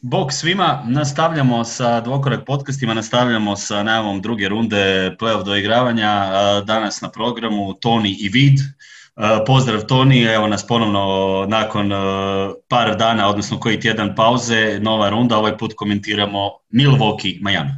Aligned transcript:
Bog 0.00 0.32
svima, 0.32 0.84
nastavljamo 0.88 1.64
sa 1.64 2.00
dvokorak 2.00 2.44
podcastima, 2.46 2.94
nastavljamo 2.94 3.56
sa 3.56 3.82
najavom 3.82 4.20
druge 4.20 4.48
runde 4.48 5.16
playoff 5.20 5.44
doigravanja. 5.44 6.30
Danas 6.64 7.00
na 7.00 7.10
programu 7.10 7.74
Toni 7.74 8.16
i 8.20 8.28
Vid. 8.28 8.58
Pozdrav 9.46 9.86
Toni, 9.86 10.22
evo 10.22 10.46
nas 10.46 10.66
ponovno 10.66 11.46
nakon 11.48 11.90
par 12.68 12.96
dana, 12.96 13.28
odnosno 13.28 13.60
koji 13.60 13.80
tjedan 13.80 14.14
pauze, 14.14 14.78
nova 14.80 15.10
runda, 15.10 15.38
ovaj 15.38 15.58
put 15.58 15.72
komentiramo 15.76 16.50
Milwaukee, 16.70 17.38
Miami. 17.42 17.70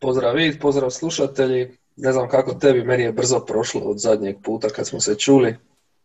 Pozdrav 0.00 0.34
Vid, 0.34 0.60
pozdrav 0.60 0.90
slušatelji. 0.90 1.76
Ne 1.96 2.12
znam 2.12 2.28
kako 2.28 2.54
tebi, 2.54 2.84
meni 2.84 3.02
je 3.02 3.12
brzo 3.12 3.40
prošlo 3.40 3.80
od 3.80 3.98
zadnjeg 3.98 4.36
puta 4.42 4.68
kad 4.68 4.86
smo 4.86 5.00
se 5.00 5.14
čuli. 5.14 5.56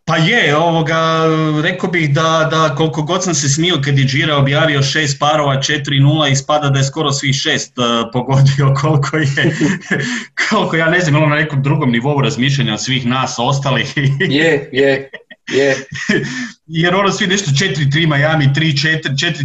Pa 0.07 0.17
je, 0.17 0.55
ovoga, 0.55 1.23
rekao 1.63 1.89
bih 1.89 2.13
da, 2.13 2.47
da 2.51 2.75
koliko 2.75 3.01
god 3.01 3.23
sam 3.23 3.33
se 3.33 3.49
smio 3.49 3.81
kad 3.85 3.99
je 3.99 4.05
Džira 4.05 4.37
objavio 4.37 4.83
šest 4.83 5.19
parova 5.19 5.55
4-0 5.55 6.31
ispada 6.31 6.69
da 6.69 6.79
je 6.79 6.85
skoro 6.85 7.11
svih 7.11 7.35
šest 7.35 7.77
uh, 7.77 7.85
pogodio 8.13 8.73
koliko 8.81 9.17
je, 9.17 9.55
koliko 10.49 10.75
ja 10.75 10.89
ne 10.89 10.99
znam, 10.99 11.15
ono 11.15 11.25
na 11.25 11.35
nekom 11.35 11.63
drugom 11.63 11.91
nivou 11.91 12.21
razmišljanja 12.21 12.73
od 12.73 12.83
svih 12.83 13.05
nas 13.05 13.35
ostalih. 13.37 13.93
je, 14.39 14.69
je, 14.71 15.09
je. 15.51 15.75
Jer 16.81 16.95
ono 16.95 17.11
svi 17.11 17.27
nešto 17.27 17.51
4-3 17.51 18.15
Miami, 18.15 18.45
3-4, 18.55 19.01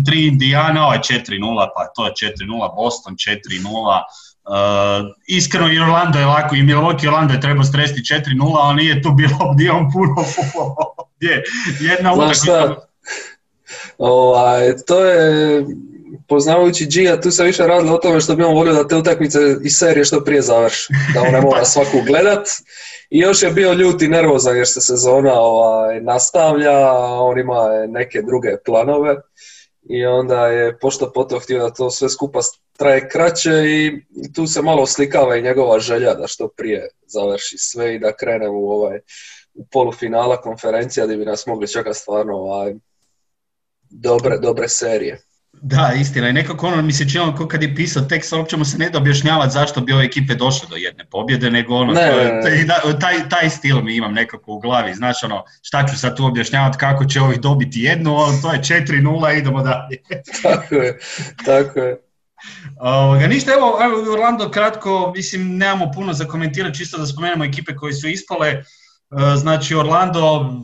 4-3 0.07 0.29
Indiana, 0.29 0.85
ovo 0.85 0.93
je 0.93 1.01
4-0, 1.01 1.67
pa 1.77 1.93
to 1.97 2.07
je 2.07 2.13
4-0 2.13 2.75
Boston, 2.77 3.15
4-0 3.15 4.03
Uh, 4.45 5.15
iskreno 5.27 5.73
i 5.73 5.79
Orlando 5.79 6.19
je 6.19 6.27
lako 6.27 6.55
i 6.55 6.63
Milwaukee 6.63 7.09
Orlando 7.09 7.35
je 7.35 7.41
trebao 7.41 7.65
stresti 7.65 8.01
4-0, 8.01 8.57
ali 8.57 8.77
nije 8.77 9.03
tu 9.03 9.13
bilo 9.13 9.39
gdje 9.55 9.73
on 9.73 9.93
puno 9.93 10.15
je 11.21 11.45
jedna 11.81 12.13
utakmica. 12.13 12.77
Ovaj, 13.99 14.77
to 14.87 15.05
je 15.05 15.65
poznavajući 16.29 16.87
Gija, 16.87 17.21
tu 17.21 17.31
se 17.31 17.45
više 17.45 17.67
radilo 17.67 17.95
o 17.95 17.99
tome 17.99 18.21
što 18.21 18.37
bi 18.37 18.43
on 18.43 18.55
volio 18.55 18.73
da 18.73 18.89
te 18.89 18.97
utakmice 18.97 19.39
i 19.65 19.71
serije 19.71 20.05
što 20.05 20.25
prije 20.25 20.43
završi, 20.43 20.93
da 21.15 21.23
on 21.23 21.33
ne 21.33 21.41
mora 21.41 21.65
svaku 21.75 21.99
gledat. 22.07 22.47
I 23.11 23.19
još 23.19 23.43
je 23.43 23.51
bio 23.51 23.73
ljut 23.73 24.03
i 24.03 24.09
nervozan 24.09 24.57
jer 24.57 24.69
se 24.69 24.81
sezona 24.81 25.33
ovaj, 25.35 26.01
nastavlja, 26.01 26.93
on 27.21 27.39
ima 27.39 27.69
neke 27.89 28.23
druge 28.23 28.49
planove 28.65 29.17
i 29.83 30.07
onda 30.07 30.47
je 30.47 30.79
pošto 30.79 31.13
potom 31.13 31.41
htio 31.41 31.63
da 31.63 31.71
to 31.71 31.91
sve 31.91 32.09
skupa 32.09 32.41
traje 32.73 33.09
kraće 33.09 33.51
i 33.51 34.03
tu 34.35 34.47
se 34.47 34.63
malo 34.63 34.87
slikava 34.87 35.37
i 35.37 35.43
njegova 35.43 35.79
želja 35.79 36.15
da 36.15 36.27
što 36.27 36.49
prije 36.49 36.89
završi 37.07 37.57
sve 37.59 37.95
i 37.95 37.99
da 37.99 38.17
krenemo 38.17 38.59
u 38.59 38.71
ovaj 38.71 39.01
u 39.55 39.67
polufinala 39.67 40.41
konferencija 40.41 41.07
gdje 41.07 41.17
bi 41.17 41.25
nas 41.25 41.47
mogli 41.47 41.69
čekati 41.69 41.99
stvarno 41.99 42.35
ovaj, 42.37 42.75
dobre, 43.91 44.39
dobre 44.39 44.69
serije. 44.69 45.23
Da, 45.65 45.93
istina. 46.01 46.29
I 46.29 46.33
nekako 46.33 46.67
ono 46.67 46.83
mi 46.83 46.93
se 46.93 47.09
činilo 47.09 47.35
kao 47.37 47.47
kad 47.47 47.63
je 47.63 47.75
pisao 47.75 48.03
tekst, 48.03 48.33
uopće 48.33 48.57
mu 48.57 48.65
se 48.65 48.79
ne 48.79 48.91
da 48.91 48.99
objašnjavati 48.99 49.53
zašto 49.53 49.81
bi 49.81 49.93
ove 49.93 50.05
ekipe 50.05 50.35
došle 50.35 50.69
do 50.71 50.77
jedne 50.77 51.05
pobjede, 51.11 51.51
nego 51.51 51.75
ono, 51.75 51.95
taj, 53.01 53.29
taj 53.29 53.51
stil 53.51 53.83
mi 53.83 53.97
imam 53.97 54.13
nekako 54.13 54.53
u 54.53 54.59
glavi. 54.61 54.95
Znaš, 54.95 55.25
ono, 55.25 55.45
šta 55.63 55.87
ću 55.87 55.99
sad 55.99 56.17
tu 56.17 56.27
objašnjavati, 56.27 56.79
kako 56.79 57.05
će 57.05 57.21
ovih 57.21 57.41
dobiti 57.41 57.81
jednu, 57.81 58.17
ali 58.17 58.43
to 58.43 58.53
je 58.53 58.59
4-0, 58.59 59.39
idemo 59.39 59.63
dalje. 59.63 59.97
tako 60.43 60.75
je, 60.75 60.99
tako 61.45 61.81
je. 61.81 61.97
Ovoga, 62.81 63.27
ništa, 63.27 63.53
evo, 63.53 63.79
evo 63.83 64.13
Orlando 64.13 64.51
kratko, 64.51 65.13
mislim, 65.17 65.57
nemamo 65.57 65.91
puno 65.95 66.13
za 66.13 66.25
komentirati, 66.25 66.79
čisto 66.79 66.99
da 66.99 67.07
spomenemo 67.07 67.45
ekipe 67.45 67.77
koje 67.77 67.93
su 67.93 68.09
ispale. 68.09 68.63
E, 69.13 69.37
znači 69.37 69.75
Orlando, 69.75 70.55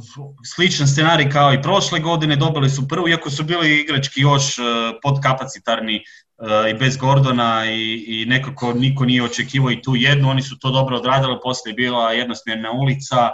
sličan 0.55 0.89
scenarij 0.89 1.31
kao 1.31 1.55
i 1.55 1.63
prošle 1.63 2.01
godine, 2.01 2.37
dobili 2.37 2.71
su 2.71 2.89
prvu, 2.89 3.09
iako 3.09 3.31
su 3.31 3.45
bili 3.45 3.81
igrački 3.81 4.21
još 4.21 4.59
e, 4.59 4.63
podkapacitarni 5.03 5.97
e, 5.97 6.71
i 6.71 6.75
bez 6.75 6.97
Gordona 6.97 7.71
i, 7.71 8.05
i 8.07 8.27
nekako 8.27 8.73
niko 8.73 9.05
nije 9.05 9.23
očekivao 9.23 9.71
i 9.71 9.83
tu 9.83 9.97
jednu, 9.97 10.31
oni 10.31 10.43
su 10.43 10.59
to 10.59 10.71
dobro 10.71 10.97
odradili, 10.97 11.39
poslije 11.43 11.71
je 11.71 11.75
bila 11.75 12.13
jednosmjerna 12.13 12.71
ulica, 12.71 13.31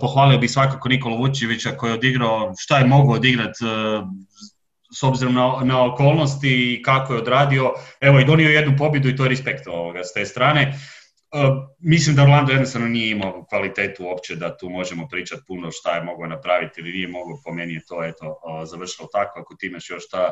pohvalio 0.00 0.38
bih 0.38 0.50
svakako 0.50 0.88
Nikolu 0.88 1.16
Vučevića 1.16 1.70
koji 1.70 1.90
je 1.90 1.94
odigrao 1.94 2.52
šta 2.58 2.78
je 2.78 2.84
mogao 2.84 3.14
odigrati 3.14 3.58
s 4.92 5.02
obzirom 5.02 5.34
na, 5.34 5.58
na 5.62 5.84
okolnosti 5.84 6.74
i 6.74 6.82
kako 6.82 7.12
je 7.12 7.20
odradio, 7.20 7.72
evo 8.00 8.20
i 8.20 8.24
donio 8.24 8.48
jednu 8.48 8.76
pobjedu 8.78 9.08
i 9.08 9.16
to 9.16 9.22
je 9.22 9.28
respekt 9.28 9.66
ovoga 9.66 10.04
s 10.04 10.12
te 10.12 10.26
strane. 10.26 10.78
Uh, 11.32 11.40
mislim 11.78 12.16
da 12.16 12.22
Orlando 12.22 12.52
jednostavno 12.52 12.88
nije 12.88 13.10
imao 13.10 13.44
kvalitetu 13.48 14.04
uopće 14.04 14.36
da 14.36 14.56
tu 14.56 14.68
možemo 14.68 15.08
pričati 15.10 15.42
puno 15.46 15.70
šta 15.70 15.96
je 15.96 16.04
mogao 16.04 16.26
napraviti 16.26 16.80
ili 16.80 16.92
nije 16.92 17.08
mogao, 17.08 17.38
po 17.44 17.52
meni 17.52 17.74
je 17.74 17.84
to 17.88 18.04
eto, 18.04 18.26
uh, 18.26 18.68
završilo 18.68 19.08
tako, 19.12 19.40
ako 19.40 19.54
ti 19.54 19.66
imaš 19.66 19.90
još 19.90 20.06
šta 20.06 20.30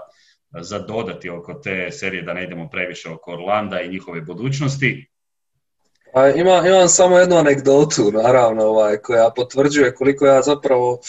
za 0.60 0.78
dodati 0.78 1.30
oko 1.30 1.54
te 1.54 1.90
serije 1.92 2.22
da 2.22 2.34
ne 2.34 2.44
idemo 2.44 2.68
previše 2.70 3.10
oko 3.10 3.32
Orlanda 3.32 3.80
i 3.80 3.88
njihove 3.88 4.20
budućnosti. 4.20 5.10
A, 6.14 6.28
ima, 6.28 6.62
imam 6.66 6.88
samo 6.88 7.18
jednu 7.18 7.36
anegdotu, 7.36 8.12
naravno, 8.12 8.64
ovaj, 8.64 8.96
koja 8.96 9.30
potvrđuje 9.36 9.94
koliko 9.94 10.26
ja 10.26 10.42
zapravo 10.42 11.00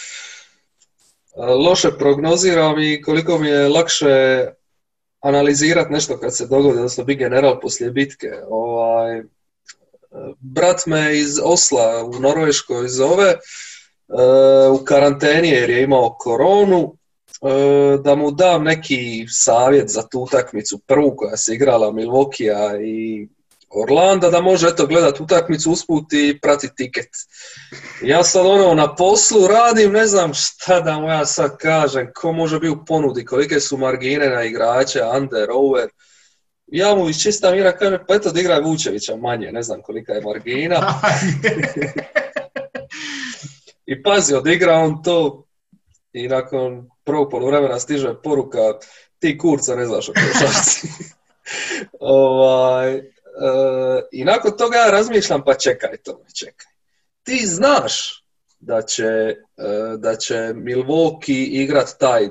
loše 1.38 1.90
prognoziram 2.00 2.80
i 2.80 3.02
koliko 3.02 3.38
mi 3.38 3.48
je 3.48 3.70
lakše 3.70 4.46
analizirati 5.22 5.94
nešto 5.94 6.18
kad 6.18 6.38
se 6.38 6.48
dogodi, 6.48 6.78
odnosno 6.78 7.04
bi 7.04 7.16
general 7.16 7.60
poslije 7.60 7.92
bitke. 7.92 8.28
Ovaj, 8.50 9.24
brat 10.40 10.86
me 10.86 11.20
iz 11.20 11.40
Osla 11.44 12.04
u 12.06 12.20
Norveškoj 12.20 12.88
zove 12.88 13.30
e, 13.30 13.38
u 14.72 14.86
karanteni 14.86 15.50
jer 15.50 15.70
je 15.70 15.84
imao 15.84 16.16
koronu 16.20 16.96
e, 17.42 17.98
da 17.98 18.16
mu 18.16 18.32
dam 18.32 18.64
neki 18.64 19.26
savjet 19.30 19.90
za 19.90 20.08
tu 20.08 20.20
utakmicu 20.20 20.80
prvu 20.88 21.16
koja 21.16 21.38
se 21.38 21.54
igrala 21.54 21.92
Milvokija 21.92 22.82
i 22.82 23.28
Orlanda 23.70 24.30
da 24.30 24.42
može 24.42 24.68
eto 24.68 24.88
gledat 24.88 25.20
utakmicu 25.20 25.72
usput 25.72 26.14
i 26.14 26.40
pratiti 26.42 26.76
tiket. 26.76 27.10
Ja 28.02 28.24
sad 28.24 28.46
ono 28.46 28.74
na 28.74 28.96
poslu 28.96 29.48
radim, 29.48 29.92
ne 29.92 30.08
znam 30.08 30.34
šta 30.34 30.80
da 30.80 31.00
mu 31.00 31.10
ja 31.10 31.26
sad 31.26 31.58
kažem, 31.58 32.12
ko 32.16 32.32
može 32.32 32.60
biti 32.60 32.72
u 32.72 32.86
ponudi, 32.86 33.26
kolike 33.26 33.60
su 33.60 33.78
margine 33.78 34.30
na 34.30 34.44
igrače, 34.44 35.04
under, 35.04 35.50
over 35.52 35.90
ja 36.72 36.96
mu 36.96 37.10
iz 37.10 37.22
čista 37.22 37.52
mira 37.52 37.78
kažem, 37.78 38.00
pa 38.08 38.16
eto 38.16 38.32
igra 38.36 38.60
Vučevića 38.60 39.16
manje, 39.16 39.52
ne 39.52 39.64
znam 39.64 39.82
kolika 39.82 40.14
je 40.14 40.22
margina. 40.22 40.76
I 43.86 44.04
pazi, 44.04 44.36
odigra 44.36 44.74
on 44.74 45.04
to 45.04 45.46
i 46.14 46.28
nakon 46.28 46.90
prvog 47.04 47.30
poluvremena 47.32 47.80
stiže 47.80 48.14
poruka 48.24 48.60
ti 49.20 49.38
kurca 49.38 49.76
ne 49.76 49.86
znaš 49.86 50.10
o 50.10 50.14
ovaj, 52.00 52.98
uh, 52.98 53.04
I 54.12 54.24
nakon 54.24 54.58
toga 54.58 54.78
ja 54.78 54.92
razmišljam, 54.92 55.44
pa 55.46 55.54
čekaj 55.54 55.98
to, 55.98 56.24
čekaj. 56.34 56.72
Ti 57.24 57.46
znaš 57.46 58.24
da 58.60 58.82
će, 58.82 59.36
uh, 59.58 60.00
da 60.00 60.16
će 60.16 60.36
Milwaukee 60.36 61.48
igrat 61.52 61.96
taj 62.00 62.30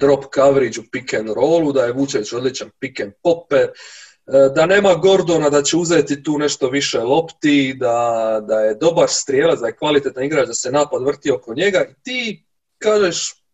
drop 0.00 0.24
coverage 0.34 0.80
u 0.80 0.84
pick 0.92 1.14
and 1.14 1.28
rollu, 1.28 1.72
da 1.72 1.84
je 1.84 1.92
Vučević 1.92 2.32
odličan 2.32 2.70
pick 2.80 3.00
and 3.00 3.12
popper, 3.22 3.60
e, 3.60 3.70
da 4.54 4.66
nema 4.66 4.94
Gordona, 4.94 5.50
da 5.50 5.62
će 5.62 5.76
uzeti 5.76 6.22
tu 6.22 6.38
nešto 6.38 6.70
više 6.70 6.98
lopti, 6.98 7.74
da, 7.78 8.40
da 8.48 8.60
je 8.60 8.74
dobar 8.74 9.08
strijelac, 9.08 9.60
da 9.60 9.66
je 9.66 9.76
kvalitetan 9.76 10.24
igrač, 10.24 10.46
da 10.46 10.54
se 10.54 10.72
napad 10.72 11.02
vrti 11.02 11.30
oko 11.30 11.54
njega 11.54 11.84
i 11.90 11.94
ti 12.02 12.44
kažeš 12.78 13.44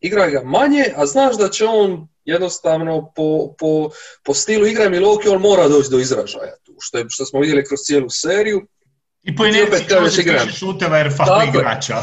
igraj 0.00 0.30
ga 0.30 0.42
manje, 0.44 0.84
a 0.96 1.06
znaš 1.06 1.36
da 1.36 1.48
će 1.48 1.64
on 1.66 2.08
jednostavno 2.24 3.12
po, 3.16 3.54
po, 3.58 3.90
po 4.24 4.34
stilu 4.34 4.66
igre 4.66 4.90
Miloki 4.90 5.28
on 5.28 5.40
mora 5.40 5.68
doći 5.68 5.90
do 5.90 5.98
izražaja 5.98 6.56
tu, 6.64 6.72
što, 6.80 6.98
je, 6.98 7.04
što 7.08 7.24
smo 7.24 7.40
vidjeli 7.40 7.64
kroz 7.64 7.80
cijelu 7.80 8.10
seriju. 8.10 8.66
I 9.22 9.36
po 9.36 9.46
inerciji 9.46 10.24
kažeš 10.24 10.58
šuteva 10.58 10.98
jer 10.98 11.12
fali 11.16 11.48
igrača. 11.48 12.02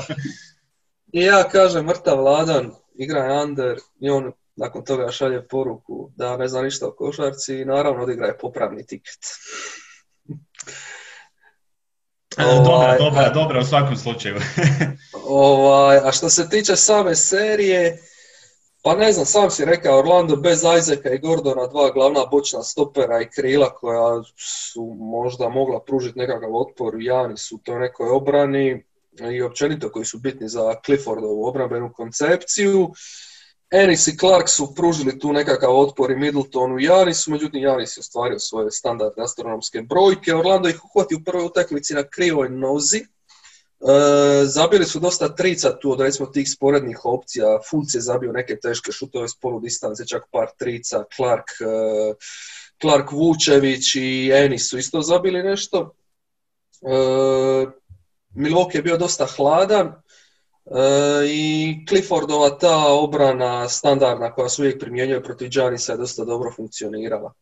I 1.13 1.21
ja 1.21 1.49
kažem, 1.49 1.85
mrtav 1.85 2.17
Vladan, 2.17 2.71
igra 2.93 3.43
under 3.43 3.79
i 3.99 4.09
on 4.09 4.31
nakon 4.55 4.85
toga 4.85 5.11
šalje 5.11 5.47
poruku 5.47 6.11
da 6.15 6.37
ne 6.37 6.47
zna 6.47 6.61
ništa 6.61 6.87
o 6.87 6.91
košarci 6.91 7.55
i 7.55 7.65
naravno 7.65 8.03
odigra 8.03 8.37
popravni 8.41 8.85
tiket. 8.85 9.19
E, 12.37 12.43
dobra, 12.43 12.71
ovaj, 12.71 12.97
dobra, 12.97 13.29
dobra 13.29 13.59
u 13.59 13.65
svakom 13.65 13.95
slučaju. 13.95 14.35
ovaj, 15.27 15.97
a 15.97 16.11
što 16.11 16.29
se 16.29 16.49
tiče 16.49 16.75
same 16.75 17.15
serije, 17.15 17.97
pa 18.83 18.95
ne 18.95 19.11
znam, 19.11 19.25
sam 19.25 19.51
si 19.51 19.65
rekao 19.65 19.99
Orlando 19.99 20.35
bez 20.35 20.59
Isaaca 20.79 21.09
i 21.13 21.17
Gordona, 21.17 21.67
dva 21.67 21.89
glavna 21.89 22.25
bočna 22.31 22.63
stopera 22.63 23.21
i 23.21 23.29
krila 23.29 23.73
koja 23.73 24.23
su 24.37 24.95
možda 24.99 25.49
mogla 25.49 25.83
pružiti 25.83 26.19
nekakav 26.19 26.55
otpor 26.55 26.93
Jani 26.99 27.37
su 27.37 27.59
to 27.63 27.79
nekoj 27.79 28.09
obrani 28.09 28.85
i 29.33 29.41
općenito 29.41 29.91
koji 29.91 30.05
su 30.05 30.19
bitni 30.19 30.49
za 30.49 30.75
Cliffordovu 30.85 31.45
obrambenu 31.45 31.93
koncepciju. 31.93 32.93
Ennis 33.71 34.07
i 34.07 34.17
Clark 34.17 34.49
su 34.49 34.75
pružili 34.75 35.19
tu 35.19 35.33
nekakav 35.33 35.79
otpor 35.79 36.11
i 36.11 36.15
Middletonu 36.15 36.79
i 36.79 36.83
Janisu, 36.83 37.31
međutim 37.31 37.63
Janis 37.63 37.97
je 37.97 37.99
ostvario 37.99 38.39
svoje 38.39 38.71
standardne 38.71 39.23
astronomske 39.23 39.81
brojke. 39.81 40.35
Orlando 40.35 40.69
ih 40.69 40.85
uhvati 40.85 41.15
u 41.15 41.23
prvoj 41.23 41.45
utakmici 41.45 41.93
na 41.93 42.03
krivoj 42.03 42.49
nozi, 42.49 43.05
zabili 44.45 44.85
su 44.85 44.99
dosta 44.99 45.35
trica 45.35 45.79
tu 45.79 45.91
od 45.91 46.01
recimo 46.01 46.27
tih 46.27 46.51
sporednih 46.51 46.99
opcija. 47.03 47.59
Fulc 47.69 47.93
je 47.93 48.01
zabio 48.01 48.31
neke 48.31 48.59
teške 48.59 48.91
šutove 48.91 49.27
s 49.27 49.35
polu 49.35 49.59
distance, 49.59 50.07
čak 50.07 50.23
par 50.31 50.47
trica. 50.57 51.03
Clark, 51.15 51.45
e, 51.61 52.13
Clark 52.81 53.11
Vučević 53.11 53.95
i 53.95 54.31
Enis 54.33 54.69
su 54.69 54.77
isto 54.77 55.01
zabili 55.01 55.43
nešto. 55.43 55.95
Milwaukee 58.35 58.77
je 58.77 58.83
bio 58.83 58.97
dosta 58.97 59.25
hladan 59.25 59.93
i 61.27 61.85
Cliffordova 61.87 62.49
ta 62.49 62.87
obrana 62.87 63.69
standardna 63.69 64.33
koja 64.33 64.49
se 64.49 64.61
uvijek 64.61 64.79
primjenjuje 64.79 65.23
protiv 65.23 65.49
Giantsa 65.49 65.91
je 65.91 65.97
dosta 65.97 66.25
dobro 66.25 66.51
funkcionirala. 66.55 67.33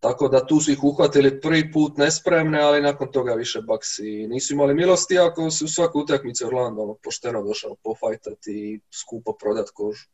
Tako 0.00 0.28
da 0.28 0.46
tu 0.46 0.60
su 0.60 0.72
ih 0.72 0.84
uhvatili 0.84 1.40
prvi 1.40 1.72
put 1.72 1.96
nespremne, 1.96 2.60
ali 2.60 2.82
nakon 2.82 3.12
toga 3.12 3.34
više 3.34 3.60
Baxi 3.60 4.26
nisu 4.28 4.54
imali 4.54 4.74
milosti, 4.74 5.18
ako 5.18 5.50
su 5.50 5.64
u 5.94 5.98
utakmicu 5.98 6.46
Orlando 6.46 6.82
ono, 6.82 6.94
pošteno 7.04 7.42
došao 7.42 7.76
pofajtati 7.84 8.50
i 8.50 8.80
skupo 8.90 9.32
prodat 9.32 9.70
kožu. 9.74 10.06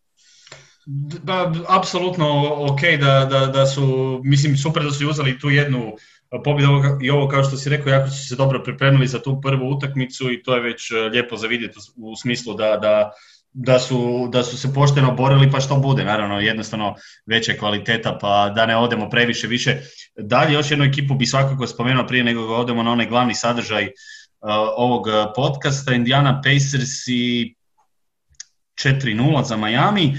Da, 1.23 1.53
apsolutno 1.69 2.57
ok 2.73 2.81
da, 3.01 3.29
da, 3.31 3.47
da 3.47 3.67
su, 3.67 4.21
mislim 4.25 4.57
super 4.57 4.83
da 4.83 4.91
su 4.91 5.09
uzeli 5.09 5.39
tu 5.39 5.51
jednu 5.51 5.93
pobjedu 6.45 6.83
i 7.03 7.11
ovo 7.11 7.29
kao 7.29 7.45
što 7.45 7.57
si 7.57 7.71
rekao, 7.71 7.91
jako 7.91 8.11
su 8.11 8.29
se 8.29 8.37
dobro 8.37 8.63
pripremili 8.63 9.07
za 9.07 9.23
tu 9.23 9.41
prvu 9.41 9.71
utakmicu 9.71 10.33
i 10.33 10.43
to 10.43 10.55
je 10.55 10.61
već 10.61 10.91
e, 10.91 10.95
lijepo 10.95 11.37
za 11.37 11.47
vidjeti 11.47 11.79
u 11.97 12.17
smislu 12.17 12.55
da, 12.55 12.77
da 12.77 13.11
da 13.53 13.79
su, 13.79 14.29
da 14.33 14.43
su 14.43 14.59
se 14.59 14.75
pošteno 14.75 15.15
borili 15.15 15.51
pa 15.51 15.61
što 15.61 15.77
bude, 15.77 16.05
naravno 16.05 16.41
jednostavno 16.41 16.95
veća 17.27 17.53
kvaliteta 17.59 18.19
pa 18.21 18.53
da 18.55 18.67
ne 18.67 18.77
odemo 18.77 19.11
previše 19.11 19.47
više. 19.47 19.77
Dalje 20.17 20.55
još 20.55 20.71
jednu 20.71 20.85
ekipu 20.85 21.15
bi 21.15 21.27
svakako 21.27 21.67
spomenuo 21.67 22.07
prije 22.07 22.25
nego 22.25 22.47
ga 22.47 22.55
odemo 22.55 22.83
na 22.83 22.93
onaj 22.93 23.07
glavni 23.07 23.35
sadržaj 23.35 23.85
uh, 23.85 23.91
ovog 24.77 25.07
podcasta, 25.37 25.95
Indiana 25.95 26.41
Pacers 26.45 27.07
i 27.07 27.55
4-0 28.85 29.45
za 29.45 29.57
Miami. 29.57 30.19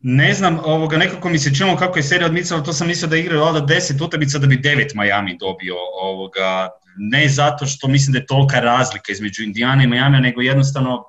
Ne 0.00 0.34
znam, 0.34 0.58
ovoga, 0.64 0.96
nekako 0.96 1.28
mi 1.28 1.38
se 1.38 1.54
činilo 1.54 1.76
kako 1.76 1.98
je 1.98 2.02
serija 2.02 2.26
odmicala, 2.26 2.62
to 2.62 2.72
sam 2.72 2.86
mislio 2.86 3.08
da 3.08 3.16
igraju 3.16 3.40
valjda 3.40 3.74
10 3.74 4.04
utakmica 4.04 4.38
da 4.38 4.46
bi 4.46 4.56
9 4.56 4.94
Miami 4.94 5.36
dobio. 5.40 5.74
Ovoga, 6.02 6.68
ne 6.96 7.28
zato 7.28 7.66
što 7.66 7.88
mislim 7.88 8.12
da 8.12 8.18
je 8.18 8.26
tolika 8.26 8.60
razlika 8.60 9.12
između 9.12 9.42
Indiana 9.42 9.82
i 9.82 9.86
Miami, 9.86 10.20
nego 10.20 10.40
jednostavno 10.40 11.04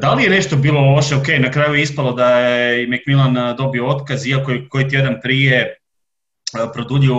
da 0.00 0.14
li 0.14 0.22
je 0.22 0.30
nešto 0.30 0.56
bilo 0.56 0.80
loše? 0.80 1.16
Ok, 1.16 1.28
na 1.38 1.50
kraju 1.50 1.74
je 1.74 1.82
ispalo 1.82 2.12
da 2.12 2.38
je 2.38 2.84
i 2.84 2.86
McMillan 2.86 3.56
dobio 3.56 3.86
otkaz, 3.86 4.26
iako 4.26 4.50
je 4.50 4.68
koji 4.68 4.88
tjedan 4.88 5.20
prije 5.22 5.76
produljio 6.72 7.16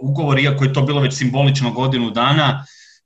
ugovor, 0.00 0.38
iako 0.38 0.64
je 0.64 0.72
to 0.72 0.82
bilo 0.82 1.00
već 1.00 1.14
simbolično 1.14 1.70
godinu 1.70 2.10
dana. 2.10 2.64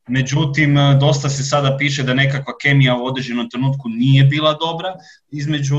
Međutim, 0.08 0.76
dosta 1.00 1.28
se 1.28 1.44
sada 1.44 1.76
piše 1.78 2.02
da 2.02 2.14
nekakva 2.14 2.52
kemija 2.62 2.96
u 2.96 3.04
određenom 3.04 3.50
trenutku 3.50 3.88
nije 3.88 4.24
bila 4.24 4.52
dobra 4.52 4.94
između 5.30 5.78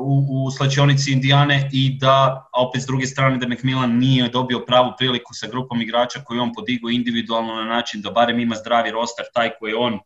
u, 0.00 0.26
u 0.30 0.50
slačionici 0.50 1.12
Indijane 1.12 1.68
i 1.72 1.98
da, 1.98 2.48
a 2.52 2.62
opet 2.68 2.82
s 2.82 2.86
druge 2.86 3.06
strane, 3.06 3.38
da 3.38 3.48
McMillan 3.48 3.98
nije 3.98 4.28
dobio 4.28 4.64
pravu 4.66 4.92
priliku 4.98 5.34
sa 5.34 5.46
grupom 5.46 5.82
igrača 5.82 6.20
koju 6.24 6.42
on 6.42 6.54
podigao 6.54 6.90
individualno 6.90 7.54
na 7.54 7.64
način 7.64 8.02
da 8.02 8.10
barem 8.10 8.40
ima 8.40 8.56
zdravi 8.56 8.90
roster, 8.90 9.24
taj 9.34 9.50
koji 9.58 9.74
on 9.74 9.98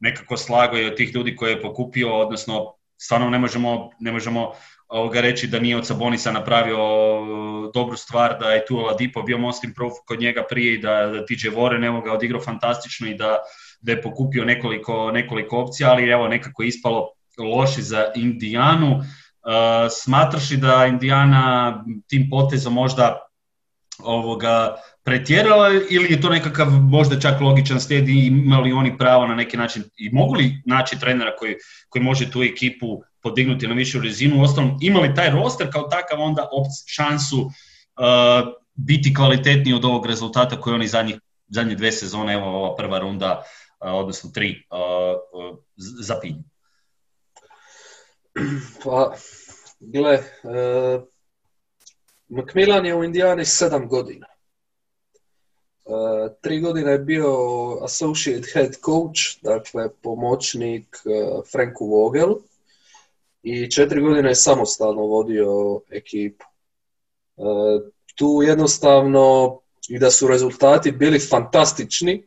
nekako 0.00 0.36
slagao 0.36 0.78
i 0.78 0.86
od 0.86 0.96
tih 0.96 1.14
ljudi 1.14 1.36
koje 1.36 1.50
je 1.50 1.62
pokupio, 1.62 2.18
odnosno 2.18 2.74
stvarno 3.02 3.30
ne 3.30 3.38
možemo, 3.38 3.90
ne 4.00 4.12
možemo 4.12 4.52
ovoga 4.88 5.20
reći 5.20 5.46
da 5.46 5.60
nije 5.60 5.76
od 5.76 5.86
Sabonisa 5.86 6.32
napravio 6.32 6.78
dobru 7.74 7.96
stvar, 7.96 8.38
da 8.40 8.50
je 8.50 8.66
tu 8.66 8.78
Oladipo 8.78 9.22
bio 9.22 9.38
most 9.38 9.64
improve 9.64 9.92
kod 10.06 10.20
njega 10.20 10.44
prije 10.48 10.74
i 10.74 10.78
da, 10.78 11.06
da 11.06 11.26
TJ 11.26 11.48
Warren 11.48 12.04
ga 12.04 12.12
odigrao 12.12 12.40
fantastično 12.40 13.08
i 13.08 13.14
da, 13.14 13.38
da 13.80 13.92
je 13.92 14.02
pokupio 14.02 14.44
nekoliko, 14.44 15.10
nekoliko 15.12 15.58
opcija, 15.58 15.90
ali 15.90 16.10
evo 16.10 16.28
nekako 16.28 16.62
ispalo 16.62 17.08
loši 17.38 17.82
za 17.82 18.12
Indijanu. 18.14 18.96
Uh, 18.96 19.04
smatraš 19.90 20.50
li 20.50 20.56
da 20.56 20.86
Indijana 20.86 21.84
tim 22.08 22.28
potezom 22.30 22.74
možda 22.74 23.18
ovoga 24.04 24.76
pretjerala 25.04 25.70
ili 25.90 26.12
je 26.12 26.20
to 26.20 26.28
nekakav 26.28 26.70
možda 26.70 27.20
čak 27.20 27.40
logičan 27.40 27.80
slijed 27.80 28.08
i 28.08 28.26
imali 28.26 28.72
oni 28.72 28.98
pravo 28.98 29.26
na 29.26 29.34
neki 29.34 29.56
način 29.56 29.84
i 29.96 30.10
mogu 30.12 30.34
li 30.34 30.62
naći 30.66 30.98
trenera 30.98 31.36
koji, 31.36 31.56
koji 31.88 32.02
može 32.02 32.30
tu 32.30 32.42
ekipu 32.42 33.02
podignuti 33.22 33.68
na 33.68 33.74
višu 33.74 34.00
razinu, 34.00 34.40
uostalom 34.40 34.78
imali 34.80 35.14
taj 35.14 35.30
roster 35.30 35.72
kao 35.72 35.82
takav 35.82 36.20
onda 36.20 36.48
šansu 36.86 37.40
uh, 37.40 37.50
biti 38.74 39.14
kvalitetniji 39.14 39.74
od 39.74 39.84
ovog 39.84 40.06
rezultata 40.06 40.60
koji 40.60 40.74
oni 40.74 40.88
zadnjih, 40.88 41.16
zadnje 41.48 41.74
dve 41.74 41.92
sezone, 41.92 42.34
evo 42.34 42.46
ova 42.46 42.76
prva 42.76 42.98
runda, 42.98 43.42
uh, 43.80 43.92
odnosno 43.92 44.30
tri, 44.34 44.66
uh, 44.70 45.50
uh, 45.50 45.58
zapinju. 46.00 46.42
Pa, 48.84 49.14
gle, 49.92 50.14
uh, 50.42 51.02
Macmillan 52.28 52.86
je 52.86 52.94
u 52.94 53.04
Indijani 53.04 53.44
sedam 53.44 53.88
godina. 53.88 54.26
Uh, 55.84 56.32
tri 56.40 56.60
godine 56.60 56.92
je 56.92 56.98
bio 56.98 57.34
associate 57.82 58.48
head 58.52 58.72
coach, 58.84 59.42
dakle 59.42 59.88
pomoćnik 60.02 60.96
uh, 61.04 61.44
Franku 61.52 61.86
Vogelu 61.86 62.40
i 63.42 63.70
četiri 63.70 64.00
godine 64.00 64.28
je 64.28 64.34
samostalno 64.34 65.02
vodio 65.02 65.80
ekipu. 65.90 66.44
Uh, 67.36 67.46
tu 68.14 68.42
jednostavno 68.42 69.58
i 69.88 69.98
da 69.98 70.10
su 70.10 70.28
rezultati 70.28 70.92
bili 70.92 71.18
fantastični, 71.18 72.26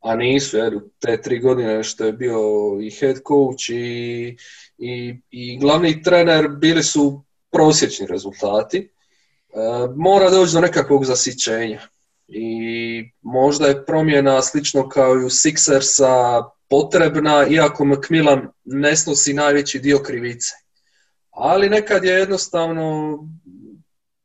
a 0.00 0.16
nisu, 0.16 0.56
jer 0.56 0.78
te 0.98 1.22
tri 1.22 1.40
godine 1.40 1.84
što 1.84 2.04
je 2.04 2.12
bio 2.12 2.38
i 2.82 2.90
head 2.90 3.16
coach 3.16 3.70
i, 3.70 4.36
i, 4.78 5.20
i 5.30 5.58
glavni 5.58 6.02
trener 6.02 6.48
bili 6.48 6.82
su 6.82 7.22
prosječni 7.50 8.06
rezultati. 8.06 8.90
Mora 9.96 10.30
doći 10.30 10.52
do 10.52 10.60
nekakvog 10.60 11.04
zasićenja 11.04 11.80
i 12.30 13.10
možda 13.22 13.66
je 13.66 13.84
promjena 13.86 14.42
slično 14.42 14.88
kao 14.88 15.14
i 15.14 15.24
u 15.24 15.30
Sixersa 15.30 16.44
potrebna, 16.68 17.46
iako 17.46 17.84
McMillan 17.84 18.48
ne 18.64 18.96
snosi 18.96 19.34
najveći 19.34 19.78
dio 19.78 19.98
krivice. 19.98 20.54
Ali 21.30 21.68
nekad 21.68 22.04
je 22.04 22.12
jednostavno 22.12 23.18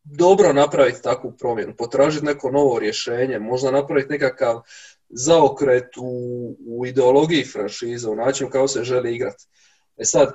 dobro 0.03 0.53
napraviti 0.53 1.01
takvu 1.01 1.31
promjenu, 1.31 1.73
potražiti 1.77 2.25
neko 2.25 2.51
novo 2.51 2.79
rješenje, 2.79 3.39
možda 3.39 3.71
napraviti 3.71 4.11
nekakav 4.11 4.61
zaokret 5.09 5.97
u, 5.97 6.09
u 6.67 6.85
ideologiji 6.85 7.45
franšize, 7.45 8.09
u 8.09 8.15
načinu 8.15 8.49
kako 8.49 8.67
se 8.67 8.83
želi 8.83 9.15
igrati. 9.15 9.45
E 9.97 10.05
sad, 10.05 10.33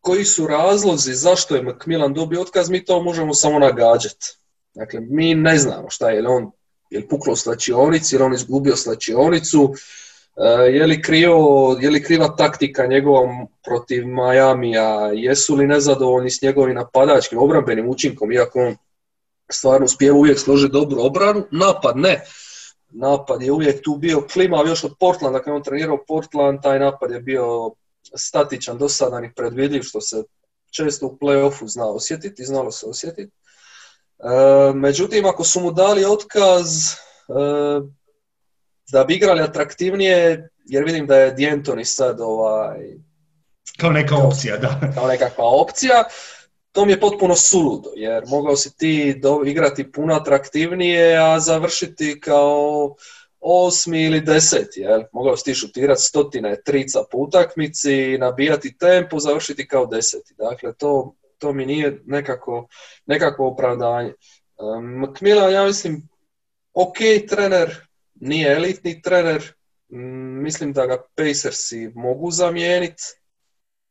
koji 0.00 0.24
su 0.24 0.46
razlozi 0.46 1.14
zašto 1.14 1.56
je 1.56 1.62
McMillan 1.62 2.14
dobio 2.14 2.40
otkaz, 2.40 2.70
mi 2.70 2.84
to 2.84 3.02
možemo 3.02 3.34
samo 3.34 3.58
nagađati. 3.58 4.38
Dakle, 4.74 5.00
mi 5.00 5.34
ne 5.34 5.58
znamo 5.58 5.90
šta 5.90 6.10
je, 6.10 6.28
on 6.28 6.50
je 6.94 7.08
puklo 7.08 7.32
u 7.32 7.36
slačionici, 7.36 8.14
je 8.14 8.18
li 8.18 8.24
on 8.24 8.34
izgubio 8.34 8.76
slačionicu, 8.76 9.74
e, 10.36 10.48
je 10.76 10.86
li, 10.86 11.02
krivo, 11.02 11.76
je 11.80 11.90
li 11.90 12.02
kriva 12.02 12.28
taktika 12.36 12.86
njegovom 12.86 13.46
protiv 13.64 14.06
Majamija, 14.06 15.10
jesu 15.14 15.54
li 15.54 15.66
nezadovoljni 15.66 16.30
s 16.30 16.42
njegovim 16.42 16.74
napadačkim 16.74 17.38
obrambenim 17.38 17.88
učinkom, 17.88 18.32
iako 18.32 18.60
on 18.60 18.76
stvarno 19.50 19.84
uspijeva 19.84 20.18
uvijek 20.18 20.38
složiti 20.38 20.72
dobru 20.72 21.02
obranu, 21.02 21.46
napad 21.50 21.96
ne. 21.96 22.24
Napad 22.90 23.42
je 23.42 23.52
uvijek 23.52 23.82
tu 23.82 23.96
bio 23.96 24.26
klimav 24.32 24.66
još 24.66 24.84
od 24.84 24.94
Portlanda, 25.00 25.38
kad 25.38 25.46
je 25.46 25.56
on 25.56 25.62
trenirao 25.62 26.04
Portland, 26.08 26.62
taj 26.62 26.78
napad 26.78 27.10
je 27.10 27.20
bio 27.20 27.70
statičan, 28.16 28.78
dosadan 28.78 29.24
i 29.24 29.32
predvidljiv, 29.36 29.82
što 29.82 30.00
se 30.00 30.22
često 30.70 31.06
u 31.06 31.16
play-offu 31.20 31.66
zna 31.66 31.86
osjetiti, 31.86 32.44
znalo 32.44 32.70
se 32.70 32.86
osjetiti. 32.86 33.32
E, 34.18 34.74
međutim, 34.74 35.26
ako 35.26 35.44
su 35.44 35.60
mu 35.60 35.72
dali 35.72 36.04
otkaz 36.04 36.92
e, 36.92 36.94
da 38.92 39.04
bi 39.04 39.14
igrali 39.14 39.42
atraktivnije, 39.42 40.48
jer 40.64 40.84
vidim 40.84 41.06
da 41.06 41.16
je 41.16 41.34
D'Antoni 41.36 41.84
sad 41.84 42.20
ovaj... 42.20 42.78
Kao 43.80 43.90
neka 43.90 44.16
opcija, 44.16 44.56
da. 44.56 44.80
Kao 44.94 45.06
nekakva 45.06 45.44
opcija, 45.44 46.04
to 46.72 46.84
mi 46.84 46.92
je 46.92 47.00
potpuno 47.00 47.36
suludo, 47.36 47.90
jer 47.96 48.24
mogao 48.26 48.56
si 48.56 48.76
ti 48.76 49.20
igrati 49.46 49.92
puno 49.92 50.14
atraktivnije, 50.14 51.16
a 51.16 51.40
završiti 51.40 52.20
kao 52.20 52.94
osmi 53.40 54.02
ili 54.02 54.20
deseti, 54.20 54.80
jel? 54.80 55.02
Mogao 55.12 55.36
si 55.36 55.44
ti 55.44 55.54
šutirati 55.54 56.02
stotine 56.02 56.62
trica 56.64 56.98
po 57.10 57.18
utakmici, 57.18 58.18
nabijati 58.18 58.78
tempo, 58.78 59.18
završiti 59.18 59.68
kao 59.68 59.86
deseti. 59.86 60.34
Dakle, 60.38 60.74
to 60.74 61.14
to 61.38 61.52
mi 61.52 61.66
nije 61.66 62.02
nekako, 62.04 62.66
nekako 63.06 63.46
opravdanje. 63.46 64.14
Macmillan, 64.82 65.52
ja 65.52 65.64
mislim, 65.64 66.08
ok 66.72 66.96
trener, 67.28 67.88
nije 68.14 68.52
elitni 68.52 69.02
trener, 69.02 69.54
mislim 70.42 70.72
da 70.72 70.86
ga 70.86 71.02
Pacersi 71.14 71.90
mogu 71.94 72.30
zamijeniti, 72.30 73.02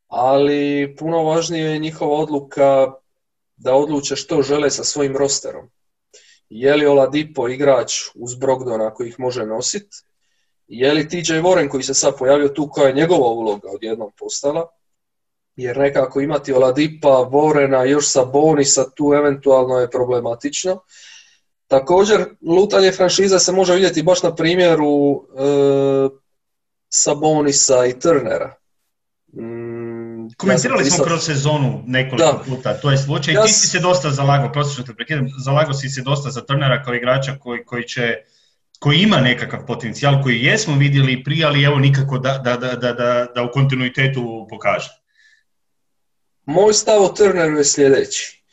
ali 0.07 0.95
puno 0.99 1.23
važnije 1.23 1.65
je 1.65 1.79
njihova 1.79 2.17
odluka 2.17 2.93
da 3.55 3.73
odluče 3.75 4.15
što 4.15 4.41
žele 4.41 4.69
sa 4.69 4.83
svojim 4.83 5.17
rosterom. 5.17 5.69
Je 6.49 6.75
li 6.75 6.85
Oladipo 6.85 7.47
igrač 7.47 7.93
uz 8.15 8.35
Brogdona 8.35 8.93
koji 8.93 9.09
ih 9.09 9.19
može 9.19 9.45
nositi 9.45 9.97
Je 10.67 10.93
li 10.93 11.07
TJ 11.09 11.33
Warren 11.43 11.69
koji 11.69 11.83
se 11.83 11.93
sad 11.93 12.17
pojavio 12.17 12.47
tu 12.47 12.69
koja 12.71 12.87
je 12.87 12.93
njegova 12.93 13.27
uloga 13.27 13.69
odjednom 13.69 14.11
postala? 14.19 14.67
Jer 15.55 15.77
nekako 15.77 16.21
imati 16.21 16.53
Oladipa, 16.53 17.09
Vorena, 17.09 17.83
još 17.83 18.07
sa 18.07 18.25
Bonisa 18.25 18.89
tu 18.95 19.13
eventualno 19.13 19.79
je 19.79 19.89
problematično. 19.89 20.79
Također, 21.67 22.25
lutanje 22.41 22.91
franšiza 22.91 23.39
se 23.39 23.51
može 23.51 23.73
vidjeti 23.73 24.03
baš 24.03 24.23
na 24.23 24.35
primjeru 24.35 25.15
e, 25.15 26.09
Sabonisa 26.89 27.85
i 27.85 27.99
Turnera. 27.99 28.55
Mm, 29.33 30.27
Komentirali 30.37 30.85
smo 30.85 31.03
kroz 31.03 31.25
sezonu 31.25 31.83
nekoliko 31.87 32.43
puta, 32.47 32.73
to 32.73 32.91
je 32.91 32.97
slučaj. 32.97 33.33
Ja... 33.33 33.43
Ti 33.43 33.53
si 33.53 33.67
se 33.67 33.79
dosta 33.79 34.09
zalagao, 34.09 34.51
prosječno 34.51 34.83
te 34.83 34.93
prekidam, 34.93 35.27
zalagao 35.43 35.73
si 35.73 35.89
se 35.89 36.01
dosta 36.01 36.29
za 36.29 36.41
Turnera 36.41 36.83
kao 36.83 36.93
igrača 36.93 37.35
koji, 37.39 37.65
koji 37.65 37.83
će 37.83 38.15
koji 38.79 38.97
ima 38.97 39.17
nekakav 39.17 39.65
potencijal 39.65 40.23
koji 40.23 40.43
jesmo 40.43 40.75
vidjeli 40.77 41.23
prije, 41.23 41.45
ali 41.45 41.63
evo 41.63 41.79
nikako 41.79 42.17
da, 42.17 42.37
da, 42.37 42.57
da, 42.57 42.75
da, 42.75 43.27
da 43.35 43.43
u 43.43 43.51
kontinuitetu 43.53 44.47
pokaže. 44.49 45.02
Moj 46.45 46.73
stav 46.73 47.03
o 47.03 47.07
Turneru 47.07 47.57
je 47.57 47.65
sljedeći. 47.65 48.43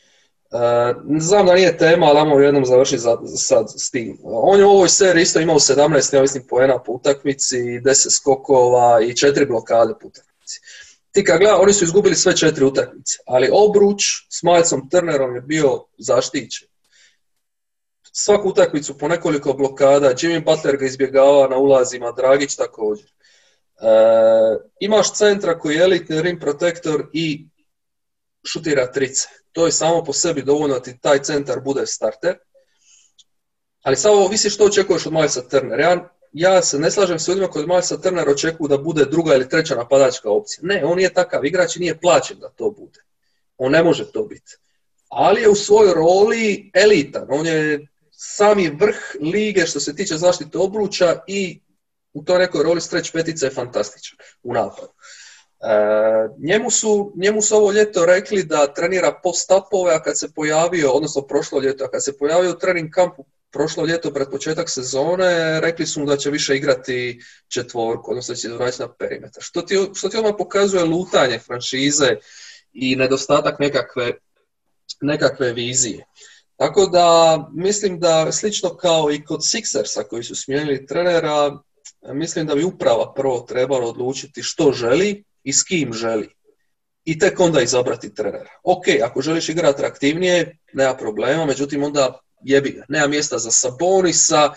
Uh, 0.50 1.20
znam 1.20 1.46
da 1.46 1.54
nije 1.54 1.78
tema, 1.78 2.06
ali 2.06 2.18
ajmo 2.18 2.40
jednom 2.40 2.64
završiti 2.64 3.02
sad 3.36 3.66
s 3.76 3.90
tim. 3.90 4.18
On 4.22 4.58
je 4.58 4.64
u 4.64 4.70
ovoj 4.70 4.88
seriji 4.88 5.22
isto 5.22 5.40
imao 5.40 5.58
17 5.58 6.12
neovisnih 6.12 6.42
poena 6.48 6.82
po 6.82 6.92
utakmici, 6.92 7.56
10 7.56 8.10
skokova 8.10 9.00
i 9.02 9.12
4 9.12 9.46
blokade 9.46 9.94
po 10.00 10.08
utakmici. 10.08 10.60
Ti 11.12 11.24
kad 11.24 11.38
gleda, 11.38 11.56
oni 11.56 11.72
su 11.72 11.84
izgubili 11.84 12.14
sve 12.14 12.36
četiri 12.36 12.64
utakmice, 12.64 13.18
ali 13.26 13.50
obruč 13.52 14.02
s 14.30 14.42
Majcom 14.42 14.88
Turnerom 14.90 15.34
je 15.34 15.40
bio 15.40 15.84
zaštićen. 15.98 16.68
Svaku 18.12 18.48
utakmicu 18.48 18.98
po 18.98 19.08
nekoliko 19.08 19.52
blokada, 19.52 20.14
Jimmy 20.14 20.44
Butler 20.44 20.76
ga 20.76 20.86
izbjegava 20.86 21.48
na 21.48 21.56
ulazima, 21.56 22.12
Dragić 22.12 22.56
također. 22.56 23.06
Uh, 23.06 24.62
imaš 24.80 25.14
centra 25.14 25.58
koji 25.58 25.76
je 25.76 25.82
elitni 25.82 26.22
rim 26.22 26.40
protektor 26.40 27.10
i 27.12 27.46
šutira 28.46 28.92
trice. 28.92 29.28
To 29.52 29.66
je 29.66 29.72
samo 29.72 30.04
po 30.04 30.12
sebi 30.12 30.42
dovoljno 30.42 30.74
da 30.74 30.82
ti 30.82 30.98
taj 31.00 31.22
centar 31.22 31.60
bude 31.60 31.86
starter. 31.86 32.38
Ali 33.82 33.96
samo 33.96 34.28
visi 34.28 34.50
što 34.50 34.64
očekuješ 34.64 35.06
od 35.06 35.12
Milesa 35.12 35.48
Turnera. 35.48 35.82
Ja, 35.82 36.08
ja 36.32 36.62
se 36.62 36.78
ne 36.78 36.90
slažem 36.90 37.18
s 37.18 37.28
ljudima 37.28 37.48
koji 37.48 37.62
od 37.62 37.68
Milesa 37.68 38.00
Turnera 38.00 38.30
očekuju 38.30 38.68
da 38.68 38.78
bude 38.78 39.04
druga 39.04 39.34
ili 39.34 39.48
treća 39.48 39.74
napadačka 39.74 40.30
opcija. 40.30 40.58
Ne, 40.62 40.84
on 40.84 40.96
nije 40.96 41.14
takav 41.14 41.44
igrač 41.44 41.76
i 41.76 41.80
nije 41.80 42.00
plaćen 42.00 42.38
da 42.38 42.48
to 42.48 42.70
bude. 42.70 43.00
On 43.56 43.72
ne 43.72 43.82
može 43.82 44.12
to 44.12 44.22
biti. 44.22 44.56
Ali 45.08 45.40
je 45.40 45.48
u 45.48 45.54
svojoj 45.54 45.94
roli 45.94 46.70
elitan. 46.74 47.26
On 47.28 47.46
je 47.46 47.86
sami 48.10 48.68
vrh 48.68 48.96
lige 49.20 49.66
što 49.66 49.80
se 49.80 49.94
tiče 49.96 50.16
zaštite 50.16 50.58
obruča 50.58 51.22
i 51.26 51.60
u 52.12 52.24
toj 52.24 52.38
nekoj 52.38 52.62
roli 52.62 52.80
streć 52.80 53.12
petica 53.12 53.46
je 53.46 53.52
fantastičan 53.52 54.18
u 54.42 54.54
napadu. 54.54 54.92
E, 55.60 56.28
njemu, 56.38 56.70
su, 56.70 57.12
njemu 57.16 57.42
su 57.42 57.56
ovo 57.56 57.72
ljeto 57.72 58.06
rekli 58.06 58.42
da 58.42 58.74
trenira 58.74 59.20
post-upove, 59.22 59.94
a 59.94 60.02
kad 60.02 60.18
se 60.18 60.32
pojavio, 60.34 60.90
odnosno 60.90 61.22
prošlo 61.22 61.60
ljeto, 61.60 61.84
a 61.84 61.90
kad 61.90 62.04
se 62.04 62.18
pojavio 62.18 62.50
u 62.50 62.58
trening 62.58 62.90
kampu 62.90 63.24
prošlo 63.52 63.84
ljeto 63.84 64.10
pred 64.10 64.28
početak 64.30 64.70
sezone, 64.70 65.60
rekli 65.60 65.86
su 65.86 66.00
mu 66.00 66.06
da 66.06 66.16
će 66.16 66.30
više 66.30 66.56
igrati 66.56 67.20
četvorku, 67.48 68.10
odnosno 68.10 68.32
da 68.32 68.36
će 68.36 68.48
vratiti 68.48 68.82
na 68.82 68.92
perimetar. 68.92 69.42
Što 69.42 69.62
ti, 69.62 69.78
što 69.94 70.08
ti 70.08 70.16
odmah 70.16 70.34
pokazuje 70.38 70.84
lutanje 70.84 71.38
franšize 71.38 72.16
i 72.72 72.96
nedostatak 72.96 73.58
nekakve, 73.58 74.12
nekakve 75.00 75.52
vizije. 75.52 76.06
Tako 76.56 76.86
da 76.86 77.38
mislim 77.54 78.00
da 78.00 78.32
slično 78.32 78.76
kao 78.76 79.12
i 79.12 79.24
kod 79.24 79.40
Sixersa 79.40 80.08
koji 80.08 80.22
su 80.22 80.34
smijenili 80.34 80.86
trenera, 80.86 81.58
mislim 82.02 82.46
da 82.46 82.54
bi 82.54 82.64
uprava 82.64 83.14
prvo 83.14 83.40
trebalo 83.40 83.88
odlučiti 83.88 84.42
što 84.42 84.72
želi, 84.72 85.24
i 85.44 85.52
s 85.52 85.62
kim 85.62 85.92
želi. 85.92 86.28
I 87.04 87.18
tek 87.18 87.40
onda 87.40 87.60
izabrati 87.60 88.14
trenera. 88.14 88.50
Ok, 88.62 88.84
ako 89.04 89.22
želiš 89.22 89.48
igrati 89.48 89.74
atraktivnije, 89.74 90.58
nema 90.72 90.94
problema, 90.94 91.46
međutim 91.46 91.82
onda 91.82 92.20
jebi 92.42 92.70
ga. 92.70 92.84
Nema 92.88 93.06
mjesta 93.06 93.38
za 93.38 93.50
Sabonisa 93.50 94.52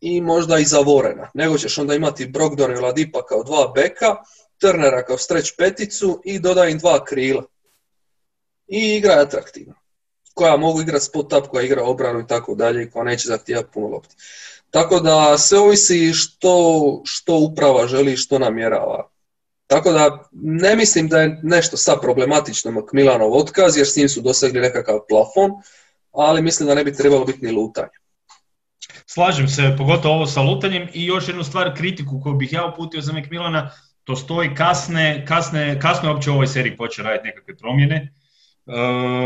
i 0.00 0.20
možda 0.20 0.58
i 0.58 0.64
za 0.64 0.78
Vorena. 0.78 1.30
Nego 1.34 1.58
ćeš 1.58 1.78
onda 1.78 1.94
imati 1.94 2.26
Brogdon 2.26 2.72
i 2.72 2.80
Ladipa 2.80 3.26
kao 3.26 3.42
dva 3.42 3.72
beka, 3.74 4.16
Turnera 4.58 5.04
kao 5.04 5.18
streć 5.18 5.56
peticu 5.56 6.22
i 6.24 6.38
dodaj 6.38 6.70
im 6.70 6.78
dva 6.78 7.04
krila. 7.04 7.44
I 8.66 8.96
igra 8.96 9.12
je 9.12 9.20
atraktivna. 9.20 9.74
Koja 10.34 10.56
mogu 10.56 10.80
igrati 10.80 11.04
spot 11.04 11.32
up, 11.32 11.46
koja 11.48 11.64
igra 11.64 11.84
obranu 11.84 12.20
i 12.20 12.26
tako 12.26 12.54
dalje, 12.54 12.90
koja 12.90 13.04
neće 13.04 13.28
zahtijevati 13.28 13.68
puno 13.74 13.88
lopti. 13.88 14.14
Tako 14.70 15.00
da 15.00 15.38
sve 15.38 15.58
ovisi 15.58 16.12
što, 16.12 17.02
što 17.04 17.36
uprava 17.36 17.86
želi, 17.86 18.16
što 18.16 18.38
namjerava. 18.38 19.11
Tako 19.72 19.92
da 19.92 20.28
ne 20.32 20.76
mislim 20.76 21.08
da 21.08 21.20
je 21.20 21.40
nešto 21.42 21.76
sad 21.76 22.00
problematično 22.00 22.86
Milanov 22.92 23.32
otkaz 23.32 23.76
jer 23.76 23.86
s 23.86 23.96
njim 23.96 24.08
su 24.08 24.20
dosegli 24.20 24.60
nekakav 24.60 24.98
plafon, 25.08 25.50
ali 26.12 26.42
mislim 26.42 26.66
da 26.66 26.74
ne 26.74 26.84
bi 26.84 26.96
trebalo 26.96 27.24
biti 27.24 27.46
ni 27.46 27.52
lutanje. 27.52 27.96
Slažem 29.06 29.48
se, 29.48 29.74
pogotovo 29.78 30.14
ovo 30.14 30.26
sa 30.26 30.42
lutanjem 30.42 30.88
i 30.92 31.06
još 31.06 31.28
jednu 31.28 31.44
stvar 31.44 31.76
kritiku 31.76 32.20
koju 32.22 32.34
bih 32.34 32.52
ja 32.52 32.66
uputio 32.66 33.00
za 33.00 33.12
Milana, 33.30 33.70
to 34.04 34.16
stoji 34.16 34.54
kasne, 34.54 35.24
kasne, 35.28 35.80
kasno 35.80 36.08
je 36.08 36.14
uopće 36.14 36.30
u 36.30 36.34
ovoj 36.34 36.46
seriji 36.46 36.76
počeo 36.76 37.04
raditi 37.04 37.26
nekakve 37.26 37.56
promjene. 37.56 37.96
E, 37.96 38.10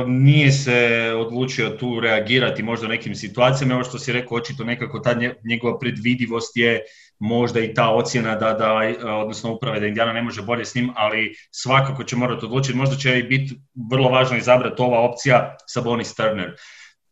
nije 0.07 0.53
se 0.53 1.13
odlučio 1.17 1.71
tu 1.71 2.01
reagirati 2.01 2.63
možda 2.63 2.87
u 2.87 2.91
nekim 2.91 3.15
situacijama, 3.15 3.75
ovo 3.75 3.85
što 3.85 3.99
si 3.99 4.13
rekao, 4.13 4.37
očito 4.37 4.65
nekako 4.65 4.99
ta 4.99 5.15
njegova 5.45 5.79
predvidivost 5.79 6.57
je 6.57 6.81
možda 7.19 7.61
i 7.61 7.75
ta 7.75 7.91
ocjena 7.91 8.35
da, 8.35 8.53
da 8.53 8.73
odnosno 9.17 9.53
uprave 9.53 9.81
da 9.81 9.87
Indiana 9.87 10.13
ne 10.13 10.23
može 10.23 10.43
bolje 10.43 10.65
s 10.65 10.75
njim, 10.75 10.93
ali 10.97 11.35
svakako 11.51 12.05
će 12.05 12.17
morati 12.17 12.45
odlučiti, 12.45 12.79
možda 12.79 12.97
će 12.97 13.19
i 13.19 13.23
biti 13.23 13.61
vrlo 13.91 14.09
važno 14.09 14.37
izabrati 14.37 14.83
ova 14.83 15.01
opcija 15.01 15.57
Sabonis 15.67 16.15
Turner 16.15 16.57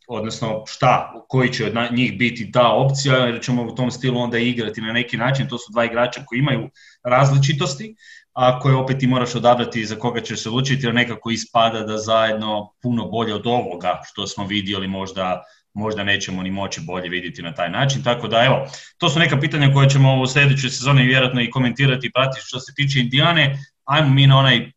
odnosno 0.08 0.62
šta, 0.66 1.24
koji 1.28 1.52
će 1.52 1.66
od 1.66 1.92
njih 1.92 2.18
biti 2.18 2.52
ta 2.52 2.68
opcija, 2.72 3.16
jer 3.16 3.42
ćemo 3.42 3.62
u 3.62 3.74
tom 3.74 3.90
stilu 3.90 4.20
onda 4.20 4.38
igrati 4.38 4.80
na 4.80 4.92
neki 4.92 5.16
način, 5.16 5.48
to 5.48 5.58
su 5.58 5.72
dva 5.72 5.84
igrača 5.84 6.24
koji 6.26 6.38
imaju 6.38 6.70
različitosti, 7.04 7.94
a 8.32 8.60
koje 8.60 8.76
opet 8.76 8.98
ti 8.98 9.06
moraš 9.06 9.34
odabrati 9.34 9.84
za 9.84 9.96
koga 9.96 10.20
ćeš 10.20 10.42
se 10.42 10.48
odlučiti, 10.48 10.86
jer 10.86 10.94
nekako 10.94 11.30
ispada 11.30 11.80
da 11.80 11.98
zajedno 11.98 12.72
puno 12.82 13.04
bolje 13.04 13.34
od 13.34 13.46
ovoga 13.46 14.00
što 14.04 14.26
smo 14.26 14.46
vidjeli 14.46 14.88
možda 14.88 15.42
možda 15.74 16.04
nećemo 16.04 16.42
ni 16.42 16.50
moći 16.50 16.80
bolje 16.80 17.08
vidjeti 17.08 17.42
na 17.42 17.54
taj 17.54 17.70
način. 17.70 18.02
Tako 18.02 18.28
da 18.28 18.44
evo, 18.44 18.66
to 18.98 19.08
su 19.08 19.18
neka 19.18 19.40
pitanja 19.40 19.72
koje 19.72 19.88
ćemo 19.88 20.20
u 20.20 20.26
sljedećoj 20.26 20.70
sezoni 20.70 21.02
vjerojatno 21.02 21.40
i 21.42 21.50
komentirati 21.50 22.06
i 22.06 22.12
pratiti 22.12 22.46
što 22.46 22.60
se 22.60 22.72
tiče 22.74 23.00
Indijane. 23.00 23.58
Ajmo 23.84 24.14
mi 24.14 24.26
na 24.26 24.38
onaj 24.38 24.70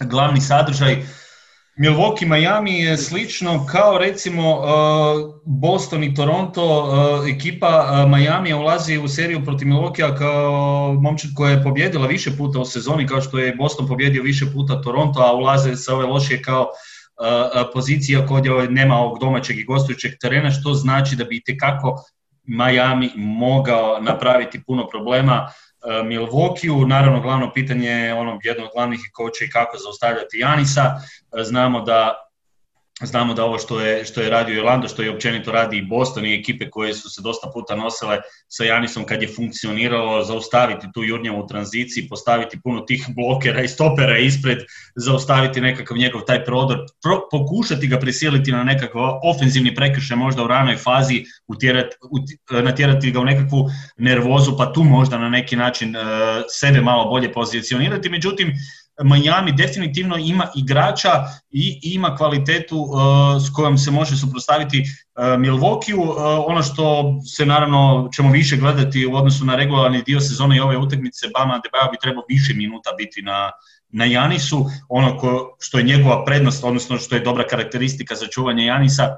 glavni 0.00 0.40
sadržaj. 0.40 1.02
Milwaukee 1.78 2.26
Miami 2.26 2.80
je 2.80 2.96
slično 2.96 3.66
kao 3.66 3.98
recimo 3.98 4.58
uh, 4.58 4.64
Boston 5.44 6.04
i 6.04 6.14
Toronto, 6.14 6.62
uh, 6.62 7.28
ekipa 7.28 8.04
uh, 8.04 8.10
Miami 8.18 8.54
ulazi 8.54 8.98
u 8.98 9.08
seriju 9.08 9.44
protiv 9.44 9.68
Milwaukee 9.68 10.18
kao 10.18 10.92
momčad 10.92 11.30
koja 11.36 11.50
je 11.50 11.62
pobjedila 11.62 12.06
više 12.06 12.36
puta 12.36 12.58
u 12.58 12.64
sezoni, 12.64 13.06
kao 13.06 13.20
što 13.20 13.38
je 13.38 13.54
Boston 13.54 13.88
pobjedio 13.88 14.22
više 14.22 14.46
puta 14.52 14.82
Toronto, 14.82 15.20
a 15.20 15.32
ulaze 15.32 15.76
sa 15.76 15.94
ove 15.94 16.06
lošije 16.06 16.42
kao 16.42 16.68
pozicija 17.72 18.26
kod 18.26 18.44
nema 18.70 18.96
ovog 18.96 19.18
domaćeg 19.18 19.58
i 19.58 19.64
gostujućeg 19.64 20.12
terena, 20.20 20.50
što 20.50 20.74
znači 20.74 21.16
da 21.16 21.24
bi 21.24 21.42
kako 21.60 22.04
Miami 22.44 23.10
mogao 23.16 24.00
napraviti 24.00 24.62
puno 24.66 24.88
problema 24.88 25.48
Milwaukee. 25.86 26.86
Naravno, 26.88 27.20
glavno 27.20 27.52
pitanje 27.52 27.88
je 27.88 28.14
ono 28.14 28.38
jedno 28.42 28.64
od 28.64 28.70
glavnih 28.74 29.00
koča 29.12 29.44
i 29.44 29.50
kako 29.50 29.76
zaustavljati 29.78 30.38
Janisa. 30.38 30.94
Znamo 31.44 31.80
da 31.80 32.27
Znamo 33.02 33.34
da 33.34 33.44
ovo 33.44 33.58
što 33.58 33.80
je, 33.80 34.04
što 34.04 34.20
je 34.20 34.30
radio 34.30 34.60
Orlando, 34.60 34.88
što 34.88 35.02
je 35.02 35.10
općenito 35.10 35.52
radi 35.52 35.76
i 35.76 35.82
Boston 35.82 36.26
i 36.26 36.34
ekipe 36.34 36.70
koje 36.70 36.94
su 36.94 37.10
se 37.10 37.22
dosta 37.22 37.50
puta 37.54 37.76
nosile 37.76 38.18
sa 38.48 38.64
Janisom 38.64 39.04
kad 39.04 39.22
je 39.22 39.28
funkcioniralo, 39.36 40.24
zaustaviti 40.24 40.86
tu 40.94 41.04
jurnjavu 41.04 41.46
tranziciji, 41.46 42.08
postaviti 42.08 42.60
puno 42.62 42.80
tih 42.80 43.06
blokera 43.16 43.62
i 43.62 43.68
stopera 43.68 44.18
ispred, 44.18 44.58
zaustaviti 44.96 45.60
nekakav 45.60 45.96
njegov 45.96 46.20
taj 46.20 46.44
prodor, 46.44 46.78
pokušati 47.30 47.86
ga 47.86 47.98
prisiliti 47.98 48.52
na 48.52 48.64
nekakav 48.64 49.02
ofenzivni 49.24 49.74
prekršaj 49.74 50.16
možda 50.16 50.44
u 50.44 50.46
ranoj 50.46 50.76
fazi, 50.76 51.24
utjerati, 51.46 51.96
natjerati 52.50 53.10
ga 53.10 53.20
u 53.20 53.24
nekakvu 53.24 53.68
nervozu, 53.96 54.56
pa 54.56 54.72
tu 54.72 54.84
možda 54.84 55.18
na 55.18 55.28
neki 55.28 55.56
način 55.56 55.96
uh, 55.96 56.02
sebe 56.48 56.80
malo 56.80 57.10
bolje 57.10 57.32
pozicionirati. 57.32 58.08
Međutim, 58.08 58.52
Miami 59.04 59.52
definitivno 59.52 60.16
ima 60.16 60.46
igrača 60.56 61.10
i 61.50 61.80
ima 61.82 62.16
kvalitetu 62.16 62.78
uh, 62.78 62.98
s 63.46 63.50
kojom 63.54 63.78
se 63.78 63.90
može 63.90 64.16
suprotstaviti 64.16 64.80
uh, 64.80 65.24
Milwaukee. 65.24 65.94
Uh, 65.94 66.16
ono 66.46 66.62
što 66.62 67.14
se 67.36 67.46
naravno 67.46 68.10
ćemo 68.14 68.30
više 68.30 68.56
gledati 68.56 69.06
u 69.06 69.14
odnosu 69.14 69.44
na 69.44 69.56
regularni 69.56 70.02
dio 70.02 70.20
sezone 70.20 70.56
i 70.56 70.60
ove 70.60 70.76
utakmice, 70.76 71.26
Bama 71.38 71.54
Adebayo 71.54 71.90
bi 71.90 71.96
trebao 72.02 72.24
više 72.28 72.54
minuta 72.54 72.90
biti 72.98 73.22
na, 73.22 73.50
na 73.88 74.04
Janisu. 74.04 74.66
Ono 74.88 75.18
ko, 75.18 75.56
što 75.60 75.78
je 75.78 75.84
njegova 75.84 76.24
prednost, 76.24 76.64
odnosno 76.64 76.98
što 76.98 77.14
je 77.14 77.20
dobra 77.20 77.46
karakteristika 77.46 78.14
za 78.14 78.26
čuvanje 78.26 78.64
Janisa, 78.64 79.16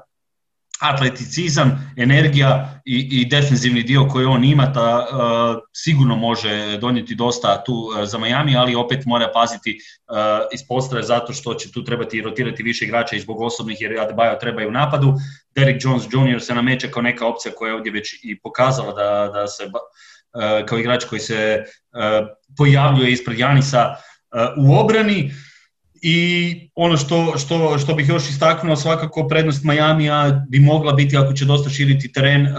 atleticizam, 0.81 1.93
energija 1.97 2.81
i, 2.85 3.21
i 3.21 3.25
defensivni 3.25 3.83
dio 3.83 4.07
koji 4.07 4.25
on 4.25 4.43
ima, 4.43 4.73
ta, 4.73 5.07
uh, 5.11 5.61
sigurno 5.73 6.15
može 6.15 6.77
donijeti 6.77 7.15
dosta 7.15 7.63
tu 7.63 7.73
uh, 7.73 8.05
za 8.05 8.17
Miami, 8.17 8.55
ali 8.55 8.75
opet 8.75 9.05
mora 9.05 9.31
paziti 9.33 9.77
uh, 9.77 10.17
iz 10.53 10.61
postave 10.67 11.03
zato 11.03 11.33
što 11.33 11.53
će 11.53 11.71
tu 11.71 11.83
trebati 11.83 12.21
rotirati 12.21 12.63
više 12.63 12.85
igrača 12.85 13.15
i 13.15 13.19
zbog 13.19 13.41
osobnih 13.41 13.77
jer 13.81 13.91
Adebayo 13.91 14.39
treba 14.39 14.61
i 14.61 14.67
u 14.67 14.71
napadu. 14.71 15.13
Derek 15.55 15.83
Jones 15.83 16.03
Jr. 16.03 16.41
se 16.41 16.55
nameće 16.55 16.91
kao 16.91 17.01
neka 17.01 17.27
opcija 17.27 17.51
koja 17.55 17.69
je 17.69 17.75
ovdje 17.75 17.91
već 17.91 18.13
i 18.23 18.39
pokazala 18.39 18.93
da, 18.93 19.31
da 19.33 19.47
se 19.47 19.63
kao 20.65 20.79
igrač 20.79 21.05
koji 21.05 21.19
se 21.19 21.63
pojavljuje 22.57 23.11
ispred 23.11 23.39
Janisa 23.39 23.95
u 24.57 24.75
obrani. 24.75 25.31
I 26.01 26.69
ono 26.75 26.97
što, 26.97 27.33
što, 27.37 27.77
što 27.77 27.93
bih 27.93 28.09
još 28.09 28.29
istaknuo, 28.29 28.75
svakako 28.75 29.27
prednost 29.27 29.63
Majamija 29.63 30.45
bi 30.49 30.59
mogla 30.59 30.93
biti 30.93 31.17
ako 31.17 31.33
će 31.33 31.45
dosta 31.45 31.69
širiti 31.69 32.11
teren 32.11 32.47
uh, 32.47 32.53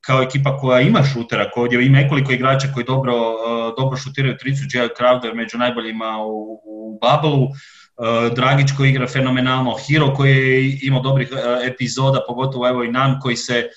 kao 0.00 0.22
ekipa 0.22 0.58
koja 0.58 0.80
ima 0.80 1.02
šutera, 1.04 1.50
koja 1.50 1.80
ima 1.80 1.98
nekoliko 1.98 2.32
igrača 2.32 2.68
koji 2.74 2.86
dobro, 2.86 3.14
uh, 3.14 3.74
dobro 3.78 3.96
šutiraju 3.96 4.36
tricu, 4.36 4.62
Jared 4.74 4.90
Crowder 5.00 5.34
među 5.34 5.58
najboljima 5.58 6.18
u, 6.26 6.60
u 6.64 6.98
Bubble-u, 7.00 7.44
uh, 7.44 8.34
Dragić 8.34 8.72
koji 8.76 8.90
igra 8.90 9.06
fenomenalno, 9.06 9.76
Hiro 9.86 10.14
koji 10.14 10.36
je 10.36 10.78
imao 10.82 11.02
dobrih 11.02 11.28
epizoda, 11.66 12.24
pogotovo 12.28 12.68
evo 12.68 12.84
i 12.84 12.92
nam 12.92 13.20
koji 13.20 13.36
se 13.36 13.68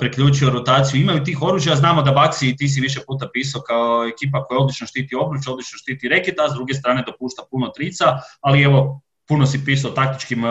preključio 0.00 0.50
rotaciju, 0.50 1.00
imaju 1.00 1.24
tih 1.24 1.42
oružja, 1.42 1.76
znamo 1.76 2.02
da 2.02 2.12
Baksi, 2.12 2.56
ti 2.56 2.68
si 2.68 2.80
više 2.80 3.00
puta 3.06 3.28
pisao 3.32 3.62
kao 3.62 4.08
ekipa 4.08 4.44
koja 4.44 4.58
odlično 4.58 4.86
štiti 4.86 5.16
obruč, 5.16 5.46
odlično 5.48 5.78
štiti 5.78 6.08
reketa, 6.08 6.48
s 6.50 6.54
druge 6.54 6.74
strane 6.74 7.04
dopušta 7.06 7.42
puno 7.50 7.68
trica, 7.68 8.04
ali 8.40 8.62
evo, 8.62 9.00
puno 9.28 9.46
si 9.46 9.64
pisao 9.64 9.90
taktičkim 9.90 10.42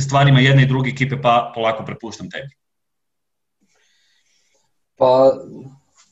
stvarima 0.00 0.40
jedne 0.40 0.62
i 0.62 0.66
druge 0.66 0.90
ekipe, 0.90 1.22
pa 1.22 1.52
polako 1.54 1.84
prepuštam 1.84 2.30
tebi. 2.30 2.56
Pa 4.96 5.32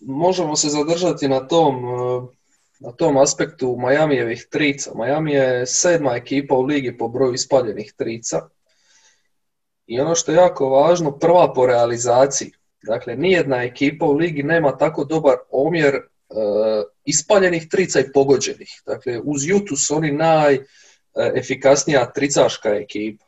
možemo 0.01 0.57
se 0.57 0.69
zadržati 0.69 1.29
na 1.29 1.49
tom, 1.49 1.75
na 2.81 2.93
tom 2.93 3.17
aspektu 3.17 3.77
Majamijevih 3.79 4.47
trica. 4.51 4.91
Miami 4.95 5.33
je 5.33 5.67
sedma 5.67 6.13
ekipa 6.17 6.55
u 6.55 6.63
ligi 6.63 6.99
po 6.99 7.09
broju 7.09 7.35
ispaljenih 7.35 7.93
trica 7.97 8.49
i 9.91 10.01
ono 10.01 10.15
što 10.15 10.33
je 10.33 10.37
jako 10.37 10.69
važno, 10.69 11.19
prva 11.19 11.53
po 11.55 11.67
realizaciji. 11.67 12.53
Dakle, 12.83 13.17
nijedna 13.17 13.63
ekipa 13.63 14.07
u 14.07 14.13
ligi 14.13 14.43
nema 14.43 14.77
tako 14.77 15.05
dobar 15.05 15.35
omjer 15.51 15.95
e, 15.95 16.01
ispaljenih 17.05 17.69
trica 17.69 18.01
i 18.01 18.13
pogođenih. 18.13 18.83
Dakle, 18.87 19.21
uz 19.25 19.47
Jutu 19.47 19.77
su 19.77 19.97
oni 19.97 20.13
najefikasnija 20.13 22.13
tricaška 22.13 22.69
ekipa. 22.69 23.25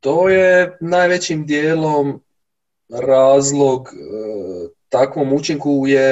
To 0.00 0.28
je 0.28 0.76
najvećim 0.80 1.46
dijelom 1.46 2.22
razlog 2.88 3.88
e, 3.88 3.92
takvom 4.94 5.32
učinku 5.32 5.84
je 5.86 6.08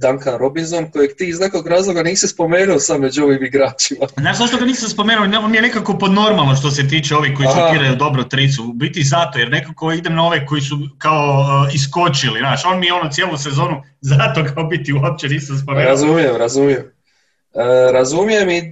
Duncan 0.00 0.38
Robinson, 0.38 0.90
kojeg 0.90 1.10
ti 1.16 1.28
iz 1.28 1.40
nekog 1.40 1.66
razloga 1.66 2.02
nisi 2.02 2.28
spomenuo 2.28 2.78
sam 2.78 3.00
među 3.00 3.24
ovim 3.24 3.44
igračima. 3.44 4.06
Znaš 4.16 4.38
zašto 4.38 4.56
ga 4.56 4.64
nisam 4.64 4.88
spomenuo? 4.88 5.44
On 5.44 5.54
je 5.54 5.62
nekako 5.62 5.98
podnormalno 5.98 6.56
što 6.56 6.70
se 6.70 6.88
tiče 6.88 7.16
ovih 7.16 7.32
koji 7.36 7.48
šutiraju 7.48 7.96
dobro 7.96 8.24
tricu. 8.24 8.64
U 8.64 8.72
biti 8.72 9.02
zato, 9.02 9.38
jer 9.38 9.50
nekako 9.50 9.92
idem 9.92 10.14
na 10.14 10.26
ove 10.26 10.46
koji 10.46 10.60
su 10.60 10.76
kao 10.98 11.40
uh, 11.40 11.74
iskočili. 11.74 12.38
Znaš, 12.38 12.64
on 12.64 12.78
mi 12.80 12.86
je 12.86 12.92
ono 12.92 13.10
cijelu 13.10 13.36
sezonu, 13.36 13.82
zato 14.10 14.42
ga 14.42 14.62
biti 14.62 14.92
uopće 14.92 15.28
nisam 15.28 15.58
spomenuo. 15.58 15.90
Razumijem, 15.90 16.36
razumijem. 16.36 16.82
E, 17.54 17.92
razumijem 17.92 18.50
i 18.50 18.58
e, 18.58 18.66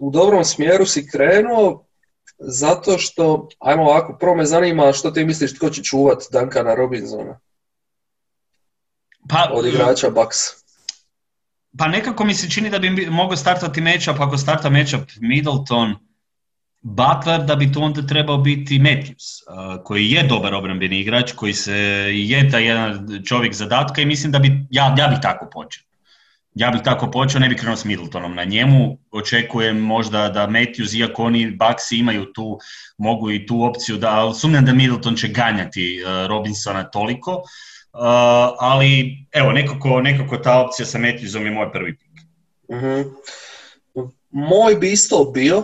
u 0.00 0.10
dobrom 0.10 0.44
smjeru 0.44 0.86
si 0.86 1.08
krenuo, 1.10 1.84
zato 2.38 2.98
što, 2.98 3.48
ajmo 3.58 3.82
ovako, 3.82 4.16
prvo 4.20 4.34
me 4.34 4.44
zanima 4.44 4.92
što 4.92 5.10
ti 5.10 5.24
misliš 5.24 5.54
tko 5.54 5.70
će 5.70 5.82
čuvat 5.82 6.18
Duncana 6.32 6.74
Robinsona. 6.74 7.38
Pa, 9.32 9.50
od 9.52 9.66
igrača 9.66 10.10
Bucks. 10.10 10.38
Pa 11.78 11.88
nekako 11.88 12.24
mi 12.24 12.34
se 12.34 12.50
čini 12.50 12.70
da 12.70 12.78
bi 12.78 13.06
mogao 13.10 13.36
startati 13.36 13.80
matchup, 13.80 14.20
ako 14.20 14.38
starta 14.38 14.70
matchup 14.70 15.00
Middleton, 15.20 15.94
Butler, 16.80 17.44
da 17.44 17.56
bi 17.56 17.72
to 17.72 17.80
onda 17.80 18.06
trebao 18.06 18.38
biti 18.38 18.78
Matthews, 18.78 19.40
koji 19.84 20.10
je 20.10 20.22
dobar 20.22 20.54
obrambeni 20.54 21.00
igrač, 21.00 21.32
koji 21.32 21.52
se 21.52 21.76
je 22.12 22.50
taj 22.50 22.66
jedan 22.66 23.08
čovjek 23.24 23.54
zadatka 23.54 24.02
i 24.02 24.06
mislim 24.06 24.32
da 24.32 24.38
bi, 24.38 24.66
ja, 24.70 24.94
ja 24.98 25.08
bih 25.08 25.18
tako 25.22 25.48
počeo. 25.52 25.82
Ja 26.54 26.70
bih 26.70 26.80
tako 26.84 27.10
počeo, 27.10 27.40
ne 27.40 27.48
bih 27.48 27.58
krenuo 27.58 27.76
s 27.76 27.84
Middletonom 27.84 28.34
na 28.34 28.44
njemu, 28.44 28.98
očekujem 29.10 29.78
možda 29.78 30.28
da 30.28 30.46
Matthews, 30.46 30.98
iako 30.98 31.24
oni 31.24 31.50
Bucks 31.50 31.92
imaju 31.92 32.32
tu, 32.32 32.58
mogu 32.98 33.30
i 33.30 33.46
tu 33.46 33.64
opciju, 33.64 33.96
da, 33.96 34.34
sumnjam 34.34 34.64
da 34.64 34.72
Middleton 34.72 35.16
će 35.16 35.28
ganjati 35.28 36.02
Robinsona 36.28 36.84
toliko, 36.84 37.32
Uh, 37.32 37.71
ali 38.58 39.18
evo, 39.32 39.52
nekako, 39.52 40.00
nekako 40.00 40.36
ta 40.36 40.60
opcija 40.66 40.86
sa 40.86 40.98
Matthewsom 40.98 41.44
je 41.44 41.50
moj 41.50 41.72
prvi 41.72 41.96
pik. 41.96 42.20
uh 42.68 43.12
Moj 44.30 44.74
bi 44.74 44.92
isto 44.92 45.30
bio, 45.34 45.62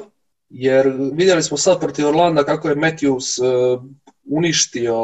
jer 0.48 0.92
vidjeli 1.12 1.42
smo 1.42 1.56
sad 1.56 1.80
protiv 1.80 2.06
Orlanda 2.06 2.44
kako 2.44 2.68
je 2.68 2.76
Matthews 2.76 3.38
uh, 3.38 3.82
uništio 4.30 4.96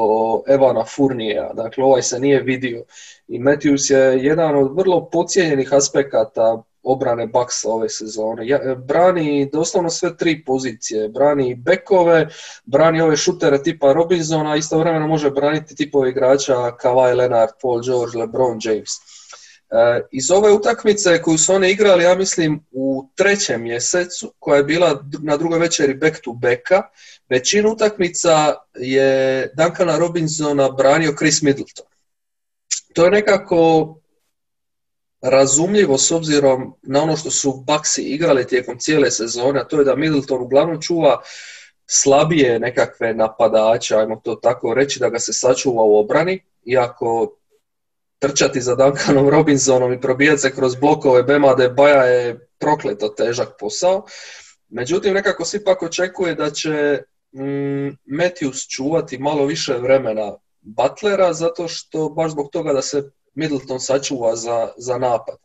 Evana 0.49 0.85
Furnija, 0.85 1.53
dakle 1.55 1.85
ovaj 1.85 2.03
se 2.03 2.21
nije 2.21 2.43
vidio. 2.43 2.85
I 3.29 3.39
Matthews 3.39 3.91
je 3.91 4.25
jedan 4.25 4.57
od 4.57 4.77
vrlo 4.77 5.09
pocijenjenih 5.11 5.73
aspekata 5.73 6.63
obrane 6.85 7.27
Bucks 7.27 7.65
ove 7.65 7.89
sezone. 7.89 8.49
Ja, 8.49 8.75
brani 8.75 9.51
doslovno 9.53 9.91
sve 9.91 10.17
tri 10.17 10.45
pozicije. 10.45 11.09
Brani 11.09 11.55
bekove, 11.55 12.29
brani 12.65 13.01
ove 13.01 13.17
šutere 13.17 13.63
tipa 13.63 13.93
Robinsona, 13.93 14.57
istovremeno 14.57 15.07
može 15.07 15.31
braniti 15.31 15.77
tipove 15.77 16.11
igrača 16.11 16.55
Kawhi 16.55 17.17
Leonard, 17.17 17.51
Paul 17.63 17.83
George, 17.83 18.19
LeBron 18.19 18.59
James. 18.63 18.91
E, 19.71 20.07
iz 20.11 20.31
ove 20.31 20.53
utakmice 20.53 21.23
koju 21.23 21.39
su 21.39 21.53
oni 21.53 21.71
igrali, 21.71 22.05
ja 22.05 22.15
mislim, 22.15 22.67
u 22.71 23.09
trećem 23.15 23.63
mjesecu, 23.63 24.33
koja 24.39 24.57
je 24.57 24.65
bila 24.65 25.05
na 25.23 25.37
drugoj 25.37 25.59
večeri 25.59 25.95
back 25.95 26.21
to 26.23 26.33
backa, 26.33 26.83
većinu 27.29 27.73
utakmica 27.73 28.55
je 28.75 29.51
Duncana 29.57 29.99
Robinsona 29.99 30.71
branio 30.71 31.15
Chris 31.19 31.43
Middleton. 31.43 31.87
To 32.93 33.05
je 33.05 33.11
nekako 33.11 33.95
razumljivo 35.25 35.99
s 35.99 36.11
obzirom 36.11 36.75
na 36.83 37.03
ono 37.03 37.17
što 37.17 37.31
su 37.31 37.65
Baxi 37.67 38.03
igrali 38.03 38.47
tijekom 38.47 38.79
cijele 38.79 39.11
sezone, 39.11 39.65
to 39.69 39.79
je 39.79 39.85
da 39.85 39.97
Middleton 39.97 40.43
uglavnom 40.43 40.83
čuva 40.83 41.23
slabije 41.87 42.59
nekakve 42.59 43.15
napadače, 43.15 43.97
ajmo 43.97 44.21
to 44.25 44.35
tako 44.35 44.75
reći, 44.75 45.01
da 45.01 45.09
ga 45.09 45.19
se 45.19 45.33
sačuva 45.33 45.83
u 45.83 45.99
obrani, 45.99 46.43
iako 46.65 47.37
trčati 48.19 48.61
za 48.61 48.75
Duncanom 48.75 49.29
Robinsonom 49.29 49.93
i 49.93 50.01
probijati 50.01 50.41
se 50.41 50.55
kroz 50.55 50.77
blokove 50.77 51.23
Bema 51.23 51.55
Baja 51.77 52.05
je 52.05 52.49
prokleto 52.59 53.09
težak 53.09 53.49
posao. 53.59 54.07
Međutim, 54.69 55.15
nekako 55.15 55.45
se 55.45 55.57
ipak 55.57 55.83
očekuje 55.83 56.35
da 56.35 56.51
će 56.51 57.03
mm, 57.33 57.89
Matthews 58.07 58.69
čuvati 58.77 59.19
malo 59.19 59.47
više 59.47 59.75
vremena 59.75 60.33
Butlera, 60.61 61.33
zato 61.33 61.69
što 61.69 62.09
baš 62.09 62.31
zbog 62.31 62.51
toga 62.53 62.73
da 62.73 62.83
se 62.83 63.11
Middleton 63.35 63.81
sačuva 63.81 64.37
za, 64.37 64.69
za 64.77 64.99
napad. 64.99 65.37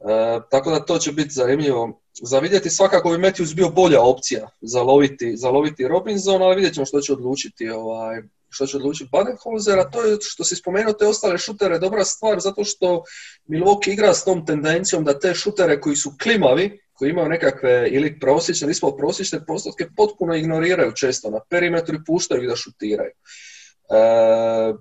E, 0.00 0.40
tako 0.50 0.70
da 0.70 0.84
to 0.84 0.98
će 0.98 1.12
biti 1.12 1.30
zanimljivo 1.30 2.00
za 2.22 2.38
vidjeti. 2.38 2.70
Svakako 2.70 3.10
bi 3.10 3.16
Matthews 3.16 3.54
bio 3.54 3.68
bolja 3.68 4.02
opcija 4.02 4.48
za 4.60 4.82
loviti, 4.82 5.36
za 5.36 5.50
loviti 5.50 5.88
Robinson, 5.88 6.42
ali 6.42 6.56
vidjet 6.56 6.74
ćemo 6.74 6.86
što 6.86 7.00
će 7.00 7.12
odlučiti 7.12 7.70
ovaj, 7.70 8.22
što 8.48 8.66
će 8.66 8.76
odlučiti 8.76 9.10
Badenholzer, 9.12 9.78
a 9.78 9.90
to 9.90 10.02
je 10.02 10.16
što 10.20 10.44
si 10.44 10.56
spomenuo 10.56 10.92
te 10.92 11.06
ostale 11.06 11.38
šutere 11.38 11.78
dobra 11.78 12.04
stvar, 12.04 12.40
zato 12.40 12.64
što 12.64 13.02
Milwaukee 13.48 13.92
igra 13.92 14.14
s 14.14 14.24
tom 14.24 14.46
tendencijom 14.46 15.04
da 15.04 15.18
te 15.18 15.34
šutere 15.34 15.80
koji 15.80 15.96
su 15.96 16.12
klimavi, 16.22 16.80
koji 16.92 17.10
imaju 17.10 17.28
nekakve 17.28 17.88
ili 17.90 18.18
prosječne, 18.20 18.70
ispod 18.70 18.94
prosječne 18.96 19.44
postotke, 19.46 19.86
potpuno 19.96 20.34
ignoriraju 20.34 20.92
često 20.92 21.30
na 21.30 21.40
perimetru 21.50 21.94
i 21.94 22.04
puštaju 22.06 22.42
ih 22.42 22.48
da 22.48 22.56
šutiraju. 22.56 23.10
E, 23.10 24.74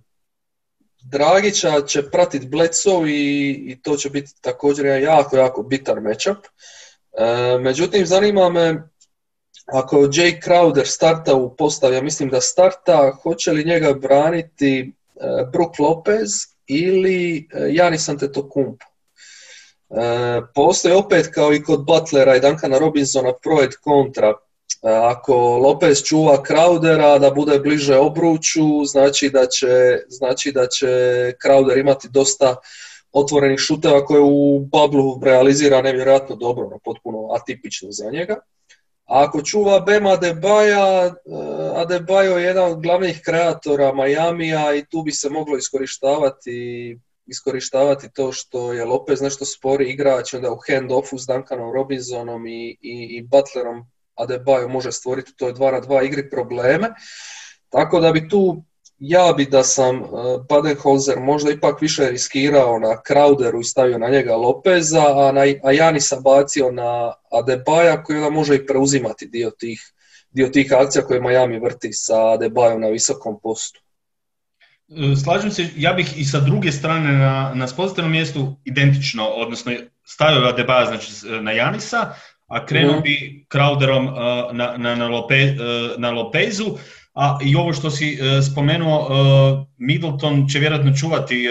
Dragića 1.12 1.82
će 1.82 2.10
pratiti 2.10 2.48
Bledsoe 2.48 3.10
i, 3.10 3.52
i 3.52 3.82
to 3.82 3.98
će 3.98 4.10
biti 4.10 4.32
također 4.42 4.86
jako, 4.86 5.38
jako 5.38 5.64
bitan 5.64 6.04
matchup. 6.04 6.38
E, 7.18 7.58
međutim, 7.58 8.06
zanima 8.06 8.50
me 8.50 8.90
ako 9.66 9.98
Jay 9.98 10.42
Crowder 10.44 10.86
starta 10.86 11.36
u 11.36 11.56
postavi, 11.56 11.96
ja 11.96 12.02
mislim 12.02 12.30
da 12.30 12.42
starta, 12.42 13.12
hoće 13.24 13.52
li 13.52 13.66
njega 13.66 13.94
braniti 13.94 14.80
e, 14.80 14.92
Brook 15.52 15.80
Lopez 15.80 16.32
ili 16.68 17.48
Janis 17.72 18.10
Antetokounmpo. 18.10 18.86
E, 19.90 20.42
postoji 20.56 20.94
opet 20.94 21.28
kao 21.34 21.54
i 21.54 21.64
kod 21.64 21.86
Butlera 21.86 22.36
i 22.36 22.40
Duncana 22.40 22.78
Robinsona 22.78 23.34
projekt 23.44 23.76
kontra 23.82 24.28
E, 24.30 24.45
ako 24.82 25.36
Lopez 25.58 26.04
čuva 26.04 26.44
Crowdera 26.48 27.20
da 27.20 27.32
bude 27.32 27.60
bliže 27.60 27.98
obruču, 27.98 28.86
znači 28.86 29.30
da 29.30 29.46
će, 29.48 30.00
znači 30.08 30.52
da 30.52 30.68
će 30.68 30.88
Crowder 31.44 31.80
imati 31.80 32.08
dosta 32.10 32.56
otvorenih 33.12 33.60
šuteva 33.60 34.06
koje 34.06 34.22
u 34.22 34.60
bablu 34.60 35.20
realizira 35.24 35.82
nevjerojatno 35.82 36.36
dobro, 36.36 36.70
no, 36.70 36.80
potpuno 36.84 37.28
atipično 37.32 37.92
za 37.92 38.10
njega. 38.12 38.36
A 39.06 39.24
ako 39.24 39.42
čuva 39.42 39.80
Bema 39.80 40.16
Debaja, 40.16 41.06
e, 41.06 41.12
Adebayo 41.76 42.38
je 42.38 42.44
jedan 42.44 42.72
od 42.72 42.82
glavnih 42.82 43.22
kreatora 43.26 43.94
Majamija 43.94 44.76
i 44.76 44.86
tu 44.86 45.04
bi 45.04 45.12
se 45.12 45.30
moglo 45.30 45.58
iskorištavati 45.58 47.00
iskorištavati 47.28 48.14
to 48.14 48.32
što 48.32 48.74
je 48.74 48.86
Lopez 48.86 49.22
nešto 49.22 49.46
spori 49.46 49.90
igrač, 49.90 50.34
onda 50.34 50.52
u 50.52 50.58
hand-offu 50.58 51.18
s 51.18 51.26
Duncanom 51.26 51.74
Robinsonom 51.74 52.48
i, 52.48 52.78
i, 52.82 53.18
i 53.18 53.22
Butlerom 53.22 53.86
Adebayo 54.16 54.68
može 54.68 54.92
stvoriti 54.92 55.36
to 55.38 55.48
je 55.48 55.54
2 55.54 55.72
na 55.72 55.82
2 55.82 56.06
igri 56.06 56.30
probleme. 56.30 56.90
Tako 57.70 58.00
da 58.00 58.12
bi 58.12 58.30
tu 58.30 58.64
ja 59.00 59.34
bi 59.38 59.46
da 59.46 59.64
sam 59.64 60.02
uh, 60.02 60.10
Badenholzer 60.50 61.20
možda 61.20 61.52
ipak 61.52 61.82
više 61.82 62.10
riskirao 62.10 62.80
na 62.80 62.88
Crowderu 63.08 63.62
i 63.62 63.64
stavio 63.64 63.98
na 63.98 64.10
njega 64.10 64.36
Lopeza, 64.36 65.28
a, 65.28 65.32
na, 65.32 65.42
a 65.64 65.72
Janisa 65.72 66.20
bacio 66.20 66.72
na 66.72 67.14
Adebaja 67.32 68.04
koji 68.04 68.18
onda 68.18 68.30
može 68.30 68.56
i 68.56 68.66
preuzimati 68.66 69.28
dio 69.28 69.52
tih, 69.60 69.94
dio 70.30 70.48
tih 70.48 70.74
akcija 70.74 71.06
koje 71.06 71.22
Miami 71.22 71.60
vrti 71.60 71.94
sa 71.94 72.32
Adebayom 72.32 72.82
na 72.82 72.88
visokom 72.88 73.40
postu. 73.44 73.82
E, 74.90 75.16
slažem 75.24 75.52
se, 75.52 75.68
ja 75.76 75.94
bih 75.94 76.18
i 76.18 76.26
sa 76.26 76.40
druge 76.40 76.72
strane 76.72 77.12
na, 77.12 77.68
na 77.98 78.08
mjestu 78.08 78.56
identično, 78.66 79.28
odnosno 79.28 79.72
stavio 80.04 80.48
Adebaja 80.48 80.86
znači, 80.86 81.12
na 81.42 81.52
Janisa, 81.52 82.14
a 82.48 82.66
krenuo 82.66 83.00
mm. 83.00 83.02
bi 83.02 83.46
Crowderom 83.54 84.08
uh, 84.08 84.56
na, 84.56 84.78
na, 84.78 84.96
na, 84.96 85.08
Lope, 85.08 85.44
uh, 85.44 86.00
na 86.00 86.12
Lopezu. 86.12 86.78
A 87.14 87.38
i 87.44 87.56
ovo 87.56 87.74
što 87.74 87.92
si 87.92 88.18
uh, 88.22 88.46
spomenuo, 88.52 89.10
Middleton 89.78 90.48
će 90.50 90.60
vjerojatno 90.60 90.94
čuvati 90.94 91.48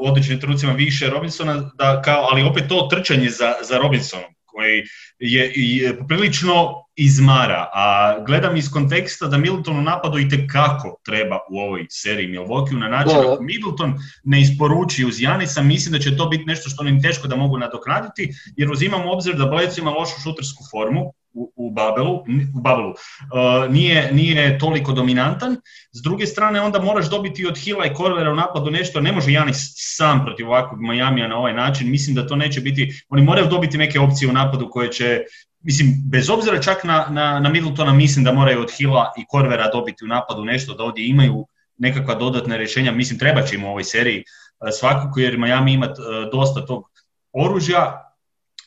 u 0.00 0.06
određenim 0.06 0.40
trucima 0.40 0.72
više 0.72 1.10
Robinsona, 1.10 1.70
da 1.74 2.02
kao, 2.02 2.28
ali 2.30 2.42
opet 2.42 2.68
to 2.68 2.88
trčanje 2.90 3.30
za, 3.30 3.52
za 3.62 3.78
Robinsonom 3.78 4.33
koji 4.54 4.82
je, 5.18 5.52
je 5.54 5.98
poprilično 5.98 6.84
izmara, 6.96 7.70
a 7.74 8.16
gledam 8.26 8.56
iz 8.56 8.70
konteksta 8.70 9.26
da 9.26 9.38
Middleton 9.38 9.78
u 9.78 9.82
napadu 9.82 10.18
i 10.18 10.28
tekako 10.28 11.00
treba 11.04 11.38
u 11.50 11.58
ovoj 11.58 11.86
seriji 11.90 12.28
Milwaukee 12.28 12.78
na 12.78 12.88
način 12.88 13.16
da, 13.16 13.36
Middleton 13.40 13.94
ne 14.24 14.40
isporuči 14.40 15.04
uz 15.04 15.20
Janisa, 15.20 15.62
mislim 15.62 15.92
da 15.92 15.98
će 15.98 16.16
to 16.16 16.28
biti 16.28 16.44
nešto 16.44 16.70
što 16.70 16.86
im 16.86 17.02
teško 17.02 17.28
da 17.28 17.36
mogu 17.36 17.58
nadoknaditi, 17.58 18.32
jer 18.56 18.70
uzimam 18.70 19.06
u 19.06 19.12
obzir 19.12 19.34
da 19.34 19.46
Bledsoe 19.46 19.82
ima 19.82 19.90
lošu 19.90 20.20
šutersku 20.22 20.64
formu, 20.70 21.12
u, 21.34 21.70
Babelu, 21.70 22.14
u 22.54 22.60
Babelu. 22.60 22.90
Uh, 22.90 23.72
nije, 23.72 24.12
nije 24.12 24.58
toliko 24.58 24.92
dominantan. 24.92 25.56
S 25.92 26.02
druge 26.02 26.26
strane, 26.26 26.60
onda 26.60 26.82
moraš 26.82 27.10
dobiti 27.10 27.46
od 27.46 27.58
Hila 27.58 27.86
i 27.86 27.94
Korvera 27.94 28.32
u 28.32 28.34
napadu 28.34 28.70
nešto, 28.70 29.00
ne 29.00 29.12
može 29.12 29.32
Janis 29.32 29.72
sam 29.76 30.24
protiv 30.24 30.48
ovakvog 30.48 30.80
Majamija 30.80 31.28
na 31.28 31.36
ovaj 31.36 31.52
način, 31.52 31.90
mislim 31.90 32.16
da 32.16 32.26
to 32.26 32.36
neće 32.36 32.60
biti, 32.60 32.92
oni 33.08 33.22
moraju 33.22 33.46
dobiti 33.46 33.78
neke 33.78 34.00
opcije 34.00 34.28
u 34.28 34.32
napadu 34.32 34.68
koje 34.70 34.92
će 34.92 35.20
mislim, 35.64 35.94
bez 36.10 36.30
obzira 36.30 36.60
čak 36.62 36.84
na, 36.84 37.06
na, 37.10 37.40
na 37.40 37.48
Middletona, 37.48 37.92
mislim 37.92 38.24
da 38.24 38.32
moraju 38.32 38.60
od 38.60 38.70
Hila 38.78 39.12
i 39.18 39.24
Korvera 39.28 39.70
dobiti 39.70 40.04
u 40.04 40.08
napadu 40.08 40.44
nešto, 40.44 40.74
da 40.74 40.84
ovdje 40.84 41.08
imaju 41.08 41.46
nekakva 41.78 42.14
dodatna 42.14 42.56
rješenja, 42.56 42.92
mislim 42.92 43.18
treba 43.18 43.42
će 43.42 43.56
im 43.56 43.64
u 43.64 43.68
ovoj 43.68 43.84
seriji 43.84 44.18
uh, 44.18 44.68
svakako, 44.78 45.20
jer 45.20 45.38
Miami 45.38 45.72
ima 45.72 45.86
uh, 45.86 46.30
dosta 46.32 46.66
tog 46.66 46.90
oružja, 47.32 48.13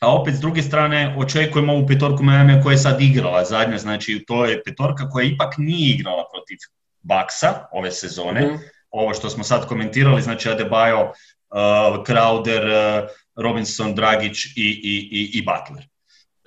a 0.00 0.14
opet 0.14 0.34
s 0.34 0.40
druge 0.40 0.62
strane 0.62 1.14
očekujemo 1.18 1.72
ovu 1.72 1.86
petorku 1.86 2.22
Miami 2.22 2.62
koja 2.62 2.72
je 2.72 2.78
sad 2.78 3.00
igrala 3.00 3.44
zadnja, 3.44 3.78
znači 3.78 4.24
to 4.26 4.44
je 4.44 4.62
petorka 4.62 5.08
koja 5.10 5.24
ipak 5.24 5.54
nije 5.58 5.94
igrala 5.94 6.24
protiv 6.32 6.56
Baksa 7.02 7.66
ove 7.72 7.90
sezone, 7.90 8.40
mm. 8.40 8.58
ovo 8.90 9.14
što 9.14 9.30
smo 9.30 9.44
sad 9.44 9.66
komentirali, 9.66 10.22
znači 10.22 10.48
Adebayo, 10.48 11.02
uh, 11.08 12.04
Crowder, 12.06 12.62
uh, 13.02 13.08
Robinson, 13.36 13.94
Dragić 13.94 14.44
i, 14.44 14.50
i, 14.56 15.08
i, 15.10 15.30
i 15.38 15.42
Butler. 15.42 15.86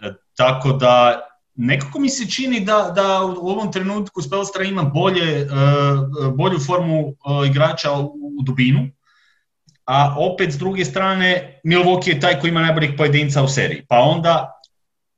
Uh, 0.04 0.16
tako 0.36 0.72
da 0.72 1.22
nekako 1.56 2.00
mi 2.00 2.10
se 2.10 2.30
čini 2.30 2.60
da, 2.60 2.92
da 2.96 3.24
u 3.42 3.48
ovom 3.48 3.72
trenutku 3.72 4.22
Spelstra 4.22 4.64
ima 4.64 4.84
bolje, 4.84 5.44
uh, 5.44 6.34
bolju 6.34 6.60
formu 6.60 7.08
uh, 7.08 7.48
igrača 7.48 7.92
u, 7.92 8.06
u 8.40 8.44
dubinu, 8.44 8.88
a 9.86 10.16
opet 10.18 10.52
s 10.52 10.58
druge 10.58 10.86
strane 10.86 11.60
Milwaukee 11.64 12.10
je 12.10 12.20
taj 12.20 12.40
koji 12.40 12.50
ima 12.50 12.62
najboljih 12.62 12.92
pojedinca 12.98 13.44
u 13.44 13.48
seriji. 13.48 13.86
Pa 13.90 14.00
onda 14.00 14.62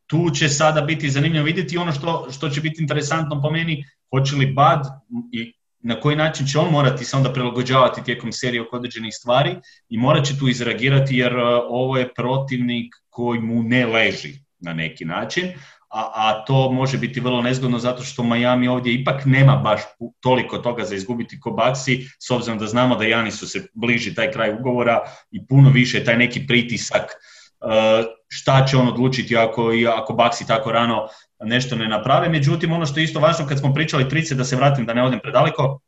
tu 0.08 0.30
će 0.30 0.49
sada 0.49 0.82
biti 0.82 1.10
zanimljivo 1.10 1.45
vidjeti 1.45 1.78
ono 1.78 1.91
što, 1.91 2.28
što 2.32 2.49
će 2.49 2.62
biti 2.62 2.82
interesantno 2.82 3.41
po 3.41 3.49
meni, 3.52 3.86
hoće 4.12 4.36
li 4.36 4.54
Bad 4.54 4.86
i 5.32 5.54
na 5.80 5.99
koji 5.99 6.15
način 6.15 6.47
će 6.47 6.60
on 6.60 6.71
morati 6.71 7.06
se 7.06 7.17
onda 7.17 7.34
prilagođavati 7.34 8.04
tijekom 8.04 8.32
serije 8.32 8.62
oko 8.62 8.76
određenih 8.76 9.13
stvari 9.13 9.56
i 9.89 9.97
morat 9.97 10.26
će 10.26 10.39
tu 10.39 10.47
izreagirati 10.47 11.17
jer 11.17 11.38
uh, 11.38 11.43
ovo 11.69 11.97
je 11.97 12.13
protivnik 12.13 12.93
koji 13.10 13.39
mu 13.39 13.63
ne 13.63 13.86
leži 13.86 14.34
na 14.60 14.73
neki 14.73 15.06
način, 15.06 15.52
a, 15.94 16.12
a 16.16 16.46
to 16.46 16.72
može 16.72 16.98
biti 16.98 17.20
vrlo 17.20 17.42
nezgodno 17.42 17.80
zato 17.80 18.04
što 18.04 18.24
Miami 18.24 18.68
ovdje 18.68 18.94
ipak 18.94 19.26
nema 19.26 19.56
baš 19.56 19.82
toliko 20.20 20.58
toga 20.58 20.84
za 20.84 20.96
izgubiti 20.96 21.40
ko 21.40 21.52
Baxi, 21.52 22.08
s 22.20 22.32
obzirom 22.32 22.60
da 22.60 22.68
znamo 22.68 22.96
da 22.96 23.06
Janisu 23.06 23.48
se 23.48 23.68
bliži 23.74 24.16
taj 24.16 24.32
kraj 24.32 24.54
ugovora 24.54 25.02
i 25.32 25.48
puno 25.48 25.70
više 25.70 26.04
taj 26.04 26.18
neki 26.18 26.48
pritisak 26.48 27.04
uh, 27.04 28.06
šta 28.28 28.66
će 28.66 28.78
on 28.78 28.88
odlučiti 28.88 29.38
ako, 29.38 29.72
ako 29.96 30.14
Baxi 30.14 30.48
tako 30.48 30.72
rano 30.72 31.08
nešto 31.40 31.76
ne 31.76 31.88
naprave. 31.88 32.30
Međutim, 32.30 32.72
ono 32.72 32.86
što 32.86 33.00
je 33.00 33.04
isto 33.04 33.20
važno 33.20 33.48
kad 33.48 33.60
smo 33.60 33.74
pričali 33.74 34.10
trice, 34.10 34.36
da 34.36 34.44
se 34.44 34.56
vratim 34.56 34.86
da 34.86 34.94
ne 34.94 35.04
odem 35.04 35.20
predaleko, 35.20 35.80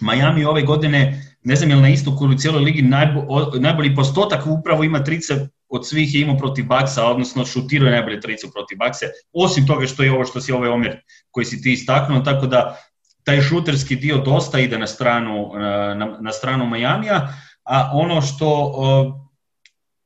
Miami 0.00 0.44
ove 0.44 0.62
godine, 0.62 1.22
ne 1.42 1.56
znam 1.56 1.70
je 1.70 1.76
li 1.76 1.82
na 1.82 1.88
istoku 1.88 2.26
u 2.26 2.34
cijeloj 2.34 2.62
ligi 2.62 2.82
najbo, 2.82 3.26
najbolji 3.60 3.94
postotak 3.94 4.46
upravo 4.46 4.84
ima 4.84 5.04
trice 5.04 5.48
od 5.68 5.88
svih 5.88 6.14
je 6.14 6.20
imao 6.20 6.36
protiv 6.36 6.64
Baksa, 6.64 7.06
odnosno 7.06 7.44
šutirao 7.44 7.86
je 7.86 7.92
najbolje 7.92 8.20
tricu 8.20 8.50
protiv 8.52 8.78
Bakse, 8.78 9.06
osim 9.32 9.66
toga 9.66 9.86
što 9.86 10.02
je 10.02 10.12
ovo 10.12 10.24
što 10.24 10.40
si 10.40 10.52
ovaj 10.52 10.68
omjer 10.68 11.00
koji 11.30 11.44
si 11.44 11.62
ti 11.62 11.72
istaknuo, 11.72 12.20
tako 12.20 12.46
da 12.46 12.76
taj 13.24 13.40
šuterski 13.40 13.96
dio 13.96 14.18
dosta 14.18 14.58
ide 14.58 14.78
na 14.78 14.86
stranu, 14.86 15.52
na, 15.96 16.16
na 16.20 16.32
stranu 16.32 16.66
Majamija, 16.66 17.28
a 17.64 17.90
ono 17.92 18.22
što, 18.22 18.48
uh, 18.66 19.14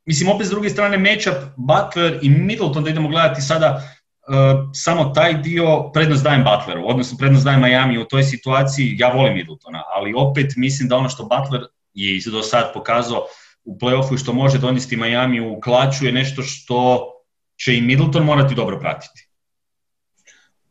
mislim 0.04 0.30
opet 0.30 0.46
s 0.46 0.50
druge 0.50 0.70
strane 0.70 0.98
matchup 0.98 1.34
Butler 1.56 2.18
i 2.22 2.30
Middleton, 2.30 2.84
da 2.84 2.90
idemo 2.90 3.08
gledati 3.08 3.42
sada 3.42 3.76
uh, 3.76 4.70
samo 4.74 5.04
taj 5.04 5.34
dio, 5.34 5.90
prednost 5.94 6.24
dajem 6.24 6.44
Butleru, 6.44 6.82
odnosno 6.86 7.18
prednost 7.18 7.44
dajem 7.44 7.60
Miami 7.60 7.98
u 7.98 8.04
toj 8.04 8.22
situaciji, 8.22 8.96
ja 8.98 9.12
volim 9.12 9.34
Middletona, 9.34 9.82
ali 9.96 10.14
opet 10.16 10.52
mislim 10.56 10.88
da 10.88 10.96
ono 10.96 11.08
što 11.08 11.22
Butler 11.22 11.62
je 11.94 12.20
do 12.30 12.42
sad 12.42 12.72
pokazao 12.74 13.26
u 13.64 13.78
playoffu 13.78 14.14
i 14.14 14.18
što 14.18 14.32
može 14.32 14.58
donijeti 14.58 14.96
Miami 14.96 15.40
u 15.40 15.60
klaču 15.60 16.06
je 16.06 16.12
nešto 16.12 16.42
što 16.42 17.08
će 17.56 17.76
i 17.76 17.82
Middleton 17.82 18.24
morati 18.24 18.54
dobro 18.54 18.80
pratiti. 18.80 19.28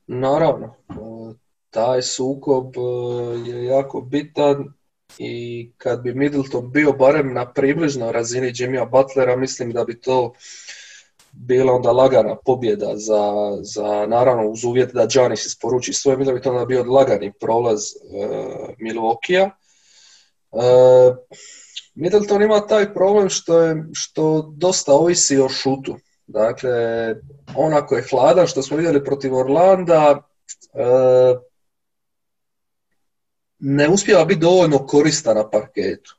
Naravno, 0.08 0.75
taj 1.69 2.01
sukob 2.01 2.65
e, 2.77 3.49
je 3.49 3.65
jako 3.65 4.01
bitan 4.01 4.73
i 5.17 5.71
kad 5.77 6.01
bi 6.01 6.13
Middleton 6.13 6.71
bio 6.71 6.93
barem 6.93 7.34
na 7.34 7.54
približnoj 7.54 8.12
razini 8.12 8.54
Jimmya 8.56 8.86
Butlera, 8.86 9.36
mislim 9.36 9.71
da 9.71 9.84
bi 9.84 10.01
to 10.01 10.34
bila 11.32 11.73
onda 11.73 11.91
lagana 11.91 12.36
pobjeda 12.45 12.91
za, 12.95 13.34
za 13.62 14.06
naravno 14.08 14.49
uz 14.49 14.63
uvjet 14.63 14.93
da 14.93 15.06
Giannis 15.06 15.45
isporuči 15.45 15.93
svoje, 15.93 16.17
mislim 16.17 16.36
da 16.36 16.39
bi 16.39 16.43
to 16.43 16.51
onda 16.51 16.65
bio 16.65 16.84
lagani 16.84 17.34
prolaz 17.39 17.82
uh, 17.82 18.69
Milwaukee-a. 18.80 19.49
Uh, 20.51 21.17
Middleton 21.95 22.41
ima 22.41 22.67
taj 22.67 22.93
problem 22.93 23.30
što, 23.30 23.62
je, 23.62 23.84
što 23.93 24.54
dosta 24.58 24.93
ovisi 24.93 25.38
o 25.38 25.49
šutu. 25.49 25.97
Dakle, 26.27 26.71
on 27.56 27.73
ako 27.73 27.95
je 27.95 28.08
hladan, 28.10 28.47
što 28.47 28.62
smo 28.62 28.77
vidjeli 28.77 29.04
protiv 29.04 29.36
Orlanda, 29.36 30.21
e, 30.73 30.86
ne 33.60 33.89
uspjeva 33.89 34.25
biti 34.25 34.39
dovoljno 34.39 34.86
koristan 34.86 35.36
na 35.36 35.49
parketu. 35.49 36.17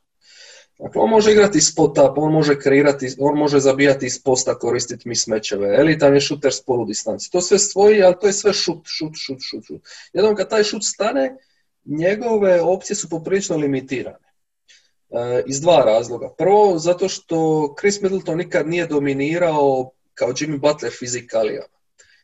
Dakle, 0.79 1.01
on 1.01 1.09
može 1.09 1.31
igrati 1.31 1.61
spot 1.61 1.97
up, 1.97 2.17
on 2.17 2.33
može 2.33 2.59
kreirati, 2.59 3.15
on 3.19 3.37
može 3.37 3.59
zabijati 3.59 4.05
iz 4.05 4.23
posta, 4.23 4.55
koristiti 4.59 5.09
mismečeve. 5.09 5.75
Elitan 5.79 6.13
je 6.13 6.21
šuter 6.21 6.53
s 6.53 6.61
polu 6.61 6.85
distanci. 6.85 7.31
To 7.31 7.41
sve 7.41 7.59
stoji, 7.59 8.03
ali 8.03 8.15
to 8.21 8.27
je 8.27 8.33
sve 8.33 8.53
šut, 8.53 8.81
šut, 8.85 9.13
šut, 9.15 9.37
šut, 9.41 9.63
šut. 9.63 9.81
Jednom 10.13 10.35
kad 10.35 10.49
taj 10.49 10.63
šut 10.63 10.83
stane, 10.83 11.35
njegove 11.85 12.61
opcije 12.61 12.95
su 12.95 13.09
poprilično 13.09 13.57
limitirane. 13.57 14.32
E, 15.13 15.43
iz 15.45 15.61
dva 15.61 15.83
razloga. 15.85 16.29
Prvo, 16.37 16.79
zato 16.79 17.09
što 17.09 17.67
Chris 17.79 18.01
Middleton 18.01 18.37
nikad 18.37 18.67
nije 18.67 18.87
dominirao 18.87 19.91
kao 20.13 20.29
Jimmy 20.29 20.59
Butler 20.59 20.91
fizikalijama. 20.99 21.73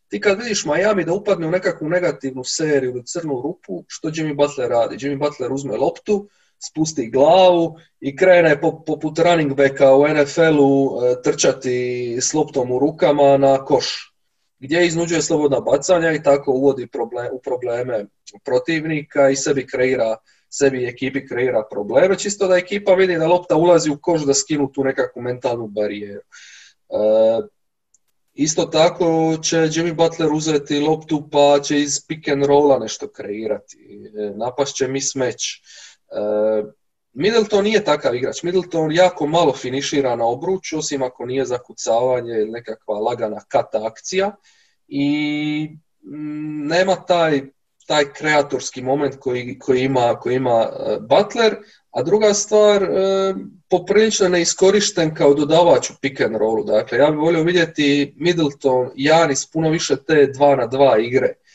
Ti 0.07 0.21
kad 0.21 0.37
vidiš 0.37 0.65
Miami 0.65 1.05
da 1.05 1.13
upadne 1.13 1.47
u 1.47 1.51
nekakvu 1.51 1.89
negativnu 1.89 2.43
seriju 2.43 2.91
ili 2.91 3.05
crnu 3.05 3.41
rupu, 3.41 3.83
što 3.87 4.07
Jimmy 4.07 4.35
Butler 4.35 4.69
radi? 4.69 4.95
Jimmy 4.95 5.19
Butler 5.19 5.53
uzme 5.53 5.77
loptu, 5.77 6.27
spusti 6.69 7.09
glavu 7.09 7.75
i 7.99 8.15
krene 8.15 8.61
poput 8.61 9.19
running 9.19 9.53
backa 9.53 9.95
u 9.95 10.07
NFL-u 10.07 10.99
e, 11.03 11.21
trčati 11.21 12.17
s 12.21 12.33
loptom 12.33 12.71
u 12.71 12.79
rukama 12.79 13.37
na 13.37 13.65
koš, 13.65 14.13
gdje 14.59 14.87
iznuđuje 14.87 15.21
slobodna 15.21 15.59
bacanja 15.59 16.11
i 16.11 16.23
tako 16.23 16.51
uvodi 16.51 16.87
u 17.31 17.41
probleme 17.41 18.05
protivnika 18.43 19.29
i 19.29 19.35
sebi 19.35 19.67
kreira 19.67 20.17
sebi 20.49 20.85
ekipi 20.85 21.27
kreira 21.27 21.63
probleme, 21.71 22.17
čisto 22.17 22.47
da 22.47 22.57
ekipa 22.57 22.93
vidi 22.93 23.17
da 23.17 23.27
lopta 23.27 23.55
ulazi 23.55 23.91
u 23.91 23.99
koš 24.01 24.21
da 24.21 24.33
skinu 24.33 24.71
tu 24.71 24.83
nekakvu 24.83 25.21
mentalnu 25.21 25.67
barijeru. 25.67 26.21
E, 26.89 27.47
Isto 28.39 28.65
tako 28.65 29.37
će 29.43 29.57
Jimmy 29.57 29.93
Butler 29.93 30.31
uzeti 30.33 30.79
loptu 30.79 31.29
pa 31.31 31.59
će 31.63 31.79
iz 31.79 32.07
pick 32.07 32.27
and 32.27 32.45
rolla 32.45 32.79
nešto 32.79 33.07
kreirati. 33.07 33.77
Napast 34.35 34.75
će 34.75 34.87
mismatch. 34.87 35.43
Middleton 37.13 37.63
nije 37.63 37.83
takav 37.83 38.15
igrač. 38.15 38.43
Middleton 38.43 38.91
jako 38.91 39.27
malo 39.27 39.53
finišira 39.53 40.15
na 40.15 40.25
obruču, 40.25 40.77
osim 40.77 41.03
ako 41.03 41.25
nije 41.25 41.45
zakucavanje 41.45 42.31
ili 42.31 42.51
nekakva 42.51 42.99
lagana 42.99 43.41
kata 43.47 43.87
akcija. 43.87 44.35
I 44.87 45.77
mm, 46.01 46.67
nema 46.67 46.95
taj, 46.95 47.41
taj 47.89 48.13
kreatorski 48.13 48.81
moment 48.81 49.15
koji, 49.19 49.59
koji, 49.59 49.83
ima, 49.83 50.15
koji 50.19 50.35
ima 50.35 50.67
Butler, 50.99 51.55
a 51.91 52.03
druga 52.03 52.33
stvar, 52.33 52.83
e, 52.83 52.87
poprilično 53.69 54.29
neiskorišten 54.29 55.15
kao 55.15 55.33
dodavač 55.33 55.89
u 55.89 55.93
pick 56.01 56.21
and 56.21 56.35
rollu. 56.35 56.63
Dakle, 56.63 56.97
ja 56.97 57.09
bih 57.11 57.19
volio 57.19 57.43
vidjeti 57.43 58.13
Middleton, 58.17 58.91
Janis, 58.95 59.45
puno 59.51 59.69
više 59.69 59.95
te 59.95 60.27
dva 60.27 60.55
na 60.55 60.67
dva 60.67 60.97
igre 60.99 61.27
e, 61.27 61.48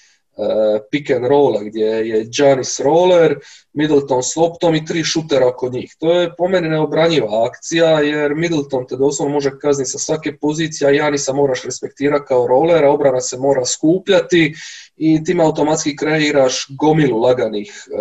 pick 0.90 1.10
and 1.10 1.26
rolla 1.26 1.62
gdje 1.62 1.86
je 1.86 2.26
Janis 2.38 2.80
roller, 2.80 3.38
Middleton 3.72 4.22
s 4.22 4.36
loptom 4.36 4.74
i 4.74 4.84
tri 4.84 5.04
šutera 5.04 5.48
oko 5.48 5.68
njih. 5.68 5.96
To 5.98 6.12
je 6.12 6.36
po 6.36 6.48
meni 6.48 6.68
neobranjiva 6.68 7.46
akcija 7.46 8.00
jer 8.00 8.34
Middleton 8.34 8.86
te 8.86 8.96
doslovno 8.96 9.34
može 9.34 9.50
kazniti 9.58 9.90
sa 9.90 9.98
svake 9.98 10.36
pozicije, 10.38 10.88
a 10.88 10.92
Janisa 10.92 11.32
moraš 11.32 11.64
respektirati 11.64 12.24
kao 12.28 12.46
roller, 12.46 12.84
a 12.84 12.90
obrana 12.90 13.20
se 13.20 13.38
mora 13.38 13.64
skupljati 13.64 14.54
i 14.96 15.24
time 15.24 15.44
automatski 15.44 15.96
kreiraš 15.96 16.66
gomilu 16.80 17.20
laganih 17.20 17.68
e, 17.86 17.94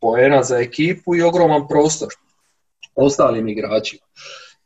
poena 0.00 0.42
za 0.42 0.58
ekipu 0.58 1.16
i 1.16 1.22
ogroman 1.22 1.68
prostor 1.68 2.08
ostalim 2.94 3.48
igračima. 3.48 4.02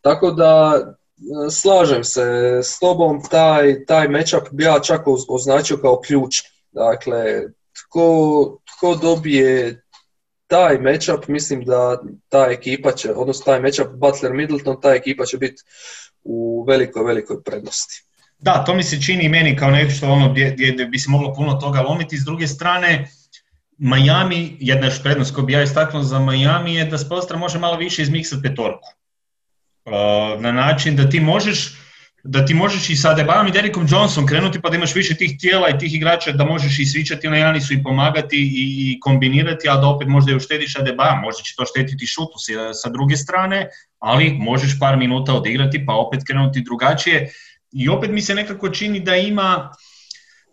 Tako 0.01 0.31
da 0.31 0.81
e, 0.81 1.51
slažem 1.51 2.05
se 2.05 2.22
s 2.62 2.79
tobom, 2.79 3.22
taj, 3.31 3.85
taj 3.85 4.09
matchup 4.09 4.42
bi 4.51 4.64
ja 4.64 4.81
čak 4.81 5.01
označio 5.29 5.77
kao 5.77 6.01
ključni. 6.01 6.52
Dakle, 6.73 7.25
tko, 7.73 8.59
tko 8.65 8.95
dobije 8.95 9.83
taj 10.47 10.79
matchup, 10.79 11.29
mislim 11.29 11.65
da 11.65 12.03
ta 12.29 12.47
ekipa 12.51 12.93
će, 12.93 13.13
odnosno 13.13 13.45
taj 13.45 13.61
matchup 13.61 13.87
Butler-Middleton, 13.87 14.83
ta 14.83 14.95
ekipa 14.95 15.25
će 15.25 15.39
biti 15.39 15.63
u 16.25 16.65
velikoj, 16.69 17.05
velikoj 17.05 17.43
prednosti. 17.43 18.05
Da, 18.39 18.65
to 18.65 18.75
mi 18.75 18.83
se 18.83 19.03
čini 19.03 19.29
meni 19.29 19.57
kao 19.57 19.71
nešto 19.71 20.07
ono 20.07 20.33
gdje, 20.33 20.51
gdje 20.51 20.87
bi 20.87 20.99
se 20.99 21.11
moglo 21.11 21.35
puno 21.35 21.55
toga 21.55 21.81
lomiti. 21.81 22.17
S 22.17 22.25
druge 22.25 22.47
strane, 22.47 23.09
Miami, 23.79 24.57
jedna 24.61 24.87
još 24.87 25.03
prednost 25.03 25.35
koju 25.35 25.47
bi 25.47 25.53
ja 25.53 25.63
istaknuo 25.63 26.03
za 26.03 26.19
Miami 26.19 26.75
je 26.75 26.85
da 26.85 26.99
Spolstra 26.99 27.39
može 27.39 27.59
malo 27.59 27.77
više 27.77 28.03
izmiksati 28.03 28.43
petorku. 28.43 28.89
Uh, 29.85 30.41
na 30.41 30.53
način 30.53 30.97
da 30.97 31.11
ti 31.11 31.21
možeš 31.21 31.82
da 32.25 32.45
ti 32.45 32.55
možeš 32.55 32.91
i 32.91 32.97
sa 32.97 33.15
Debajom 33.15 33.47
i 33.47 33.51
Derikom 33.51 33.87
Johnson 33.91 34.27
krenuti 34.27 34.61
pa 34.61 34.71
da 34.71 34.77
imaš 34.77 34.95
više 34.95 35.15
tih 35.15 35.39
tijela 35.39 35.69
i 35.69 35.79
tih 35.79 35.95
igrača 35.95 36.33
da 36.33 36.45
možeš 36.45 36.79
i 36.79 36.87
svičati 36.87 37.29
na 37.29 37.37
Janisu 37.37 37.75
i 37.75 37.83
pomagati 37.83 38.37
i, 38.55 39.01
kombinirati, 39.01 39.69
a 39.69 39.77
da 39.77 39.87
opet 39.87 40.09
možda 40.09 40.33
i 40.33 40.35
uštediš 40.35 40.77
Adebaja, 40.77 41.21
možda 41.25 41.43
će 41.43 41.55
to 41.57 41.65
štetiti 41.65 42.07
šutu 42.07 42.39
sa 42.83 42.89
druge 42.89 43.17
strane, 43.17 43.69
ali 43.99 44.37
možeš 44.39 44.79
par 44.79 44.97
minuta 44.97 45.35
odigrati 45.35 45.87
pa 45.87 45.95
opet 45.95 46.21
krenuti 46.27 46.61
drugačije. 46.61 47.31
I 47.73 47.89
opet 47.89 48.11
mi 48.11 48.23
se 48.23 48.35
nekako 48.35 48.69
čini 48.69 49.01
da 49.01 49.17
ima 49.17 49.73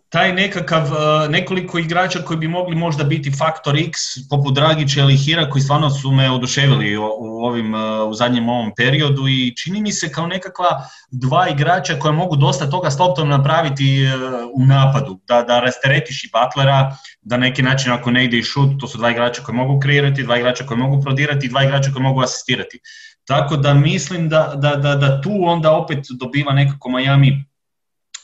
taj 0.09 0.33
nekakav, 0.33 0.83
e, 0.85 1.29
nekoliko 1.29 1.79
igrača 1.79 2.19
koji 2.19 2.37
bi 2.37 2.47
mogli 2.47 2.75
možda 2.75 3.03
biti 3.03 3.31
faktor 3.31 3.77
X, 3.77 3.97
poput 4.29 4.55
Dragića 4.55 5.01
ili 5.01 5.17
Hira, 5.17 5.49
koji 5.49 5.61
stvarno 5.61 5.89
su 5.89 6.11
me 6.11 6.31
oduševili 6.31 6.97
u, 6.97 7.03
ovim, 7.45 7.75
e, 7.75 8.03
u 8.03 8.13
zadnjem 8.13 8.49
ovom 8.49 8.71
periodu 8.77 9.27
i 9.27 9.53
čini 9.55 9.81
mi 9.81 9.91
se 9.91 10.11
kao 10.11 10.27
nekakva 10.27 10.67
dva 11.11 11.49
igrača 11.49 11.99
koja 11.99 12.11
mogu 12.11 12.35
dosta 12.35 12.69
toga 12.69 12.91
s 12.91 12.97
napraviti 13.25 14.03
e, 14.03 14.15
u 14.53 14.65
napadu, 14.65 15.19
da, 15.27 15.41
da 15.41 15.59
rasteretiš 15.59 16.23
i 16.23 16.29
Butlera, 16.33 16.97
da 17.21 17.37
neki 17.37 17.61
način 17.61 17.91
ako 17.91 18.11
ne 18.11 18.25
ide 18.25 18.37
i 18.37 18.43
šut, 18.43 18.79
to 18.79 18.87
su 18.87 18.97
dva 18.97 19.11
igrača 19.11 19.41
koji 19.41 19.55
mogu 19.55 19.79
kreirati, 19.79 20.23
dva 20.23 20.37
igrača 20.37 20.65
koji 20.65 20.77
mogu 20.77 21.01
prodirati 21.01 21.47
dva 21.47 21.63
igrača 21.63 21.91
koji 21.91 22.03
mogu 22.03 22.21
asistirati. 22.21 22.79
Tako 23.25 23.57
da 23.57 23.73
mislim 23.73 24.29
da, 24.29 24.53
da, 24.55 24.75
da, 24.75 24.95
da 24.95 25.21
tu 25.21 25.31
onda 25.41 25.71
opet 25.71 25.99
dobiva 26.19 26.53
nekako 26.53 26.89
Miami 26.89 27.48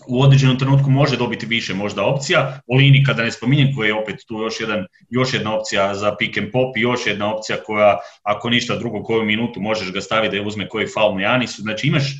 u 0.07 0.21
određenom 0.21 0.59
trenutku 0.59 0.89
može 0.89 1.17
dobiti 1.17 1.45
više 1.45 1.73
možda 1.73 2.05
opcija. 2.05 2.59
Olini 2.67 3.03
kada 3.03 3.23
ne 3.23 3.31
spominjem 3.31 3.75
koji 3.75 3.87
je 3.87 3.93
opet 3.93 4.15
tu 4.27 4.39
još, 4.39 4.59
jedan, 4.59 4.85
još 5.09 5.33
jedna 5.33 5.55
opcija 5.55 5.95
za 5.95 6.15
pick 6.19 6.37
and 6.37 6.51
pop 6.51 6.77
i 6.77 6.81
još 6.81 7.07
jedna 7.07 7.35
opcija 7.35 7.57
koja 7.65 7.97
ako 8.23 8.49
ništa 8.49 8.75
drugo 8.75 9.03
koju 9.03 9.23
minutu 9.23 9.61
možeš 9.61 9.91
ga 9.91 10.01
staviti 10.01 10.39
da 10.39 10.47
uzme 10.47 10.69
koji 10.69 10.87
faul 10.87 11.15
na 11.15 11.21
Janisu. 11.21 11.61
Znači 11.61 11.87
imaš, 11.87 12.13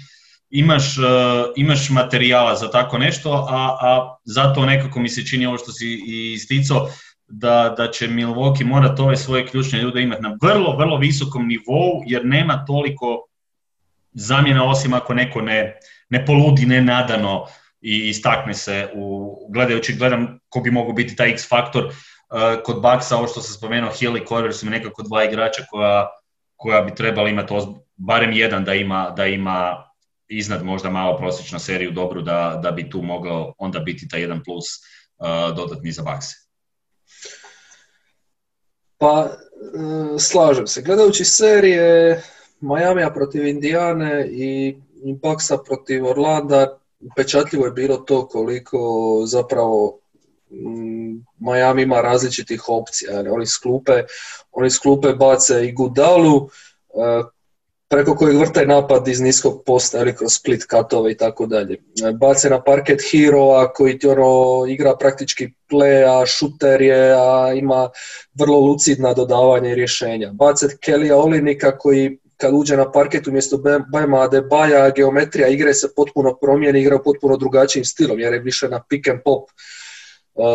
imaš, 0.49 0.97
uh, 0.97 1.03
imaš 1.55 1.89
materijala 1.89 2.55
za 2.55 2.71
tako 2.71 2.97
nešto, 2.97 3.47
a, 3.49 3.77
a 3.81 4.17
zato 4.23 4.65
nekako 4.65 4.99
mi 4.99 5.09
se 5.09 5.25
čini 5.25 5.45
ovo 5.45 5.57
što 5.57 5.71
si 5.71 6.03
isticao, 6.33 6.89
da, 7.27 7.73
da 7.77 7.91
će 7.91 8.07
Milwaukee 8.07 8.65
morati 8.65 9.01
ove 9.01 9.17
svoje 9.17 9.47
ključne 9.47 9.81
ljude 9.81 10.01
imati 10.01 10.21
na 10.21 10.37
vrlo, 10.41 10.77
vrlo 10.77 10.97
visokom 10.97 11.47
nivou, 11.47 12.03
jer 12.05 12.25
nema 12.25 12.65
toliko 12.65 13.27
zamjena 14.13 14.69
osim 14.69 14.93
ako 14.93 15.13
neko 15.13 15.41
ne, 15.41 15.75
ne 16.09 16.25
poludi 16.25 16.65
nenadano 16.65 17.45
i 17.85 18.09
istakne 18.09 18.53
se 18.53 18.89
u, 18.95 19.35
gledajući, 19.53 19.95
gledam 19.95 20.39
ko 20.49 20.59
bi 20.59 20.71
mogao 20.71 20.93
biti 20.93 21.15
taj 21.15 21.29
X 21.29 21.49
faktor 21.49 21.85
uh, 21.85 21.93
kod 22.63 22.81
Baksa, 22.81 23.17
ovo 23.17 23.27
što 23.27 23.41
sam 23.41 23.53
spomenuo, 23.53 23.91
Hill 23.91 24.17
i 24.17 24.25
Corver 24.27 24.53
su 24.53 24.65
mi 24.65 24.71
nekako 24.71 25.03
dva 25.03 25.23
igrača 25.23 25.63
koja, 25.69 26.07
koja 26.55 26.81
bi 26.81 26.95
trebala 26.95 27.29
imati 27.29 27.53
barem 27.95 28.31
jedan 28.31 28.65
da 28.65 28.73
ima, 28.73 29.13
da 29.17 29.25
ima 29.25 29.83
iznad 30.27 30.65
možda 30.65 30.89
malo 30.89 31.17
prosječnu 31.17 31.59
seriju 31.59 31.91
dobru 31.91 32.21
da, 32.21 32.59
da 32.63 32.71
bi 32.71 32.89
tu 32.89 33.01
mogao 33.01 33.53
onda 33.57 33.79
biti 33.79 34.07
taj 34.07 34.21
jedan 34.21 34.43
plus 34.43 34.65
uh, 35.17 35.55
dodatni 35.55 35.91
za 35.91 36.01
Bakse. 36.01 36.35
Pa, 38.97 39.29
uh, 39.73 40.19
slažem 40.19 40.67
se. 40.67 40.81
Gledajući 40.81 41.25
serije 41.25 42.21
Majamija 42.59 43.09
protiv 43.09 43.47
Indijane 43.47 44.27
i 44.31 44.75
Baksa 45.21 45.57
protiv 45.57 46.05
Orlanda, 46.05 46.79
upečatljivo 46.99 47.65
je 47.65 47.71
bilo 47.71 47.97
to 47.97 48.27
koliko 48.27 48.79
zapravo 49.25 49.99
mm, 50.49 51.25
Miami 51.39 51.81
ima 51.81 52.01
različitih 52.01 52.69
opcija. 52.69 53.23
Oni 53.31 53.45
sklupe, 53.45 54.03
oni 54.51 54.69
sklupe 54.69 55.13
bace 55.13 55.65
i 55.65 55.71
Gudalu, 55.71 56.49
e, 56.89 57.23
preko 57.87 58.15
kojeg 58.15 58.37
vrte 58.37 58.65
napad 58.65 59.07
iz 59.07 59.19
niskog 59.21 59.63
posta 59.65 59.99
ili 60.01 60.15
kroz 60.15 60.33
split 60.33 60.65
katove 60.65 61.11
i 61.11 61.17
tako 61.17 61.45
dalje. 61.45 61.73
E, 61.73 62.11
bace 62.11 62.49
na 62.49 62.63
parket 62.63 63.01
Hero-a 63.11 63.73
koji 63.73 63.99
ti 63.99 64.07
ono 64.07 64.65
igra 64.67 64.95
praktički 64.95 65.49
playa, 65.71 66.25
šuter 66.25 66.81
je, 66.81 67.13
a 67.13 67.53
ima 67.53 67.89
vrlo 68.33 68.59
lucidna 68.59 69.13
dodavanje 69.13 69.71
i 69.71 69.75
rješenja. 69.75 70.31
Bace 70.33 70.65
Kelly 70.65 71.13
Olinika 71.13 71.77
koji 71.77 72.19
kad 72.45 72.53
uđe 72.53 72.77
na 72.77 72.91
parket 72.91 73.27
umjesto 73.27 73.57
Bema 73.91 74.21
Adebaja, 74.21 74.89
geometrija 74.89 75.47
igre 75.47 75.73
se 75.73 75.87
potpuno 75.95 76.35
promijeni, 76.41 76.81
igra 76.81 76.99
potpuno 76.99 77.37
drugačijim 77.37 77.85
stilom, 77.85 78.19
jer 78.19 78.33
je 78.33 78.39
više 78.39 78.69
na 78.69 78.83
pick 78.89 79.07
and 79.07 79.19
pop. 79.25 79.49
Uh, 80.33 80.45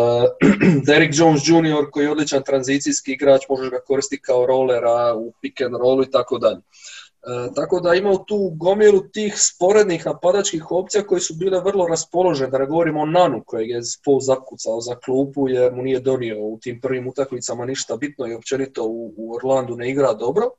Derek 0.87 1.11
Jones 1.13 1.41
Jr. 1.47 1.89
koji 1.91 2.03
je 2.05 2.11
odličan 2.11 2.43
tranzicijski 2.45 3.11
igrač, 3.11 3.41
možeš 3.49 3.69
ga 3.69 3.79
koristiti 3.87 4.21
kao 4.21 4.45
rolera 4.45 5.15
u 5.15 5.33
pick 5.41 5.61
and 5.61 5.75
rollu 5.75 6.03
i 6.03 6.11
tako 6.11 6.37
dalje. 6.37 6.57
Uh, 6.57 7.53
tako 7.55 7.79
da 7.79 7.93
imao 7.93 8.17
tu 8.17 8.51
gomilu 8.55 9.01
tih 9.13 9.33
sporednih 9.37 10.05
napadačkih 10.05 10.71
opcija 10.71 11.03
koji 11.03 11.21
su 11.21 11.33
bile 11.33 11.59
vrlo 11.59 11.87
raspoložene, 11.87 12.51
da 12.51 12.57
ne 12.57 12.65
govorimo 12.65 13.01
o 13.01 13.05
Nanu 13.05 13.43
kojeg 13.45 13.69
je 13.69 13.81
pol 14.05 14.19
zakucao 14.19 14.81
za 14.81 14.95
klupu 14.95 15.49
jer 15.49 15.75
mu 15.75 15.83
nije 15.83 15.99
donio 15.99 16.39
u 16.39 16.59
tim 16.61 16.81
prvim 16.81 17.07
utakmicama 17.07 17.65
ništa 17.65 17.97
bitno 17.97 18.27
i 18.27 18.33
općenito 18.33 18.83
u, 18.83 19.13
u 19.17 19.35
Orlandu 19.35 19.75
ne 19.75 19.89
igra 19.89 20.13
dobro. 20.13 20.51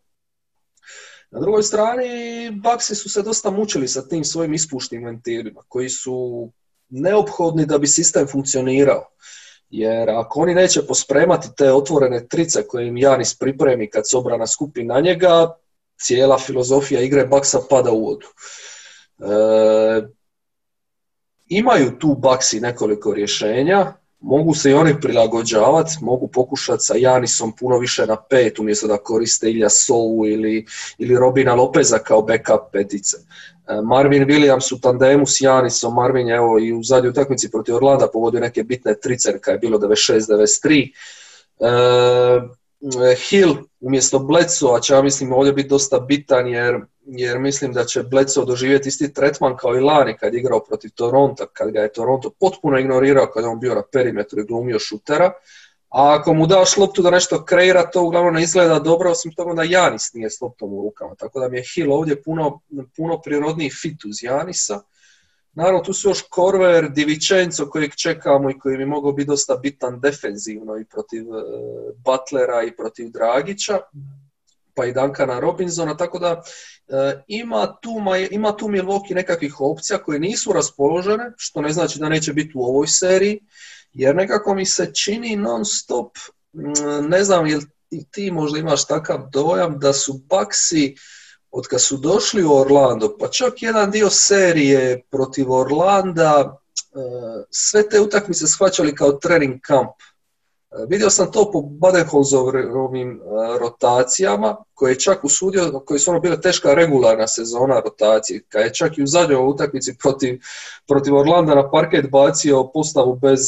Na 1.32 1.40
drugoj 1.40 1.62
strani, 1.62 2.50
Baksi 2.50 2.94
su 2.94 3.08
se 3.08 3.22
dosta 3.22 3.50
mučili 3.50 3.88
sa 3.88 4.08
tim 4.08 4.24
svojim 4.24 4.54
ispušnim 4.54 5.04
ventilima, 5.04 5.62
koji 5.68 5.88
su 5.88 6.48
neophodni 6.88 7.66
da 7.66 7.78
bi 7.78 7.86
sistem 7.86 8.26
funkcionirao. 8.26 9.08
Jer 9.70 10.10
ako 10.10 10.40
oni 10.40 10.54
neće 10.54 10.86
pospremati 10.86 11.48
te 11.56 11.72
otvorene 11.72 12.28
trice 12.28 12.66
koje 12.68 12.88
im 12.88 12.96
Janis 12.96 13.38
pripremi 13.38 13.90
kad 13.90 14.08
se 14.08 14.16
obrana 14.16 14.46
skupi 14.46 14.84
na 14.84 15.00
njega, 15.00 15.54
cijela 16.00 16.38
filozofija 16.38 17.00
igre 17.00 17.24
Baksa 17.24 17.58
pada 17.70 17.90
u 17.92 18.04
vodu. 18.04 18.26
E, 19.18 20.08
imaju 21.46 21.98
tu 21.98 22.14
Baksi 22.14 22.60
nekoliko 22.60 23.14
rješenja, 23.14 23.92
Mogu 24.22 24.54
se 24.54 24.70
i 24.70 24.74
oni 24.74 25.00
prilagođavati, 25.00 25.92
mogu 26.00 26.28
pokušati 26.28 26.82
sa 26.82 26.94
Janisom 26.96 27.52
puno 27.56 27.78
više 27.78 28.06
na 28.06 28.16
pet 28.16 28.58
umjesto 28.58 28.86
da 28.86 28.96
koriste 28.96 29.50
Ilja 29.50 29.68
Sou 29.68 30.26
ili, 30.26 30.66
ili 30.98 31.16
Robina 31.16 31.54
Lopeza 31.54 31.98
kao 31.98 32.22
backup 32.22 32.72
petice. 32.72 33.16
E, 33.68 33.80
Marvin 33.84 34.24
Williams 34.24 34.74
u 34.74 34.80
tandemu 34.80 35.26
s 35.26 35.40
Janisom, 35.40 35.94
Marvin 35.94 36.28
je 36.28 36.36
evo 36.36 36.58
i 36.58 36.72
u 36.72 36.82
zadnjoj 36.82 37.10
utakmici 37.10 37.50
protiv 37.50 37.74
Orlanda 37.74 38.08
pogodio 38.12 38.40
neke 38.40 38.62
bitne 38.62 38.94
tricerka, 38.94 39.50
je 39.50 39.58
bilo 39.58 39.78
96-93. 39.78 40.92
E, 41.60 42.61
Hill 43.28 43.54
umjesto 43.80 44.18
Bleco, 44.18 44.74
a 44.74 44.80
će 44.80 44.94
ja 44.94 45.02
mislim 45.02 45.32
ovdje 45.32 45.52
biti 45.52 45.68
dosta 45.68 46.00
bitan 46.00 46.46
jer, 46.48 46.80
jer 47.06 47.38
mislim 47.38 47.72
da 47.72 47.84
će 47.84 48.02
Bleco 48.02 48.44
doživjeti 48.44 48.88
isti 48.88 49.12
tretman 49.12 49.56
kao 49.56 49.76
i 49.76 49.80
Lani 49.80 50.16
kad 50.16 50.34
je 50.34 50.40
igrao 50.40 50.64
protiv 50.64 50.90
Toronto, 50.94 51.46
kad 51.52 51.70
ga 51.70 51.80
je 51.80 51.92
Toronto 51.92 52.30
potpuno 52.40 52.78
ignorirao 52.78 53.26
kad 53.26 53.44
je 53.44 53.50
on 53.50 53.60
bio 53.60 53.74
na 53.74 53.82
perimetru 53.92 54.40
i 54.40 54.46
glumio 54.46 54.78
šutera. 54.78 55.32
A 55.88 56.14
ako 56.18 56.34
mu 56.34 56.46
daš 56.46 56.76
loptu 56.76 57.02
da 57.02 57.10
nešto 57.10 57.44
kreira, 57.44 57.90
to 57.90 58.02
uglavnom 58.02 58.34
ne 58.34 58.42
izgleda 58.42 58.78
dobro, 58.78 59.10
osim 59.10 59.34
toga 59.34 59.54
da 59.54 59.62
Janis 59.62 60.12
nije 60.14 60.30
s 60.30 60.40
loptom 60.40 60.74
u 60.74 60.82
rukama. 60.82 61.14
Tako 61.14 61.40
da 61.40 61.48
mi 61.48 61.56
je 61.58 61.64
Hill 61.74 61.92
ovdje 61.92 62.22
puno, 62.22 62.60
puno 62.96 63.20
prirodniji 63.20 63.70
fit 63.70 64.04
uz 64.04 64.22
Janisa. 64.22 64.80
Naravno, 65.54 65.80
tu 65.80 65.92
su 65.92 66.08
još 66.08 66.22
Korver, 66.30 66.90
Divičenco 66.90 67.70
kojeg 67.70 67.94
čekamo 67.94 68.50
i 68.50 68.58
koji 68.58 68.76
bi 68.76 68.86
mogao 68.86 69.12
biti 69.12 69.28
dosta 69.28 69.56
bitan 69.56 70.00
defenzivno 70.00 70.78
i 70.78 70.84
protiv 70.84 71.22
e, 71.22 71.42
Butlera 71.96 72.62
i 72.62 72.76
protiv 72.76 73.10
Dragića, 73.10 73.78
pa 74.74 74.86
i 74.86 74.92
Dankana 74.92 75.40
Robinsona, 75.40 75.96
tako 75.96 76.18
da 76.18 76.42
e, 76.88 77.22
ima, 77.26 77.76
tu, 77.82 77.90
ima 78.30 78.56
tu 78.56 78.66
Milwaukee 78.66 79.14
nekakvih 79.14 79.60
opcija 79.60 79.98
koje 79.98 80.18
nisu 80.18 80.52
raspoložene, 80.52 81.32
što 81.36 81.60
ne 81.60 81.72
znači 81.72 81.98
da 81.98 82.08
neće 82.08 82.32
biti 82.32 82.52
u 82.54 82.62
ovoj 82.62 82.86
seriji, 82.86 83.40
jer 83.92 84.16
nekako 84.16 84.54
mi 84.54 84.66
se 84.66 84.94
čini 84.94 85.36
non 85.36 85.64
stop, 85.64 86.16
ne 87.08 87.24
znam 87.24 87.46
jel 87.46 87.60
ti 88.10 88.30
možda 88.30 88.58
imaš 88.58 88.86
takav 88.86 89.28
dojam 89.32 89.78
da 89.78 89.92
su 89.92 90.20
Baksi 90.28 90.94
od 91.52 91.66
kad 91.66 91.80
su 91.82 91.96
došli 91.96 92.44
u 92.44 92.52
Orlando, 92.52 93.16
pa 93.20 93.28
čak 93.28 93.62
jedan 93.62 93.90
dio 93.90 94.10
serije 94.10 95.02
protiv 95.10 95.52
Orlanda, 95.52 96.58
e, 96.76 96.98
sve 97.50 97.88
te 97.88 98.00
utakmice 98.00 98.46
shvaćali 98.46 98.94
kao 98.94 99.12
trening 99.12 99.60
kamp. 99.60 99.90
E, 99.90 100.86
vidio 100.88 101.10
sam 101.10 101.32
to 101.32 101.50
po 101.52 101.60
Badenholzovim 101.62 103.10
e, 103.10 103.18
rotacijama, 103.58 104.56
koje 104.74 104.90
je 104.90 104.98
čak 104.98 105.24
usudio, 105.24 105.80
koje 105.86 106.00
su 106.00 106.10
ono 106.10 106.20
bile 106.20 106.40
teška 106.40 106.74
regularna 106.74 107.26
sezona 107.26 107.80
rotacije, 107.80 108.42
kad 108.48 108.62
je 108.62 108.74
čak 108.74 108.98
i 108.98 109.02
u 109.02 109.06
zadnjoj 109.06 109.46
utakmici 109.46 109.96
protiv, 109.98 110.40
protiv 110.88 111.14
Orlanda 111.14 111.54
na 111.54 111.70
parket 111.70 112.10
bacio 112.10 112.70
postavu 112.74 113.16
bez 113.16 113.40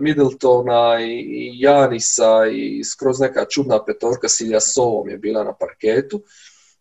Middletona 0.00 0.98
i 1.00 1.50
Janisa 1.60 2.46
i 2.52 2.84
skroz 2.84 3.20
neka 3.20 3.44
čudna 3.44 3.84
petorka 3.84 4.28
Silja 4.28 4.60
Sovom 4.60 5.08
je 5.08 5.18
bila 5.18 5.44
na 5.44 5.52
parketu 5.52 6.22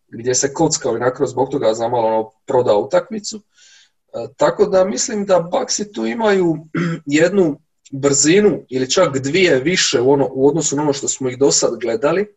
gdje 0.07 0.35
se 0.35 0.53
kockao 0.53 0.97
i 0.97 0.99
nakon 0.99 1.27
zbog 1.27 1.49
toga 1.49 1.73
zamalo 1.73 2.07
ono, 2.07 2.31
prodao 2.45 2.79
utakmicu. 2.79 3.37
E, 3.37 4.27
tako 4.37 4.65
da 4.65 4.85
mislim 4.85 5.25
da 5.25 5.39
Baksi 5.39 5.91
tu 5.91 6.05
imaju 6.05 6.57
jednu 7.05 7.59
brzinu 7.91 8.65
ili 8.69 8.91
čak 8.91 9.17
dvije 9.17 9.59
više 9.59 10.01
u, 10.01 10.11
ono, 10.11 10.29
u 10.31 10.47
odnosu 10.47 10.75
na 10.75 10.81
ono 10.81 10.93
što 10.93 11.07
smo 11.07 11.29
ih 11.29 11.37
do 11.37 11.51
sad 11.51 11.79
gledali, 11.81 12.27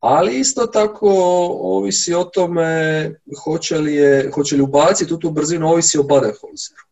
ali 0.00 0.38
isto 0.38 0.66
tako 0.66 1.10
ovisi 1.60 2.14
o 2.14 2.24
tome 2.24 3.14
hoće 3.44 3.78
li, 3.78 3.94
je, 3.94 4.30
hoće 4.34 4.56
li 4.56 4.62
ubaciti 4.62 5.14
u 5.14 5.18
tu 5.18 5.30
brzinu, 5.30 5.68
ovisi 5.68 5.98
o 5.98 6.02
Badenholzeru. 6.02 6.82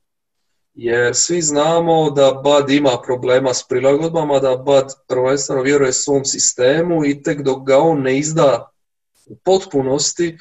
Jer 0.74 1.14
svi 1.14 1.42
znamo 1.42 2.10
da 2.10 2.40
Bad 2.44 2.70
ima 2.70 3.02
problema 3.04 3.54
s 3.54 3.68
prilagodbama, 3.68 4.38
da 4.38 4.56
Bad 4.56 4.92
prvenstveno 5.08 5.62
vjeruje 5.62 5.92
svom 5.92 6.24
sistemu 6.24 7.04
i 7.04 7.22
tek 7.22 7.42
dok 7.42 7.66
ga 7.66 7.78
on 7.78 8.02
ne 8.02 8.18
izda 8.18 8.70
u 9.26 9.36
potpunosti, 9.36 10.38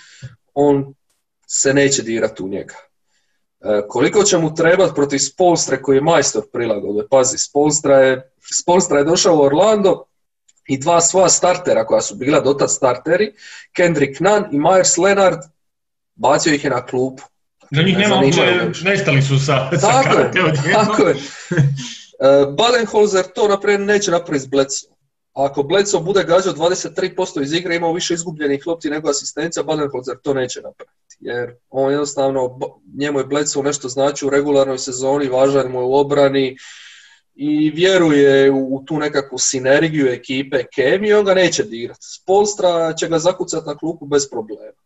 on 0.54 0.94
se 1.48 1.74
neće 1.74 2.02
dirati 2.02 2.44
u 2.44 2.48
njega. 2.48 2.76
E, 3.62 3.82
koliko 3.88 4.24
će 4.24 4.38
mu 4.38 4.56
trebati 4.56 4.96
protiv 4.96 5.18
Spolstre 5.18 5.82
koji 5.82 5.98
je 5.98 6.02
majstor 6.02 6.44
prilagodbe? 6.54 7.08
Pazi, 7.10 7.38
Spolstra 7.38 7.98
je, 7.98 8.32
Spolstra 8.62 8.98
je 8.98 9.04
došao 9.04 9.38
u 9.38 9.42
Orlando 9.42 10.04
i 10.68 10.78
dva 10.78 11.02
svoja 11.02 11.30
startera 11.30 11.86
koja 11.86 12.02
su 12.02 12.16
bila 12.16 12.40
dotad 12.40 12.72
starteri, 12.72 13.34
Kendrick 13.76 14.20
Nunn 14.20 14.46
i 14.52 14.58
Myers 14.58 15.02
Leonard, 15.02 15.40
bacio 16.16 16.54
ih 16.54 16.64
je 16.64 16.70
na 16.70 16.86
klupu. 16.86 17.24
Za 17.72 17.82
njih 17.82 17.98
nema 17.98 18.22
nestali 18.84 19.22
su 19.22 19.46
sa, 19.46 19.70
tako 19.70 19.82
sa 19.82 20.32
Tako 20.74 21.08
je. 21.08 21.16
E, 22.20 22.46
Badenholzer 22.58 23.26
to 23.36 23.48
naprijed 23.48 23.82
neće 23.82 24.12
napraviti 24.12 24.46
s 24.46 24.48
Bledsom. 24.48 24.95
Ako 25.36 25.64
Bledsoe 25.64 26.02
bude 26.02 26.24
gađao 26.24 26.54
23% 26.54 27.42
iz 27.42 27.54
igre, 27.54 27.76
imao 27.76 27.94
više 27.94 28.14
izgubljenih 28.14 28.68
lopti 28.68 28.90
nego 28.90 29.10
asistencija, 29.10 29.64
Badenholzer 29.64 30.18
to 30.24 30.34
neće 30.34 30.62
napraviti. 30.62 31.18
Jer 31.20 31.56
on 31.70 31.92
jednostavno, 31.92 32.60
njemu 32.98 33.20
je 33.20 33.26
Bledsoe 33.26 33.64
nešto 33.64 33.90
znači 33.90 34.26
u 34.26 34.30
regularnoj 34.30 34.78
sezoni, 34.78 35.28
važan 35.28 35.72
mu 35.72 35.80
je 35.80 35.86
u 35.86 35.96
obrani 35.96 36.58
i 37.36 37.70
vjeruje 37.70 38.52
u 38.52 38.84
tu 38.86 38.98
nekakvu 38.98 39.38
sinergiju 39.38 40.08
ekipe 40.08 40.64
Kemi, 40.76 41.14
on 41.14 41.26
ga 41.26 41.34
neće 41.34 41.64
dirati. 41.64 42.00
Spolstra 42.02 42.94
će 42.94 43.08
ga 43.08 43.20
zakucati 43.20 43.68
na 43.68 43.78
klupu 43.78 44.06
bez 44.06 44.30
problema. 44.30 44.78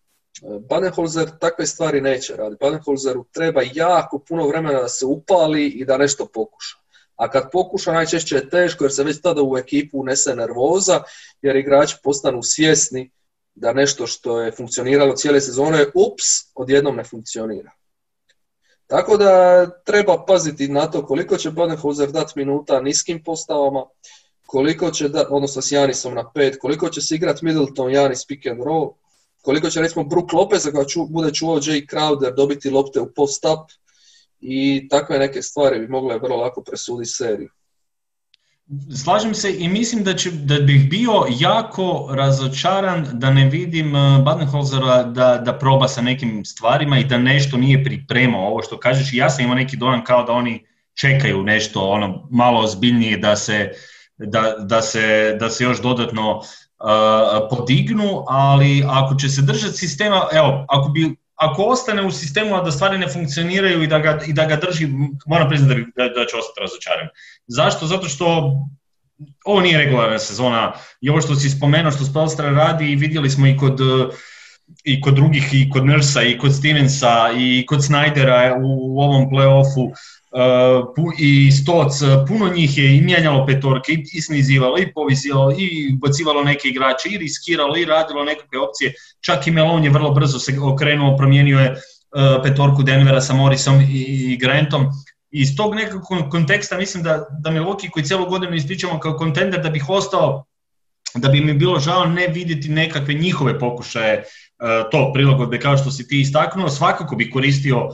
Badenholzer 0.69 1.29
takve 1.39 1.65
stvari 1.65 2.01
neće 2.01 2.35
raditi. 2.35 2.65
Badenholzeru 2.65 3.25
treba 3.31 3.61
jako 3.73 4.19
puno 4.19 4.47
vremena 4.47 4.81
da 4.81 4.87
se 4.87 5.05
upali 5.05 5.67
i 5.67 5.85
da 5.85 5.97
nešto 5.97 6.25
pokuša 6.25 6.88
a 7.19 7.29
kad 7.29 7.51
pokuša 7.51 7.93
najčešće 7.93 8.35
je 8.35 8.49
teško 8.49 8.83
jer 8.83 8.93
se 8.93 9.03
već 9.03 9.21
tada 9.21 9.41
u 9.43 9.57
ekipu 9.57 9.99
unese 9.99 10.35
nervoza 10.35 11.03
jer 11.41 11.55
igrači 11.55 11.95
postanu 12.03 12.43
svjesni 12.43 13.11
da 13.55 13.73
nešto 13.73 14.07
što 14.07 14.41
je 14.41 14.51
funkcioniralo 14.51 15.15
cijele 15.15 15.41
sezone, 15.41 15.85
ups, 15.85 16.25
odjednom 16.55 16.95
ne 16.95 17.03
funkcionira. 17.03 17.71
Tako 18.87 19.17
da 19.17 19.65
treba 19.83 20.25
paziti 20.25 20.67
na 20.67 20.91
to 20.91 21.05
koliko 21.05 21.37
će 21.37 21.51
Badenhauser 21.51 22.11
dati 22.11 22.33
minuta 22.35 22.81
niskim 22.81 23.23
postavama, 23.23 23.85
koliko 24.45 24.91
će 24.91 25.09
da, 25.09 25.27
odnosno 25.29 25.61
s 25.61 25.71
Janisom 25.71 26.13
na 26.13 26.31
pet, 26.31 26.57
koliko 26.59 26.89
će 26.89 27.01
se 27.01 27.15
igrati 27.15 27.45
Middleton, 27.45 27.91
Janis 27.91 28.25
pick 28.27 28.45
and 28.45 28.63
roll, 28.63 28.89
koliko 29.41 29.69
će 29.69 29.81
recimo 29.81 30.05
Brook 30.05 30.33
Lopez, 30.33 30.67
ako 30.67 30.85
bude 31.09 31.33
čuvao 31.33 31.57
Jay 31.57 31.89
Crowder, 31.93 32.35
dobiti 32.35 32.69
lopte 32.69 32.99
u 32.99 33.11
post-up, 33.15 33.59
i 34.41 34.87
takve 34.89 35.19
neke 35.19 35.41
stvari 35.41 35.79
bi 35.79 35.87
mogle 35.87 36.19
vrlo 36.19 36.35
lako 36.35 36.63
presuditi 36.63 37.09
seriju. 37.09 37.49
Slažem 39.03 39.33
se 39.33 39.55
i 39.57 39.67
mislim 39.67 40.03
da, 40.03 40.13
će, 40.13 40.31
da 40.31 40.59
bih 40.59 40.89
bio 40.89 41.11
jako 41.39 42.09
razočaran 42.13 43.07
da 43.13 43.31
ne 43.31 43.49
vidim 43.49 43.95
uh, 43.95 44.23
Badenholzera 44.23 45.03
da, 45.03 45.37
da 45.45 45.57
proba 45.57 45.87
sa 45.87 46.01
nekim 46.01 46.45
stvarima 46.45 46.99
i 46.99 47.03
da 47.03 47.17
nešto 47.17 47.57
nije 47.57 47.83
pripremao 47.83 48.47
ovo 48.47 48.61
što 48.61 48.79
kažeš. 48.79 49.13
Ja 49.13 49.29
sam 49.29 49.43
imao 49.43 49.55
neki 49.55 49.77
dojam 49.77 50.03
kao 50.03 50.23
da 50.23 50.31
oni 50.31 50.65
čekaju 50.99 51.43
nešto 51.43 51.81
ono 51.81 52.27
malo 52.31 52.61
ozbiljnije 52.61 53.17
da 53.17 53.35
se, 53.35 53.71
da, 54.17 54.55
da 54.59 54.81
se, 54.81 55.37
da 55.39 55.49
se 55.49 55.63
još 55.63 55.81
dodatno 55.81 56.37
uh, 56.37 56.45
podignu, 57.49 58.23
ali 58.27 58.83
ako 58.87 59.15
će 59.15 59.29
se 59.29 59.41
držati 59.41 59.77
sistema, 59.77 60.27
evo, 60.33 60.65
ako 60.69 60.89
bi 60.89 61.15
ako 61.39 61.63
ostane 61.63 62.01
u 62.01 62.11
sistemu, 62.11 62.55
a 62.55 62.61
da 62.61 62.71
stvari 62.71 62.97
ne 62.97 63.07
funkcioniraju 63.07 63.83
i 63.83 63.87
da 63.87 63.99
ga, 63.99 64.19
i 64.27 64.33
da 64.33 64.45
ga 64.45 64.55
drži, 64.55 64.87
moram 65.25 65.49
priznati 65.49 65.85
da, 65.95 66.03
da, 66.03 66.09
da 66.09 66.25
će 66.25 66.35
ostati 66.35 66.59
razočaran. 66.59 67.07
Zašto? 67.47 67.87
Zato 67.87 68.07
što 68.07 68.25
ovo 69.45 69.61
nije 69.61 69.77
regularna 69.77 70.19
sezona 70.19 70.73
i 71.01 71.09
ovo 71.09 71.21
što 71.21 71.35
si 71.35 71.49
spomenuo, 71.49 71.91
što 71.91 72.05
Spelstra 72.05 72.49
radi 72.49 72.95
vidjeli 72.95 73.29
smo 73.29 73.47
i 73.47 73.57
kod 73.57 73.79
i 74.83 75.01
kod 75.01 75.15
drugih, 75.15 75.49
i 75.53 75.69
kod 75.69 75.85
Nursa, 75.85 76.23
i 76.23 76.37
kod 76.37 76.55
Stevensa, 76.55 77.31
i 77.37 77.65
kod 77.65 77.79
Snydera 77.79 78.57
u, 78.63 79.01
ovom 79.01 79.29
playoffu, 79.29 79.91
i 81.17 81.51
Stoc, 81.51 82.01
puno 82.27 82.53
njih 82.53 82.77
je 82.77 82.97
i 82.97 83.01
mijenjalo 83.01 83.45
petorke, 83.45 83.91
i 84.13 84.21
snizivalo, 84.21 84.77
i 84.79 84.93
povisilo, 84.93 85.51
i 85.57 85.93
bacivalo 86.01 86.43
neke 86.43 86.67
igrače, 86.67 87.09
i 87.09 87.17
riskiralo, 87.17 87.77
i 87.77 87.85
radilo 87.85 88.23
nekakve 88.23 88.59
opcije. 88.59 88.93
Čak 89.21 89.47
i 89.47 89.51
Melon 89.51 89.83
je 89.83 89.89
vrlo 89.89 90.11
brzo 90.11 90.39
se 90.39 90.53
okrenuo, 90.61 91.17
promijenio 91.17 91.59
je 91.59 91.71
uh, 91.71 92.43
petorku 92.43 92.83
Denvera 92.83 93.21
sa 93.21 93.33
Morrisom 93.33 93.81
i, 93.81 94.37
Grantom. 94.37 94.85
Iz 95.31 95.55
tog 95.57 95.75
nekakvog 95.75 96.29
konteksta 96.31 96.77
mislim 96.77 97.03
da, 97.03 97.25
da 97.39 97.51
Milwaukee 97.51 97.89
koji 97.89 98.05
cijelu 98.05 98.25
godinu 98.25 98.55
ističemo 98.55 98.99
kao 98.99 99.17
kontender 99.17 99.61
da 99.61 99.69
bih 99.69 99.89
ostao, 99.89 100.45
da 101.15 101.29
bi 101.29 101.41
mi 101.41 101.53
bilo 101.53 101.79
žao 101.79 102.05
ne 102.05 102.27
vidjeti 102.27 102.69
nekakve 102.69 103.13
njihove 103.13 103.59
pokušaje 103.59 104.17
uh, 104.17 104.89
to 104.91 105.11
prilagodbe 105.13 105.59
kao 105.59 105.77
što 105.77 105.91
si 105.91 106.07
ti 106.07 106.21
istaknuo, 106.21 106.69
svakako 106.69 107.15
bi 107.15 107.31
koristio 107.31 107.89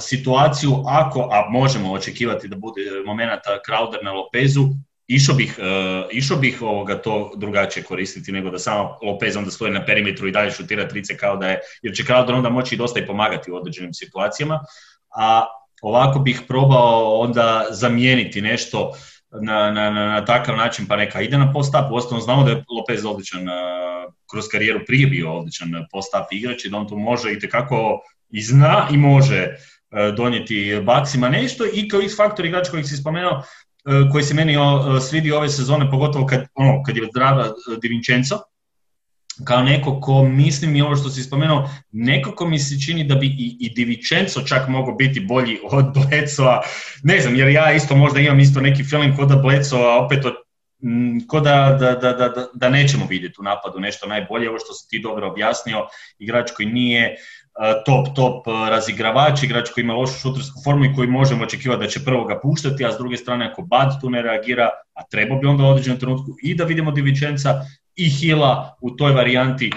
situaciju 0.00 0.82
ako, 0.86 1.28
a 1.32 1.50
možemo 1.50 1.92
očekivati 1.92 2.48
da 2.48 2.56
bude 2.56 2.80
momenata 3.06 3.58
Crowder 3.68 4.04
na 4.04 4.12
Lopezu, 4.12 4.68
išao 5.10 5.34
bih, 5.34 5.58
uh, 5.58 6.08
išao 6.10 6.36
bih 6.36 6.62
ovoga 6.62 7.02
to 7.02 7.32
drugačije 7.36 7.84
koristiti 7.84 8.32
nego 8.32 8.50
da 8.50 8.58
samo 8.58 8.98
Lopez 9.02 9.36
onda 9.36 9.50
stoji 9.50 9.72
na 9.72 9.84
perimetru 9.84 10.28
i 10.28 10.32
dalje 10.32 10.50
šutira 10.50 10.88
trice 10.88 11.16
kao 11.16 11.36
da 11.36 11.48
je, 11.48 11.60
jer 11.82 11.94
će 11.94 12.02
Crowder 12.02 12.34
onda 12.34 12.48
moći 12.48 12.76
dosta 12.76 13.00
i 13.00 13.06
pomagati 13.06 13.50
u 13.50 13.56
određenim 13.56 13.94
situacijama, 13.94 14.60
a 15.16 15.46
ovako 15.82 16.18
bih 16.18 16.42
probao 16.48 17.18
onda 17.20 17.66
zamijeniti 17.70 18.42
nešto 18.42 18.92
na, 19.42 19.70
na, 19.70 19.90
na, 19.90 20.06
na 20.06 20.24
takav 20.24 20.56
način, 20.56 20.86
pa 20.86 20.96
neka 20.96 21.20
ide 21.20 21.38
na 21.38 21.52
post-up, 21.52 21.92
uostalom 21.92 22.22
znamo 22.22 22.44
da 22.44 22.50
je 22.50 22.64
Lopez 22.78 23.04
odličan, 23.04 23.48
uh, 23.48 23.54
kroz 24.30 24.48
karijeru 24.52 24.80
prije 24.86 25.06
bio 25.06 25.32
odličan 25.32 25.68
post-up 25.92 26.26
igrač 26.30 26.64
i 26.64 26.68
da 26.68 26.76
on 26.76 26.88
to 26.88 26.96
može 26.96 27.32
i 27.32 27.38
tekako 27.38 28.00
i 28.30 28.42
zna 28.42 28.88
i 28.92 28.96
može 28.96 29.36
e, 29.36 29.56
donijeti 30.16 30.80
baksima 30.84 31.28
nešto 31.28 31.64
i 31.74 31.88
kao 31.88 32.00
X 32.00 32.16
faktor 32.16 32.46
igrač 32.46 32.68
kojeg 32.68 32.86
si 32.86 32.96
spomenuo, 32.96 33.42
koji 34.12 34.24
se 34.24 34.34
meni 34.34 34.56
svidio 35.08 35.36
ove 35.36 35.48
sezone, 35.48 35.90
pogotovo 35.90 36.26
kad, 36.26 36.46
ono, 36.54 36.82
kad 36.82 36.96
je 36.96 37.08
zdrava 37.10 37.52
Di 37.82 37.88
Vincenzo, 37.88 38.38
kao 39.44 39.62
neko 39.62 40.00
ko 40.00 40.22
mislim 40.24 40.76
i 40.76 40.82
ovo 40.82 40.96
što 40.96 41.10
si 41.10 41.22
spomenuo, 41.22 41.70
nekako 41.92 42.46
mi 42.46 42.58
se 42.58 42.80
čini 42.86 43.04
da 43.04 43.14
bi 43.14 43.26
i, 43.26 43.56
i 43.60 43.74
Divičenco 43.74 44.40
čak 44.40 44.68
mogao 44.68 44.94
biti 44.94 45.20
bolji 45.20 45.58
od 45.70 45.84
Blecova. 45.94 46.62
Ne 47.02 47.20
znam, 47.20 47.36
jer 47.36 47.48
ja 47.48 47.72
isto 47.72 47.96
možda 47.96 48.20
imam 48.20 48.40
isto 48.40 48.60
neki 48.60 48.84
feeling 48.84 49.16
kod 49.16 49.28
da 49.28 49.36
Blecova 49.36 50.04
opet 50.04 50.24
od, 50.24 50.34
ko 51.26 51.40
da, 51.40 51.76
da, 51.80 52.12
da, 52.12 52.46
da, 52.54 52.68
nećemo 52.68 53.06
vidjeti 53.06 53.34
u 53.40 53.42
napadu 53.42 53.80
nešto 53.80 54.06
najbolje, 54.06 54.48
ovo 54.48 54.58
što 54.58 54.72
si 54.72 54.88
ti 54.88 55.00
dobro 55.02 55.28
objasnio, 55.28 55.86
igrač 56.18 56.50
koji 56.56 56.68
nije 56.68 57.16
top, 57.86 58.06
top 58.16 58.46
razigravač, 58.46 59.42
igrač 59.42 59.70
koji 59.70 59.84
ima 59.84 59.94
lošu 59.94 60.18
šutersku 60.18 60.60
formu 60.64 60.84
i 60.84 60.94
koji 60.94 61.08
možemo 61.08 61.44
očekivati 61.44 61.82
da 61.82 61.88
će 61.88 62.04
prvo 62.04 62.24
ga 62.24 62.40
puštati, 62.42 62.84
a 62.84 62.92
s 62.92 62.98
druge 62.98 63.16
strane 63.16 63.50
ako 63.50 63.62
Bad 63.62 64.00
tu 64.00 64.10
ne 64.10 64.22
reagira, 64.22 64.68
a 64.94 65.02
treba 65.10 65.36
bi 65.36 65.46
onda 65.46 65.64
u 65.64 65.68
određenom 65.68 65.98
trenutku 65.98 66.36
i 66.42 66.54
da 66.54 66.64
vidimo 66.64 66.90
Divičenca 66.90 67.60
i 67.96 68.10
Hila 68.10 68.76
u 68.80 68.90
toj 68.90 69.12
varijanti 69.12 69.70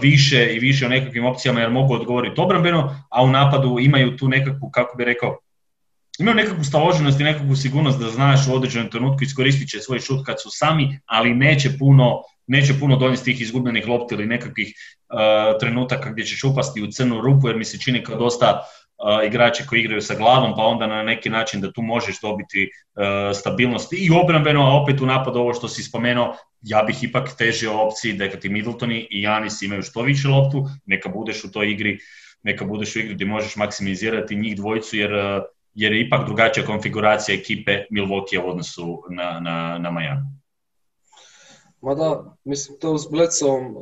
više 0.00 0.54
i 0.54 0.58
više 0.58 0.86
o 0.86 0.88
nekakvim 0.88 1.24
opcijama 1.24 1.60
jer 1.60 1.70
mogu 1.70 1.94
odgovoriti 1.94 2.40
obrambeno, 2.40 3.06
a 3.10 3.22
u 3.22 3.30
napadu 3.30 3.78
imaju 3.80 4.16
tu 4.16 4.28
nekakvu, 4.28 4.70
kako 4.70 4.96
bi 4.96 5.04
rekao, 5.04 5.38
imaju 6.18 6.36
nekakvu 6.36 6.64
staloženost 6.64 7.20
i 7.20 7.24
nekakvu 7.24 7.56
sigurnost 7.56 7.98
da 7.98 8.10
znaš 8.10 8.48
u 8.48 8.54
određenom 8.54 8.90
trenutku 8.90 9.24
iskoristit 9.24 9.68
će 9.68 9.80
svoj 9.80 10.00
šut 10.00 10.26
kad 10.26 10.42
su 10.42 10.48
sami, 10.50 10.98
ali 11.06 11.34
neće 11.34 11.78
puno, 11.78 12.22
neće 12.46 12.78
puno 12.80 12.96
donijeti 12.96 13.24
tih 13.24 13.40
izgubljenih 13.40 13.88
lopti 13.88 14.14
ili 14.14 14.26
nekakvih 14.26 14.74
trenutaka 15.60 16.10
gdje 16.10 16.24
ćeš 16.24 16.44
upasti 16.44 16.82
u 16.82 16.86
crnu 16.86 17.20
rupu 17.20 17.48
jer 17.48 17.56
mi 17.56 17.64
se 17.64 17.78
čini 17.78 18.04
kao 18.04 18.16
dosta 18.16 18.62
igrači 19.26 19.66
koji 19.66 19.80
igraju 19.80 20.02
sa 20.02 20.14
glavom, 20.14 20.52
pa 20.56 20.62
onda 20.62 20.86
na 20.86 21.02
neki 21.02 21.30
način 21.30 21.60
da 21.60 21.72
tu 21.72 21.82
možeš 21.82 22.20
dobiti 22.20 22.70
stabilnost 23.34 23.92
i 23.92 24.10
obrambeno, 24.22 24.62
a 24.62 24.82
opet 24.82 25.00
u 25.00 25.06
napadu 25.06 25.38
ovo 25.38 25.54
što 25.54 25.68
si 25.68 25.82
spomenuo, 25.82 26.36
ja 26.62 26.82
bih 26.82 27.04
ipak 27.04 27.36
težio 27.38 27.80
opciji 27.80 28.12
da 28.12 28.28
ti 28.28 28.48
Middletoni 28.48 29.06
i 29.10 29.22
Janis 29.22 29.62
imaju 29.62 29.82
što 29.82 30.02
više 30.02 30.28
loptu, 30.28 30.66
neka 30.86 31.08
budeš 31.08 31.44
u 31.44 31.52
toj 31.52 31.70
igri, 31.70 31.98
neka 32.42 32.64
budeš 32.64 32.96
u 32.96 32.98
igri 32.98 33.14
gdje 33.14 33.26
možeš 33.26 33.56
maksimizirati 33.56 34.36
njih 34.36 34.56
dvojicu, 34.56 34.96
jer, 34.96 35.10
jer 35.74 35.92
je 35.92 36.06
ipak 36.06 36.26
drugačija 36.26 36.66
konfiguracija 36.66 37.34
ekipe 37.34 37.84
Milwaukee 37.90 38.44
u 38.44 38.50
odnosu 38.50 39.02
na, 39.10 39.40
na, 39.40 39.78
na 39.78 39.90
Miami. 39.90 40.26
Mada, 41.80 42.36
mislim, 42.44 42.78
to 42.80 42.98
s 42.98 43.10
Blecom, 43.10 43.76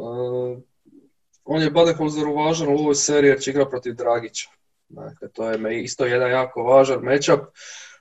on 1.53 1.63
je 1.63 1.71
Badeholzeru 1.71 2.35
važan 2.35 2.69
u 2.69 2.79
ovoj 2.79 2.95
seriji 2.95 3.29
jer 3.29 3.41
će 3.41 3.51
igra 3.51 3.67
protiv 3.67 3.95
Dragića. 3.95 4.51
Dakle, 4.89 5.29
to 5.29 5.51
je 5.51 5.83
isto 5.83 6.07
jedan 6.07 6.31
jako 6.31 6.63
važan 6.63 7.03
matchup 7.03 7.41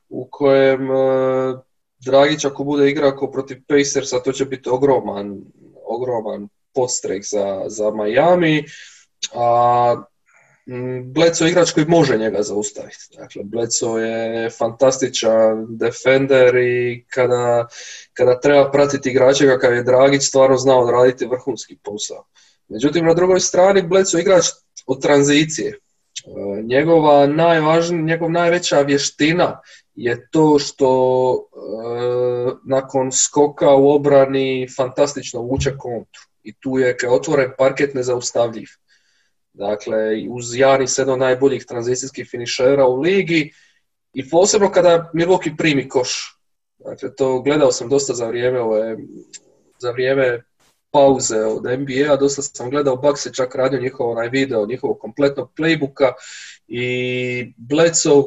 u 0.10 0.28
kojem 0.32 0.90
uh, 0.90 1.60
Dragić 2.06 2.46
ako 2.46 2.64
bude 2.64 2.90
igrao 2.90 3.32
protiv 3.32 3.58
Pacersa, 3.68 4.20
to 4.20 4.32
će 4.32 4.46
biti 4.46 4.70
ogroman, 4.70 5.42
ogroman 5.86 6.48
podstrek 6.74 7.24
za, 7.26 7.64
za 7.68 7.92
Miami. 7.92 8.64
A 9.34 10.04
Bleco 11.04 11.46
je 11.46 11.52
igrač 11.52 11.72
koji 11.72 11.86
može 11.86 12.18
njega 12.18 12.44
zaustaviti. 12.44 13.18
Dakle, 13.18 13.44
Bleco 13.44 13.98
je 13.98 14.50
fantastičan 14.50 15.66
defender 15.70 16.56
i 16.56 17.06
kada, 17.08 17.68
kada 18.14 18.40
treba 18.40 18.72
pratiti 18.72 19.10
igrača 19.10 19.46
kakav 19.46 19.74
je 19.74 19.84
Dragić, 19.84 20.24
stvarno 20.24 20.58
zna 20.58 20.78
odraditi 20.78 21.26
vrhunski 21.26 21.78
posao. 21.84 22.26
Međutim, 22.70 23.06
na 23.06 23.14
drugoj 23.14 23.40
strani 23.40 23.82
Bleco 23.82 24.18
je 24.18 24.22
igrač 24.22 24.46
od 24.88 25.02
tranzicije. 25.02 25.70
E, 25.70 26.62
njegova 26.64 27.28
najvažnija, 27.28 28.02
njegov 28.02 28.32
najveća 28.32 28.82
vještina 28.82 29.62
je 29.96 30.30
to 30.32 30.60
što 30.60 30.90
e, 31.36 32.56
nakon 32.66 33.12
skoka 33.12 33.76
u 33.76 33.90
obrani 33.90 34.68
fantastično 34.78 35.42
vuče 35.42 35.78
kontru 35.78 36.22
i 36.44 36.54
tu 36.60 36.78
je 36.78 36.98
kad 36.98 37.14
otvoren 37.14 37.52
parket 37.58 37.94
nezaustavljiv. 37.94 38.68
Dakle, 39.54 39.98
uz 40.30 40.56
Janis 40.56 40.98
jedan 40.98 41.20
najboljih 41.20 41.66
tranzicijskih 41.66 42.28
finišera 42.32 42.88
u 42.88 43.00
ligi 43.00 43.52
i 44.14 44.30
posebno 44.30 44.72
kada 44.72 45.12
Milwaukee 45.14 45.58
primi 45.58 45.90
koš. 45.90 46.40
Dakle, 46.78 47.16
to 47.16 47.42
gledao 47.42 47.72
sam 47.72 47.90
dosta 47.90 48.14
za 48.14 48.28
vrijeme 48.28 48.62
ove, 48.62 48.98
za 49.80 49.92
vrijeme 49.92 50.44
pauze 50.92 51.46
od 51.46 51.64
NBA-a, 51.64 52.16
dosta 52.16 52.42
sam 52.42 52.70
gledao, 52.70 52.96
Bucks 52.96 53.26
je 53.26 53.34
čak 53.34 53.56
radio 53.56 53.82
njihov 53.82 54.10
onaj 54.10 54.30
video, 54.30 54.66
njihovog 54.66 55.00
kompletnog 55.00 55.52
playbooka 55.58 56.12
i 56.68 57.54
Bledsoe 57.58 58.24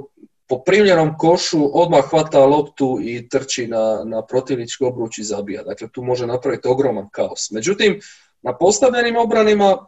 po 0.48 0.62
primljenom 0.64 1.18
košu 1.18 1.70
odmah 1.82 2.04
hvata 2.04 2.46
loptu 2.46 2.98
i 3.02 3.28
trči 3.28 3.66
na, 3.66 4.02
na 4.04 4.26
protivnički 4.26 4.84
obruč 4.84 5.18
i 5.18 5.24
zabija. 5.24 5.62
Dakle, 5.62 5.88
tu 5.92 6.02
može 6.02 6.26
napraviti 6.26 6.68
ogroman 6.68 7.08
kaos. 7.10 7.50
Međutim, 7.50 8.00
na 8.42 8.58
postavljenim 8.58 9.16
obranima, 9.16 9.86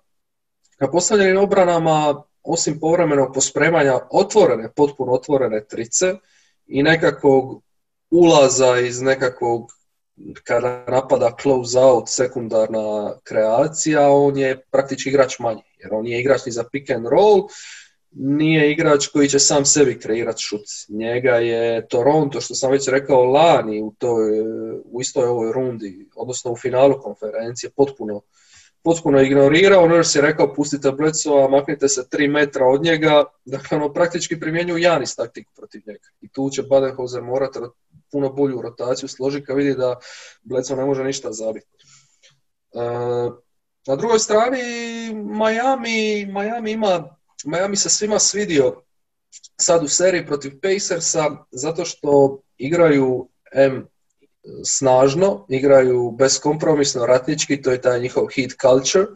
na 0.80 0.90
postavljenim 0.90 1.36
obranama, 1.36 2.22
osim 2.42 2.80
povremenog 2.80 3.34
pospremanja 3.34 3.98
otvorene, 4.10 4.72
potpuno 4.76 5.12
otvorene 5.12 5.64
trice 5.64 6.14
i 6.66 6.82
nekakvog 6.82 7.62
ulaza 8.10 8.78
iz 8.78 9.02
nekakvog 9.02 9.72
kada 10.44 10.84
napada 10.88 11.30
close 11.42 11.78
out, 11.78 12.08
sekundarna 12.08 13.14
kreacija, 13.24 14.08
on 14.10 14.38
je 14.38 14.60
praktički 14.70 15.10
igrač 15.10 15.38
manji, 15.38 15.62
jer 15.78 15.94
on 15.94 16.04
nije 16.04 16.20
igrač 16.20 16.46
ni 16.46 16.52
za 16.52 16.64
pick 16.72 16.90
and 16.90 17.06
roll, 17.06 17.48
nije 18.16 18.72
igrač 18.72 19.06
koji 19.06 19.28
će 19.28 19.38
sam 19.38 19.64
sebi 19.64 19.98
kreirati 20.00 20.42
šut. 20.42 20.64
Njega 20.88 21.30
je 21.30 21.86
Toronto, 21.88 22.40
što 22.40 22.54
sam 22.54 22.70
već 22.70 22.88
rekao 22.88 23.24
lani 23.24 23.82
u, 23.82 23.94
toj, 23.98 24.40
u 24.84 25.00
istoj 25.00 25.24
ovoj 25.24 25.52
rundi, 25.52 26.08
odnosno 26.16 26.52
u 26.52 26.56
finalu 26.56 27.00
konferencije, 27.02 27.70
potpuno, 27.76 28.20
potpuno 28.84 29.20
ignorirao. 29.20 29.88
Nurse 29.88 30.18
je 30.18 30.22
rekao 30.22 30.54
pustite 30.54 30.92
Blecova, 30.92 31.48
maknite 31.48 31.88
se 31.88 32.08
tri 32.08 32.28
metra 32.28 32.66
od 32.66 32.82
njega. 32.82 33.24
Dakle, 33.44 33.76
ono 33.76 33.92
praktički 33.92 34.40
primjenjuju 34.40 34.78
Janis 34.78 35.16
taktiku 35.16 35.52
protiv 35.56 35.82
njega. 35.86 36.08
I 36.20 36.28
tu 36.28 36.50
će 36.50 36.62
Badenhauser 36.62 37.22
morati 37.22 37.58
puno 38.10 38.32
bolju 38.32 38.62
rotaciju 38.62 39.08
složi 39.08 39.44
kad 39.44 39.56
vidi 39.56 39.74
da 39.74 39.96
Bledsoe 40.42 40.76
ne 40.76 40.84
može 40.84 41.04
ništa 41.04 41.32
zabiti. 41.32 41.68
E, 42.74 42.80
na 43.86 43.96
drugoj 43.96 44.18
strani 44.18 44.62
Miami, 45.14 46.26
Miami 46.26 46.72
ima 46.72 47.16
Miami 47.44 47.76
se 47.76 47.90
svima 47.90 48.18
svidio 48.18 48.82
sad 49.56 49.84
u 49.84 49.88
seriji 49.88 50.26
protiv 50.26 50.52
Pacersa 50.60 51.36
zato 51.50 51.84
što 51.84 52.40
igraju 52.56 53.28
M 53.52 53.86
snažno, 54.64 55.46
igraju 55.48 56.10
beskompromisno 56.10 57.06
ratnički, 57.06 57.62
to 57.62 57.70
je 57.70 57.80
taj 57.80 58.00
njihov 58.00 58.26
hit 58.26 58.54
culture. 58.60 59.06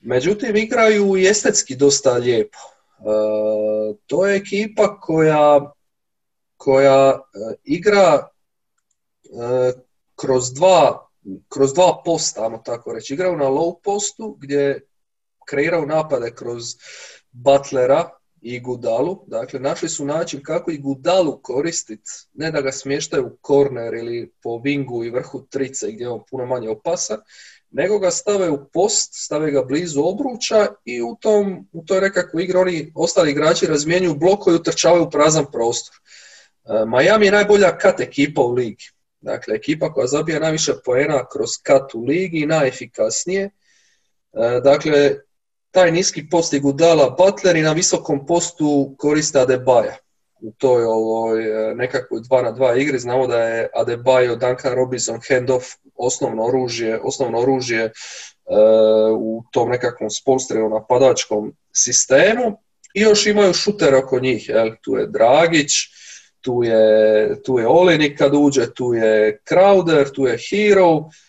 Međutim, 0.00 0.56
igraju 0.56 1.16
i 1.16 1.26
estetski 1.26 1.76
dosta 1.76 2.12
lijepo. 2.12 2.58
E, 2.58 3.02
to 4.06 4.26
je 4.26 4.36
ekipa 4.36 5.00
koja 5.00 5.72
koja 6.58 7.08
e, 7.10 7.54
igra 7.64 8.28
e, 9.24 9.72
kroz 10.14 10.52
dva, 10.54 11.08
kroz 11.48 11.74
dva 11.74 12.02
posta, 12.04 12.44
ajmo 12.44 12.58
tako 12.58 12.92
reći. 12.92 13.14
Igraju 13.14 13.36
na 13.36 13.44
low 13.44 13.80
postu 13.84 14.36
gdje 14.40 14.86
kreiraju 15.46 15.86
napade 15.86 16.34
kroz 16.34 16.64
Butlera 17.30 18.17
i 18.42 18.60
Gudalu. 18.60 19.24
Dakle, 19.26 19.60
našli 19.60 19.88
su 19.88 20.04
način 20.04 20.42
kako 20.42 20.70
i 20.70 20.78
Gudalu 20.78 21.40
koristiti, 21.42 22.10
ne 22.34 22.50
da 22.50 22.60
ga 22.60 22.72
smještaju 22.72 23.26
u 23.26 23.36
korner 23.40 23.94
ili 23.94 24.32
po 24.42 24.50
wingu 24.50 25.06
i 25.06 25.10
vrhu 25.10 25.46
trice 25.50 25.92
gdje 25.92 26.04
je 26.04 26.08
on 26.08 26.22
puno 26.30 26.46
manje 26.46 26.68
opasan, 26.68 27.18
nego 27.70 27.98
ga 27.98 28.10
stave 28.10 28.50
u 28.50 28.68
post, 28.72 29.10
stave 29.12 29.50
ga 29.50 29.62
blizu 29.62 30.02
obruča 30.04 30.66
i 30.84 31.02
u, 31.02 31.16
tom, 31.20 31.68
u 31.72 31.84
toj 31.84 32.00
nekakvoj 32.00 32.44
igri 32.44 32.58
oni 32.58 32.92
ostali 32.94 33.30
igrači 33.30 33.66
razmjenjuju 33.66 34.14
bloko 34.14 34.50
i 34.50 34.54
utrčavaju 34.54 35.10
prazan 35.10 35.46
prostor. 35.52 35.96
E, 36.64 36.84
Miami 36.86 37.26
je 37.26 37.32
najbolja 37.32 37.78
kat 37.78 38.00
ekipa 38.00 38.42
u 38.42 38.52
ligi. 38.52 38.84
Dakle, 39.20 39.54
ekipa 39.54 39.92
koja 39.92 40.06
zabija 40.06 40.40
najviše 40.40 40.72
poena 40.84 41.28
kroz 41.32 41.50
kat 41.62 41.94
u 41.94 42.04
ligi 42.04 42.38
i 42.38 42.46
najefikasnije. 42.46 43.44
E, 43.44 43.50
dakle, 44.64 45.20
taj 45.70 45.92
niski 45.92 46.28
post 46.30 46.52
je 46.52 46.60
Gudala 46.60 47.10
Butler 47.10 47.56
i 47.56 47.62
na 47.62 47.72
visokom 47.72 48.26
postu 48.26 48.94
koriste 48.98 49.40
Adebaja. 49.40 49.96
U 50.40 50.52
toj 50.58 50.84
ovoj 50.84 51.70
e, 51.70 51.74
nekakvoj 51.74 52.20
2 52.20 52.42
na 52.42 52.52
2 52.52 52.80
igri 52.80 52.98
znamo 52.98 53.26
da 53.26 53.38
je 53.42 53.68
Adebayo, 53.74 54.36
Duncan 54.36 54.74
Robinson, 54.74 55.20
handoff 55.28 55.66
osnovno 55.96 56.44
oružje, 56.44 57.00
osnovno 57.02 57.38
oružje 57.38 57.92
u 59.18 59.42
tom 59.52 59.68
nekakvom 59.68 60.10
spolstrenom 60.10 60.70
napadačkom 60.70 61.52
sistemu. 61.72 62.62
I 62.94 63.00
još 63.00 63.26
imaju 63.26 63.52
šuter 63.52 63.94
oko 63.94 64.20
njih, 64.20 64.48
jel? 64.48 64.70
tu 64.82 64.96
je 64.96 65.06
Dragić, 65.06 65.72
tu 66.40 66.62
je, 66.62 67.42
tu 67.42 67.58
je 67.58 67.66
Olenik 67.66 68.18
kad 68.18 68.34
uđe, 68.34 68.74
tu 68.74 68.94
je 68.94 69.40
Crowder, 69.50 70.14
tu 70.14 70.26
je 70.26 70.38
Hero 70.50 70.98
e, 70.98 71.27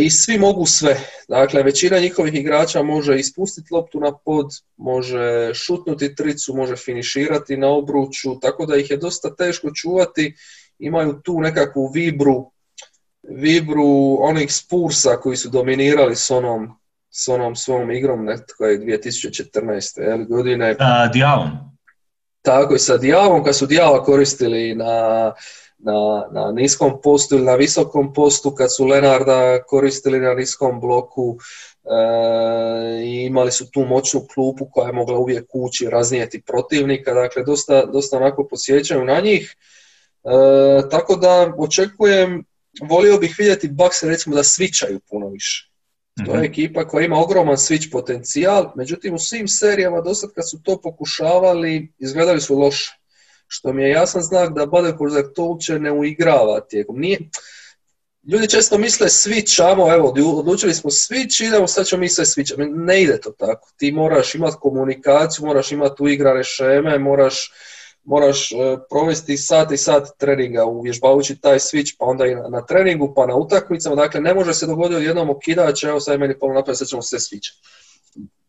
i 0.00 0.10
svi 0.10 0.38
mogu 0.38 0.66
sve. 0.66 1.00
Dakle, 1.28 1.62
većina 1.62 1.98
njihovih 1.98 2.34
igrača 2.34 2.82
može 2.82 3.18
ispustiti 3.18 3.74
loptu 3.74 4.00
na 4.00 4.12
pod, 4.24 4.46
može 4.76 5.54
šutnuti 5.54 6.14
tricu, 6.14 6.54
može 6.54 6.76
finiširati 6.76 7.56
na 7.56 7.68
obruču, 7.68 8.40
tako 8.40 8.66
da 8.66 8.76
ih 8.76 8.90
je 8.90 8.96
dosta 8.96 9.34
teško 9.34 9.70
čuvati 9.74 10.34
imaju 10.78 11.20
tu 11.24 11.40
nekakvu 11.40 11.90
vibru, 11.94 12.50
vibru 13.22 14.16
onih 14.20 14.52
Spursa 14.52 15.16
koji 15.16 15.36
su 15.36 15.48
dominirali 15.48 16.16
s 16.16 16.30
onom, 16.30 16.78
s 17.10 17.28
onom 17.28 17.56
svom 17.56 17.90
igrom 17.90 18.24
netko 18.24 18.64
je 18.64 18.80
2014. 18.80 20.00
Jel, 20.00 20.24
godine. 20.24 20.76
A, 20.78 21.06
Dijalom. 21.06 21.50
Tako 22.42 22.74
i 22.74 22.78
sa 22.78 22.96
Dijalom, 22.96 23.44
kad 23.44 23.56
su 23.56 23.66
Dijala 23.66 24.04
koristili 24.04 24.74
na, 24.74 25.32
na, 25.78 26.28
na 26.32 26.52
niskom 26.52 27.00
postu 27.02 27.34
ili 27.34 27.44
na 27.44 27.54
visokom 27.54 28.12
postu, 28.12 28.50
kad 28.50 28.76
su 28.76 28.84
Lenarda 28.84 29.62
koristili 29.62 30.20
na 30.20 30.34
niskom 30.34 30.80
bloku, 30.80 31.38
e, 31.84 33.04
i 33.04 33.24
imali 33.24 33.52
su 33.52 33.70
tu 33.70 33.84
moćnu 33.84 34.26
klupu 34.34 34.66
koja 34.70 34.86
je 34.86 34.92
mogla 34.92 35.18
uvijek 35.18 35.44
ući 35.54 35.88
raznijeti 35.90 36.42
protivnika, 36.42 37.14
dakle 37.14 37.42
dosta, 37.44 37.86
dosta 37.86 38.16
onako 38.16 38.48
posjećaju 38.48 39.04
na 39.04 39.20
njih. 39.20 39.56
E, 40.24 40.88
tako 40.90 41.16
da 41.16 41.54
očekujem, 41.58 42.44
volio 42.88 43.18
bih 43.18 43.34
vidjeti 43.38 43.68
Bucks 43.68 44.02
recimo 44.02 44.36
da 44.36 44.44
svičaju 44.44 45.00
puno 45.10 45.28
više. 45.28 45.68
To 46.26 46.32
je 46.32 46.38
mhm. 46.38 46.44
ekipa 46.44 46.88
koja 46.88 47.04
ima 47.04 47.18
ogroman 47.18 47.56
switch 47.56 47.92
potencijal, 47.92 48.72
međutim 48.76 49.14
u 49.14 49.18
svim 49.18 49.48
serijama 49.48 50.00
do 50.00 50.14
sad 50.14 50.30
kad 50.34 50.50
su 50.50 50.62
to 50.62 50.80
pokušavali, 50.80 51.92
izgledali 51.98 52.40
su 52.40 52.58
loše. 52.58 52.97
Što 53.48 53.72
mi 53.72 53.82
je 53.82 53.90
jasan 53.90 54.22
znak 54.22 54.54
da 54.54 54.66
Baden-Württemberg 54.66 55.34
to 55.34 55.44
uopće 55.44 55.78
ne 55.78 55.92
uigrava 55.92 56.60
tijekom. 56.60 56.98
Nije, 56.98 57.18
ljudi 58.32 58.48
često 58.48 58.78
misle 58.78 59.06
switch, 59.06 59.72
amo, 59.72 59.92
evo, 59.92 60.14
odlučili 60.38 60.74
smo 60.74 60.90
switch, 60.90 61.46
idemo, 61.46 61.66
sad 61.66 61.86
ćemo 61.86 62.00
mi 62.00 62.08
sve 62.08 62.24
switch. 62.24 62.54
Ne 62.86 63.02
ide 63.02 63.20
to 63.20 63.30
tako. 63.30 63.68
Ti 63.76 63.92
moraš 63.92 64.34
imati 64.34 64.56
komunikaciju, 64.60 65.46
moraš 65.46 65.72
imati 65.72 66.02
uigrane 66.02 66.44
šeme, 66.44 66.98
moraš 66.98 67.52
moraš 68.08 68.52
e, 68.52 68.56
provesti 68.90 69.36
sat 69.36 69.72
i 69.72 69.76
sat 69.76 70.08
treninga 70.18 70.64
uvježbavajući 70.64 71.40
taj 71.40 71.58
switch, 71.58 71.96
pa 71.98 72.04
onda 72.04 72.26
i 72.26 72.34
na, 72.34 72.66
treningu, 72.66 73.12
pa 73.16 73.26
na 73.26 73.36
utakmicama. 73.36 73.96
Dakle, 73.96 74.20
ne 74.20 74.34
može 74.34 74.54
se 74.54 74.66
dogoditi 74.66 75.04
jednom 75.04 75.30
okidač, 75.30 75.84
evo 75.84 76.00
sad 76.00 76.20
meni 76.20 76.38
polo 76.38 76.54
napraviti, 76.54 76.78
sad 76.78 76.88
ćemo 76.88 77.02
sve 77.02 77.18
switch. 77.18 77.48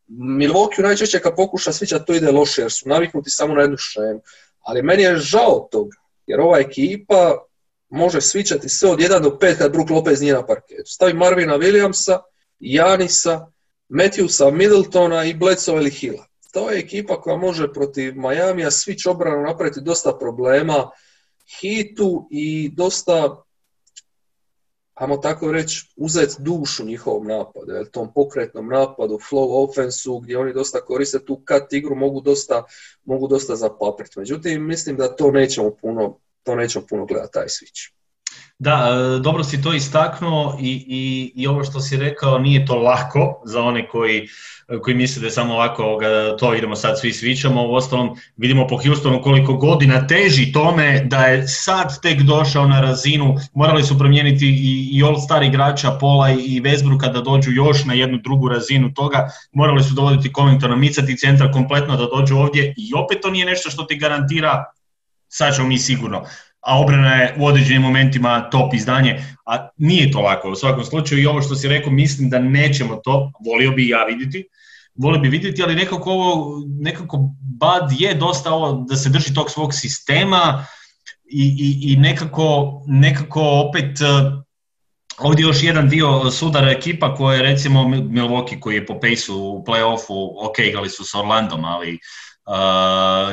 Milwaukee 0.08 0.82
najčešće 0.82 1.20
kad 1.20 1.36
pokuša 1.36 1.72
switchat, 1.72 2.06
to 2.06 2.14
ide 2.14 2.32
loše, 2.32 2.62
jer 2.62 2.72
su 2.72 2.89
naviknuti 2.89 3.30
samo 3.30 3.56
na 3.56 3.62
jednu 3.62 3.78
šemu. 3.78 4.22
Ali 4.62 4.82
meni 4.82 5.03
je 5.03 5.18
žao 5.18 5.68
toga, 5.72 5.97
jer 6.28 6.39
ova 6.39 6.60
ekipa 6.60 7.45
može 7.89 8.22
svičati 8.22 8.70
sve 8.70 8.89
od 8.89 8.99
1 8.99 9.22
do 9.22 9.38
5 9.41 9.57
kad 9.57 9.72
Brook 9.72 9.89
Lopez 9.89 10.22
nije 10.22 10.34
na 10.34 10.45
parketu. 10.45 10.84
Stavi 10.86 11.14
Marvina 11.14 11.57
Williamsa, 11.57 12.20
Janisa, 12.60 13.47
Matthewsa, 13.89 14.51
Middletona 14.51 15.26
i 15.26 15.34
Bledsoe 15.34 15.78
ili 15.78 15.89
Hilla 15.91 16.30
to 16.51 16.72
je 16.72 16.80
ekipa 16.80 17.22
koja 17.22 17.38
može 17.38 17.74
protiv 17.74 18.16
Majamija 18.16 18.70
switch 18.70 19.10
obranu 19.10 19.43
napraviti 19.43 19.82
dosta 19.82 20.18
problema 20.20 20.89
hitu 21.62 22.28
i 22.32 22.70
dosta 22.76 23.43
ajmo 25.00 25.18
tako 25.18 25.52
reći, 25.52 25.93
uzeti 25.97 26.36
dušu 26.39 26.86
njihovom 26.86 27.28
napadu, 27.28 27.72
jel, 27.72 27.86
tom 27.91 28.14
pokretnom 28.14 28.68
napadu, 28.68 29.20
flow 29.32 29.70
offensu, 29.70 30.20
gdje 30.20 30.38
oni 30.38 30.54
dosta 30.54 30.82
koriste 30.82 31.26
tu 31.26 31.36
cut 31.47 31.74
igru, 31.74 31.95
mogu 31.95 32.22
dosta, 32.22 32.64
mogu 33.06 33.28
dosta 33.28 33.56
zapapriti. 33.56 34.20
Međutim, 34.20 34.68
mislim 34.68 34.97
da 34.97 35.16
to 35.16 35.32
nećemo 35.32 35.72
puno, 35.82 36.18
to 36.43 36.56
nećemo 36.56 36.86
puno 36.89 37.06
gledati, 37.06 37.34
taj 37.34 37.47
switch. 37.47 37.99
Da, 38.62 38.89
e, 38.91 39.20
dobro 39.20 39.43
si 39.43 39.62
to 39.62 39.74
istaknuo 39.74 40.57
i, 40.62 40.86
i, 40.88 41.32
i 41.36 41.47
ovo 41.47 41.64
što 41.64 41.80
si 41.80 41.97
rekao 41.97 42.39
nije 42.39 42.66
to 42.66 42.76
lako 42.76 43.41
za 43.45 43.62
one 43.62 43.88
koji, 43.88 44.28
koji 44.82 44.95
misle 44.95 45.20
da 45.20 45.28
je 45.28 45.32
samo 45.32 45.53
ovako 45.53 45.99
to 46.39 46.55
idemo 46.55 46.76
sad 46.76 46.99
svi 46.99 47.14
svičamo. 47.14 47.68
U 47.68 47.74
ostalom 47.74 48.18
vidimo 48.38 48.68
po 48.68 48.78
Houstonu 48.78 49.22
koliko 49.22 49.53
godina 49.53 50.07
teži 50.07 50.51
tome 50.51 51.03
da 51.05 51.26
je 51.26 51.47
sad 51.47 52.01
tek 52.01 52.22
došao 52.22 52.68
na 52.68 52.82
razinu, 52.82 53.36
morali 53.53 53.84
su 53.84 53.97
promijeniti 53.97 54.45
i, 54.45 54.89
i 54.97 55.03
all-star 55.03 55.43
igrača 55.43 55.91
Pola 55.91 56.30
i 56.32 56.62
Westbrooka 56.62 57.14
da 57.14 57.22
dođu 57.22 57.51
još 57.51 57.86
na 57.86 57.93
jednu 57.93 58.20
drugu 58.24 58.49
razinu 58.49 58.93
toga, 58.93 59.30
morali 59.51 59.84
su 59.84 59.93
dovoditi 59.93 60.34
Covingtona, 60.34 60.76
micati 60.76 61.18
centar 61.18 61.51
kompletno 61.53 61.97
da 61.97 62.05
dođu 62.05 62.38
ovdje 62.38 62.74
i 62.78 62.93
opet 62.93 63.22
to 63.22 63.30
nije 63.30 63.45
nešto 63.45 63.70
što 63.70 63.84
ti 63.84 63.97
garantira. 63.97 64.66
Sad 65.28 65.55
ćemo 65.55 65.68
mi 65.68 65.78
sigurno 65.78 66.24
a 66.70 66.80
obrana 66.80 67.15
je 67.15 67.36
u 67.38 67.45
određenim 67.45 67.82
momentima 67.82 68.49
top 68.49 68.74
izdanje, 68.74 69.24
a 69.45 69.70
nije 69.78 70.11
to 70.11 70.22
lako. 70.22 70.49
U 70.49 70.55
svakom 70.55 70.84
slučaju 70.84 71.22
i 71.22 71.26
ovo 71.26 71.41
što 71.41 71.55
si 71.55 71.67
rekao 71.67 71.91
mislim 71.91 72.30
da 72.30 72.39
nećemo 72.39 72.95
to, 72.95 73.32
volio 73.45 73.72
bi 73.72 73.89
ja 73.89 74.03
vidjeti, 74.03 74.47
volio 74.95 75.22
bi 75.22 75.30
vidjeti, 75.30 75.63
ali 75.63 75.76
nekako 75.76 76.11
ovo, 76.11 76.61
nekako 76.82 77.17
Bad 77.59 77.91
je 77.99 78.13
dosta 78.13 78.53
ovo 78.53 78.86
da 78.89 78.95
se 78.95 79.09
drži 79.09 79.34
tog 79.34 79.51
svog 79.51 79.74
sistema 79.74 80.65
i, 81.32 81.55
i, 81.59 81.93
i 81.93 81.95
nekako, 81.95 82.82
nekako 82.88 83.41
opet 83.41 84.01
eh, 84.01 84.39
Ovdje 85.20 85.43
još 85.43 85.63
jedan 85.63 85.89
dio 85.89 86.32
sudara 86.32 86.72
ekipa 86.72 87.15
koja 87.15 87.36
je 87.36 87.43
recimo 87.43 87.84
Milwaukee 87.84 88.59
koji 88.59 88.76
je 88.76 88.86
po 88.86 88.99
pejsu 88.99 89.36
u 89.38 89.63
playoffu, 89.67 90.32
ok, 90.49 90.59
igrali 90.59 90.89
su 90.89 91.03
s 91.05 91.15
Orlandom, 91.15 91.65
ali 91.65 91.99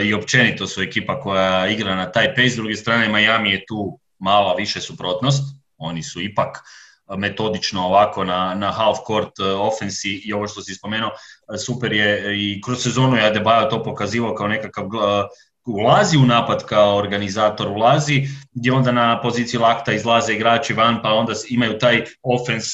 i 0.04 0.14
općenito 0.14 0.66
su 0.66 0.82
ekipa 0.82 1.20
koja 1.20 1.68
igra 1.68 1.94
na 1.94 2.12
taj 2.12 2.34
pace. 2.34 2.48
S 2.48 2.56
druge 2.56 2.76
strane, 2.76 3.08
Miami 3.08 3.50
je 3.50 3.64
tu 3.68 3.98
mala 4.18 4.54
više 4.54 4.80
suprotnost. 4.80 5.42
Oni 5.76 6.02
su 6.02 6.20
ipak 6.20 6.62
metodično 7.16 7.86
ovako 7.86 8.24
na, 8.24 8.54
na 8.54 8.72
half 8.72 8.98
court 9.06 9.38
e, 9.38 9.44
ofensi 9.44 10.22
i 10.24 10.32
ovo 10.32 10.48
što 10.48 10.62
si 10.62 10.74
spomenuo, 10.74 11.10
e, 11.54 11.58
super 11.58 11.92
je 11.92 12.36
i 12.38 12.62
kroz 12.62 12.82
sezonu 12.82 13.16
je 13.16 13.32
Adebayo 13.32 13.70
to 13.70 13.82
pokazivao 13.82 14.34
kao 14.34 14.48
nekakav 14.48 14.84
e, 14.84 14.88
ulazi 15.66 16.16
u 16.16 16.26
napad 16.26 16.64
kao 16.64 16.96
organizator, 16.96 17.68
ulazi 17.68 18.28
gdje 18.52 18.72
onda 18.72 18.92
na 18.92 19.20
poziciji 19.20 19.60
lakta 19.60 19.92
izlaze 19.92 20.34
igrači 20.34 20.74
van 20.74 21.02
pa 21.02 21.12
onda 21.12 21.32
imaju 21.48 21.78
taj 21.78 22.04
ofens 22.22 22.66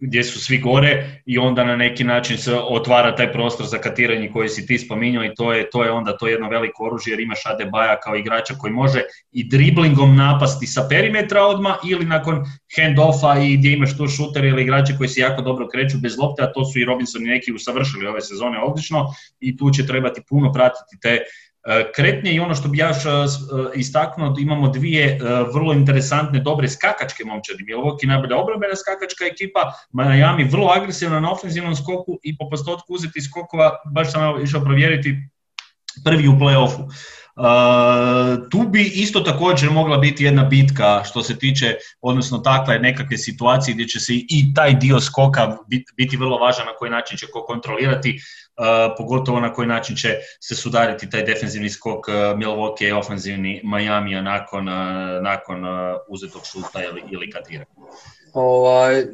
gdje 0.00 0.24
su 0.24 0.40
svi 0.40 0.58
gore 0.58 1.20
i 1.26 1.38
onda 1.38 1.64
na 1.64 1.76
neki 1.76 2.04
način 2.04 2.38
se 2.38 2.54
otvara 2.54 3.16
taj 3.16 3.32
prostor 3.32 3.66
za 3.66 3.78
katiranje 3.78 4.30
koji 4.32 4.48
si 4.48 4.66
ti 4.66 4.78
spominjao 4.78 5.24
i 5.24 5.34
to 5.36 5.52
je, 5.52 5.70
to 5.70 5.84
je 5.84 5.90
onda 5.90 6.16
to 6.16 6.28
jedno 6.28 6.48
veliko 6.48 6.84
oružje 6.84 7.10
jer 7.10 7.20
imaš 7.20 7.46
Adebaja 7.46 8.00
kao 8.00 8.16
igrača 8.16 8.54
koji 8.54 8.72
može 8.72 9.02
i 9.32 9.48
driblingom 9.48 10.16
napasti 10.16 10.66
sa 10.66 10.86
perimetra 10.90 11.42
odma 11.42 11.76
ili 11.90 12.04
nakon 12.04 12.44
handoffa 12.76 13.38
i 13.42 13.56
gdje 13.56 13.72
imaš 13.72 13.96
tu 13.96 14.08
šuter 14.08 14.44
ili 14.44 14.62
igrače 14.62 14.96
koji 14.98 15.08
se 15.08 15.20
jako 15.20 15.42
dobro 15.42 15.68
kreću 15.68 15.98
bez 15.98 16.18
lopte, 16.18 16.42
a 16.42 16.52
to 16.52 16.64
su 16.64 16.78
i 16.78 16.84
Robinson 16.84 17.22
i 17.22 17.30
neki 17.30 17.52
usavršili 17.52 18.06
ove 18.06 18.20
sezone 18.20 18.58
odlično 18.58 19.06
i 19.40 19.56
tu 19.56 19.70
će 19.70 19.86
trebati 19.86 20.20
puno 20.28 20.52
pratiti 20.52 21.00
te 21.02 21.18
kretnje 21.94 22.32
i 22.32 22.40
ono 22.40 22.54
što 22.54 22.68
bi 22.68 22.78
ja 22.78 22.88
e, 22.88 22.90
e, 22.90 23.78
istaknuo, 23.78 24.34
imamo 24.38 24.68
dvije 24.68 25.18
vrlo 25.54 25.72
interesantne, 25.72 26.40
dobre 26.40 26.68
skakačke 26.68 27.24
momčadi. 27.24 27.64
Milwaukee 27.64 28.06
najbolja 28.06 28.36
obrambena 28.36 28.76
skakačka 28.76 29.24
ekipa, 29.24 29.72
Miami 29.92 30.44
vrlo 30.44 30.68
agresivna 30.76 31.20
na 31.20 31.32
ofenzivnom 31.32 31.76
skoku 31.76 32.18
i 32.22 32.36
po 32.36 32.48
postotku 32.50 32.94
uzeti 32.94 33.20
skokova, 33.20 33.76
baš 33.94 34.12
sam 34.12 34.42
išao 34.42 34.60
provjeriti, 34.60 35.16
prvi 36.04 36.28
u 36.28 36.32
play-offu. 36.32 36.88
tu 38.50 38.68
bi 38.68 38.82
isto 38.82 39.20
također 39.20 39.70
mogla 39.70 39.98
biti 39.98 40.24
jedna 40.24 40.44
bitka 40.44 41.02
što 41.04 41.22
se 41.22 41.38
tiče, 41.38 41.74
odnosno 42.00 42.38
takve 42.38 42.78
nekakve 42.78 43.18
situacije 43.18 43.74
gdje 43.74 43.86
će 43.88 44.00
se 44.00 44.14
i 44.14 44.54
taj 44.54 44.74
dio 44.74 45.00
skoka 45.00 45.56
biti 45.96 46.16
vrlo 46.16 46.38
važan 46.38 46.66
na 46.66 46.72
koji 46.78 46.90
način 46.90 47.18
će 47.18 47.26
ko 47.26 47.44
kontrolirati 47.44 48.20
pogotovo 48.96 49.40
na 49.40 49.52
koji 49.52 49.68
način 49.68 49.96
će 49.96 50.08
se 50.40 50.54
sudariti 50.54 51.10
taj 51.10 51.22
defensivni 51.22 51.70
skok 51.70 52.08
Milwaukee 52.08 52.88
i 52.88 52.92
ofenzivni 52.92 53.62
Miami 53.64 54.22
nakon, 54.22 54.64
nakon 55.22 55.64
uzetog 56.08 56.42
šuta 56.44 56.82
ili, 56.84 57.02
ili 57.10 57.30
katira. 57.30 57.64
Ovaj, 58.32 59.04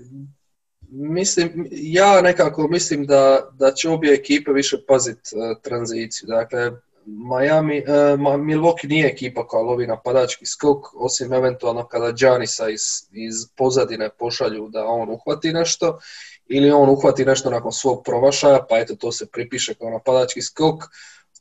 mislim, 0.91 1.69
ja 1.71 2.21
nekako 2.21 2.69
mislim 2.69 3.07
da, 3.07 3.51
da 3.53 3.73
će 3.73 3.89
obje 3.89 4.15
ekipe 4.15 4.53
više 4.53 4.77
paziti 4.89 5.31
tranziciju. 5.63 6.27
Dakle, 6.27 6.71
Miami, 7.07 7.79
uh, 7.79 8.41
Milwaukee 8.41 8.89
nije 8.89 9.07
ekipa 9.07 9.47
koja 9.47 9.63
lovi 9.63 9.87
napadački 9.87 10.47
skok, 10.47 10.95
osim 10.95 11.33
eventualno 11.33 11.87
kada 11.89 12.13
Giannisa 12.13 12.69
iz, 12.69 12.81
iz 13.13 13.35
pozadine 13.57 14.11
pošalju 14.19 14.69
da 14.69 14.85
on 14.85 15.11
uhvati 15.11 15.53
nešto 15.53 15.99
ili 16.47 16.71
on 16.71 16.91
uhvati 16.91 17.25
nešto 17.25 17.51
nakon 17.51 17.73
svog 17.73 18.05
promašaja, 18.05 18.67
pa 18.69 18.79
eto 18.79 18.97
to 18.97 19.13
se 19.13 19.27
pripiše 19.27 19.75
kao 19.75 19.91
napadački 19.91 20.43
skok. 20.43 20.85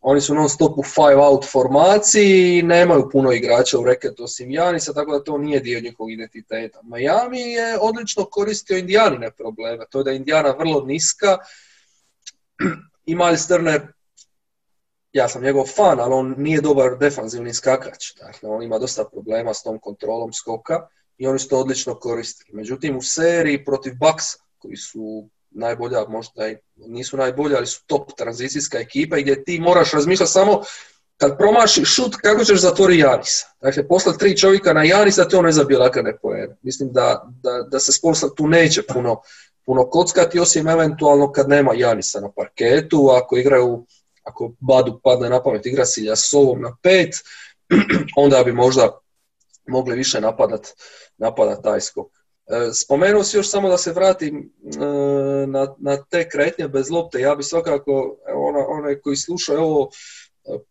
Oni 0.01 0.21
su 0.21 0.35
non 0.35 0.49
stop 0.49 0.77
u 0.77 0.83
five 0.83 1.21
out 1.21 1.45
formaciji 1.51 2.57
i 2.57 2.61
nemaju 2.61 3.09
puno 3.11 3.31
igrača 3.31 3.79
u 3.79 3.83
reketu 3.83 4.23
osim 4.23 4.51
Janisa, 4.51 4.93
tako 4.93 5.11
da 5.11 5.23
to 5.23 5.37
nije 5.37 5.59
dio 5.59 5.81
njihovog 5.81 6.11
identiteta. 6.11 6.79
Miami 6.83 7.41
je 7.41 7.77
odlično 7.81 8.25
koristio 8.25 8.77
Indijanine 8.77 9.31
probleme, 9.31 9.85
to 9.89 9.99
je 9.99 10.03
da 10.03 10.11
je 10.11 10.17
Indijana 10.17 10.55
vrlo 10.59 10.81
niska 10.85 11.37
i 13.05 13.15
Miles 13.15 13.47
Turner 13.47 13.87
ja 15.13 15.29
sam 15.29 15.43
njegov 15.43 15.65
fan, 15.65 15.99
ali 15.99 16.13
on 16.13 16.35
nije 16.37 16.61
dobar 16.61 16.97
defanzivni 16.97 17.53
skakač. 17.53 18.15
Dakle, 18.19 18.49
on 18.49 18.63
ima 18.63 18.79
dosta 18.79 19.05
problema 19.11 19.53
s 19.53 19.63
tom 19.63 19.79
kontrolom 19.79 20.33
skoka 20.33 20.87
i 21.17 21.27
oni 21.27 21.39
su 21.39 21.49
to 21.49 21.59
odlično 21.59 21.99
koristili. 21.99 22.57
Međutim, 22.57 22.97
u 22.97 23.01
seriji 23.01 23.65
protiv 23.65 23.93
Baksa, 23.99 24.37
koji 24.63 24.75
su 24.75 25.29
najbolja, 25.51 26.05
možda 26.07 26.41
nisu 26.75 27.17
najbolja, 27.17 27.57
ali 27.57 27.67
su 27.67 27.83
top 27.85 28.11
tranzicijska 28.17 28.79
ekipa 28.79 29.17
gdje 29.17 29.43
ti 29.43 29.59
moraš 29.59 29.91
razmišljati 29.91 30.31
samo 30.31 30.61
kad 31.17 31.37
promaši 31.37 31.85
šut, 31.85 32.15
kako 32.15 32.43
ćeš 32.43 32.61
zatvori 32.61 32.97
Janisa? 32.97 33.47
Dakle, 33.61 33.87
posle 33.87 34.17
tri 34.17 34.37
čovjeka 34.37 34.73
na 34.73 34.83
Janisa, 34.83 35.27
ti 35.27 35.35
on 35.35 35.45
ne 35.45 35.51
zabije 35.51 35.79
lakane 35.79 36.17
poene. 36.17 36.55
Mislim 36.61 36.91
da, 36.91 37.29
da, 37.43 37.61
da 37.71 37.79
se 37.79 37.91
Spolstra 37.91 38.29
tu 38.29 38.47
neće 38.47 38.81
puno, 38.93 39.21
puno 39.65 39.89
kockati, 39.89 40.39
osim 40.39 40.67
eventualno 40.67 41.31
kad 41.31 41.49
nema 41.49 41.73
Janisa 41.75 42.19
na 42.19 42.31
parketu, 42.31 43.09
ako 43.09 43.37
igraju, 43.37 43.85
ako 44.23 44.53
Badu 44.59 44.99
padne 45.03 45.29
na 45.29 45.43
pamet, 45.43 45.65
igra 45.65 45.85
s 45.85 45.97
Iljasovom 45.97 46.61
na 46.61 46.77
pet, 46.81 47.15
onda 48.23 48.43
bi 48.43 48.51
možda 48.51 48.99
mogli 49.67 49.95
više 49.95 50.21
napadat, 50.21 50.67
napadat 51.17 51.63
taj 51.63 51.81
skok. 51.81 52.07
E, 52.47 52.73
spomenuo 52.73 53.23
si 53.23 53.37
još 53.37 53.49
samo 53.49 53.69
da 53.69 53.77
se 53.77 53.91
vratim 53.91 54.53
e, 54.63 54.77
na, 55.47 55.75
na 55.77 56.03
te 56.03 56.29
kretnje 56.29 56.67
bez 56.67 56.91
lopte. 56.91 57.19
Ja 57.19 57.35
bi 57.35 57.43
svakako, 57.43 58.17
ona, 58.35 58.67
onaj 58.67 58.99
koji 58.99 59.15
sluša 59.15 59.59
ovo, 59.59 59.89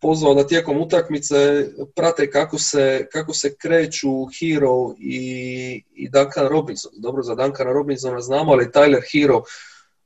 pozvao 0.01 0.35
da 0.35 0.47
tijekom 0.47 0.81
utakmice 0.81 1.68
prate 1.95 2.31
kako 2.31 2.59
se, 2.59 3.07
kako 3.12 3.35
se 3.35 3.55
kreću 3.57 4.09
Hero 4.41 4.95
i, 4.99 5.83
i 5.95 6.09
Duncan 6.09 6.49
Robinson. 6.49 6.93
Dobro, 6.97 7.23
za 7.23 7.35
Duncana 7.35 7.73
Robinsona 7.73 8.20
znamo, 8.20 8.53
ali 8.53 8.70
Tyler 8.75 9.03
Hero 9.12 9.43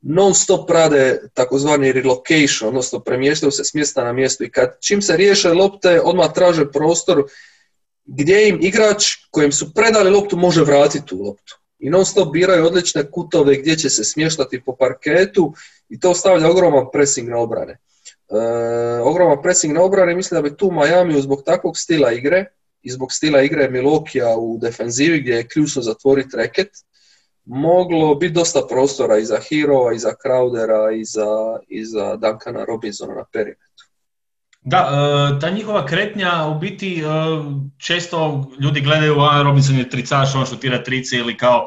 non 0.03 0.35
stop 0.35 0.71
rade 0.71 1.21
takozvani 1.35 1.93
relocation, 1.93 2.69
odnosno 2.69 3.01
premještaju 3.01 3.51
se 3.51 3.65
s 3.65 3.75
mjesta 3.75 4.05
na 4.05 4.13
mjesto 4.13 4.45
i 4.45 4.51
kad 4.51 4.77
čim 4.81 5.03
se 5.03 5.17
riješe 5.17 5.53
lopte, 5.53 6.01
odmah 6.01 6.33
traže 6.33 6.71
prostor 6.71 7.25
gdje 8.07 8.49
im 8.49 8.59
igrač 8.61 9.05
kojem 9.31 9.53
su 9.53 9.75
predali 9.75 10.11
loptu 10.11 10.37
može 10.37 10.63
vratiti 10.63 11.07
tu 11.07 11.23
loptu. 11.23 11.59
I 11.79 11.91
non 11.91 12.05
stop 12.05 12.33
biraju 12.33 12.67
odlične 12.67 13.11
kutove 13.11 13.57
gdje 13.57 13.77
će 13.77 13.91
se 13.91 14.05
smještati 14.05 14.63
po 14.65 14.77
parketu 14.77 15.53
i 15.89 16.01
to 16.01 16.15
stavlja 16.15 16.51
ogroman 16.51 16.87
pressing 16.93 17.29
na 17.29 17.39
obrane. 17.39 17.73
E, 17.73 18.37
ogroman 19.01 19.43
pressing 19.43 19.75
na 19.75 19.83
obrane 19.83 20.15
mislim 20.15 20.43
da 20.43 20.49
bi 20.49 20.57
tu 20.57 20.71
Miami 20.71 21.23
zbog 21.23 21.43
takvog 21.45 21.79
stila 21.79 22.13
igre 22.13 22.45
i 22.83 22.91
zbog 22.91 23.13
stila 23.13 23.43
igre 23.43 23.71
Milokija 23.71 24.37
u 24.37 24.59
defenzivi 24.59 25.21
gdje 25.21 25.35
je 25.35 25.49
ključno 25.49 25.83
zatvoriti 25.83 26.37
reket, 26.37 26.71
moglo 27.45 28.15
biti 28.15 28.35
dosta 28.35 28.63
prostora 28.69 29.19
i 29.19 29.25
za 29.25 29.39
Hero, 29.49 29.93
i 29.93 29.99
za 29.99 30.13
Crowdera, 30.25 31.01
i 31.01 31.05
za, 31.05 31.59
i 31.69 31.85
za 31.85 32.17
Duncana 32.17 32.65
Robinsona 32.65 33.15
na 33.15 33.25
perimetru. 33.33 33.86
Da, 34.69 34.79
e, 34.79 35.41
ta 35.41 35.51
njihova 35.51 35.87
kretnja 35.87 36.47
u 36.47 36.59
biti 36.59 37.01
e, 37.01 37.05
često 37.79 38.51
ljudi 38.61 38.81
gledaju, 38.81 39.21
a 39.21 39.43
Robinson 39.43 39.79
je 39.79 39.91
tricaš, 39.91 40.35
on 40.35 40.47
šutira 40.47 40.83
trice 40.83 41.17
ili 41.17 41.37
kao, 41.37 41.67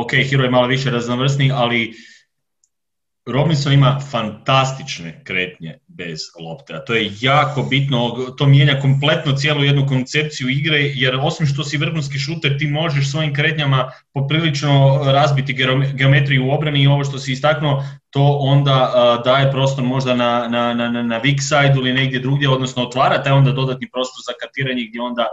ok, 0.00 0.10
Hero 0.30 0.44
je 0.44 0.50
malo 0.50 0.66
više 0.66 0.90
raznovrsni, 0.90 1.52
ali 1.54 1.94
Robinson 3.26 3.72
ima 3.72 4.00
fantastične 4.10 5.24
kretnje 5.24 5.78
bez 5.88 6.20
lopte, 6.40 6.74
a 6.74 6.84
to 6.84 6.94
je 6.94 7.10
jako 7.20 7.62
bitno, 7.62 8.10
to 8.38 8.46
mijenja 8.46 8.80
kompletno 8.80 9.32
cijelu 9.32 9.64
jednu 9.64 9.86
koncepciju 9.86 10.48
igre, 10.48 10.78
jer 10.78 11.16
osim 11.22 11.46
što 11.46 11.64
si 11.64 11.76
vrhunski 11.76 12.18
šuter, 12.18 12.58
ti 12.58 12.66
možeš 12.66 13.10
svojim 13.10 13.34
kretnjama 13.34 13.90
poprilično 14.14 15.02
razbiti 15.04 15.56
geometriju 15.94 16.46
u 16.46 16.50
obrani 16.50 16.82
i 16.82 16.86
ovo 16.86 17.04
što 17.04 17.18
si 17.18 17.32
istaknuo, 17.32 17.84
to 18.10 18.38
onda 18.40 18.92
daje 19.24 19.50
prostor 19.50 19.84
možda 19.84 20.14
na, 20.14 20.48
na, 20.48 20.74
na, 20.74 21.02
na 21.02 21.20
weak 21.20 21.40
side 21.40 21.80
ili 21.80 21.92
negdje 21.92 22.20
drugdje, 22.20 22.48
odnosno 22.48 22.82
otvara 22.82 23.22
taj 23.22 23.32
onda 23.32 23.52
dodatni 23.52 23.90
prostor 23.90 24.22
za 24.26 24.32
kartiranje 24.40 24.86
gdje 24.88 25.00
onda 25.00 25.26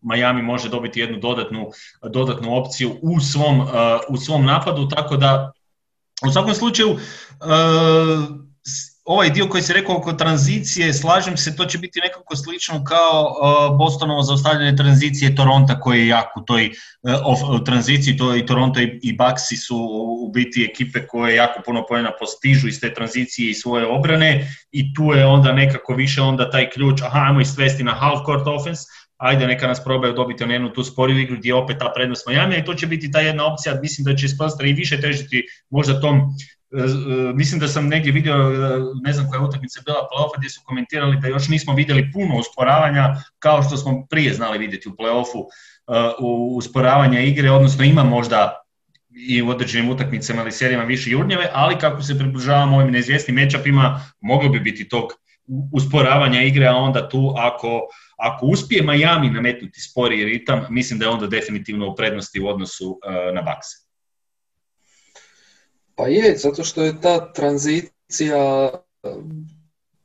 Miami 0.00 0.42
može 0.42 0.68
dobiti 0.68 1.00
jednu 1.00 1.18
dodatnu, 1.18 1.70
dodatnu 2.02 2.56
opciju 2.56 2.96
u 3.02 3.20
svom, 3.20 3.66
u 4.08 4.16
svom 4.16 4.44
napadu, 4.44 4.88
tako 4.88 5.16
da 5.16 5.52
u 6.28 6.30
svakom 6.32 6.54
slučaju 6.54 6.96
ovaj 9.10 9.30
dio 9.30 9.48
koji 9.48 9.62
se 9.62 9.72
rekao 9.72 9.96
oko 9.96 10.12
tranzicije, 10.12 10.92
slažem 10.94 11.36
se, 11.36 11.56
to 11.56 11.64
će 11.64 11.78
biti 11.78 12.00
nekako 12.00 12.36
slično 12.36 12.84
kao 12.84 13.22
uh, 13.22 13.78
Bostonovo 13.78 14.22
zaustavljanje 14.22 14.76
tranzicije 14.76 15.34
Toronta 15.34 15.80
koji 15.80 16.00
je 16.00 16.08
jako 16.08 16.40
u 16.40 16.44
toj 16.44 16.70
uh, 17.02 17.64
tranziciji, 17.64 18.16
to 18.16 18.36
i 18.36 18.46
Toronto 18.46 18.80
i, 18.80 19.00
i 19.02 19.16
Baxi 19.16 19.56
su 19.56 19.76
u 20.22 20.30
biti 20.34 20.68
ekipe 20.70 21.06
koje 21.06 21.34
jako 21.34 21.62
puno 21.64 21.84
pojena 21.88 22.12
postižu 22.20 22.68
iz 22.68 22.80
te 22.80 22.94
tranzicije 22.94 23.50
i 23.50 23.54
svoje 23.54 23.86
obrane 23.86 24.54
i 24.72 24.94
tu 24.94 25.04
je 25.04 25.26
onda 25.26 25.52
nekako 25.52 25.94
više 25.94 26.22
onda 26.22 26.50
taj 26.50 26.70
ključ, 26.70 27.02
aha, 27.02 27.18
ajmo 27.26 27.40
istvesti 27.40 27.84
na 27.84 27.92
half 27.92 28.20
court 28.26 28.46
offense, 28.46 28.82
ajde 29.16 29.46
neka 29.46 29.66
nas 29.66 29.84
probaju 29.84 30.12
dobiti 30.12 30.46
na 30.46 30.52
jednu 30.52 30.72
tu 30.72 30.84
sporiju 30.84 31.18
igru 31.18 31.36
gdje 31.36 31.50
je 31.50 31.54
opet 31.54 31.78
ta 31.78 31.92
prednost 31.94 32.28
Miami 32.28 32.56
i 32.56 32.64
to 32.64 32.74
će 32.74 32.86
biti 32.86 33.10
ta 33.10 33.20
jedna 33.20 33.52
opcija, 33.52 33.80
mislim 33.82 34.04
da 34.04 34.16
će 34.16 34.28
Spolstra 34.28 34.66
i 34.66 34.72
više 34.72 35.00
težiti 35.00 35.46
možda 35.70 36.00
tom 36.00 36.20
E, 36.20 36.59
mislim 37.34 37.60
da 37.60 37.68
sam 37.68 37.88
negdje 37.88 38.12
vidio, 38.12 38.34
e, 38.34 38.78
ne 39.02 39.12
znam 39.12 39.28
koja 39.30 39.42
utakmica 39.42 39.80
bila 39.84 39.98
play 39.98 40.38
gdje 40.38 40.50
su 40.50 40.60
komentirali 40.64 41.20
da 41.20 41.28
još 41.28 41.48
nismo 41.48 41.74
vidjeli 41.74 42.10
puno 42.12 42.38
usporavanja 42.38 43.14
kao 43.38 43.62
što 43.62 43.76
smo 43.76 44.06
prije 44.10 44.34
znali 44.34 44.58
vidjeti 44.58 44.88
u 44.88 44.92
play-offu 44.92 45.44
e, 45.44 46.12
usporavanja 46.56 47.20
igre, 47.20 47.50
odnosno 47.50 47.84
ima 47.84 48.04
možda 48.04 48.56
i 49.28 49.42
u 49.42 49.48
određenim 49.48 49.90
utakmicama 49.90 50.42
ili 50.42 50.52
serijama 50.52 50.84
više 50.84 51.10
jurnjeve, 51.10 51.50
ali 51.52 51.78
kako 51.78 52.02
se 52.02 52.18
približavamo 52.18 52.76
ovim 52.76 52.92
neizvjesnim 52.92 53.36
matchupima, 53.36 54.00
moglo 54.20 54.48
bi 54.48 54.60
biti 54.60 54.88
tog 54.88 55.12
usporavanja 55.72 56.42
igre, 56.42 56.66
a 56.66 56.74
onda 56.74 57.08
tu 57.08 57.34
ako, 57.38 57.80
ako 58.16 58.46
uspije 58.46 58.82
Miami 58.82 59.30
nametnuti 59.30 59.80
spori 59.80 60.24
ritam, 60.24 60.66
mislim 60.70 60.98
da 60.98 61.04
je 61.04 61.10
onda 61.10 61.26
definitivno 61.26 61.88
u 61.88 61.94
prednosti 61.94 62.40
u 62.40 62.48
odnosu 62.48 63.00
na 63.34 63.42
Bakse. 63.42 63.89
Pa 66.00 66.08
je, 66.08 66.36
zato 66.36 66.64
što 66.64 66.82
je 66.82 67.00
ta 67.00 67.32
tranzicija 67.32 68.70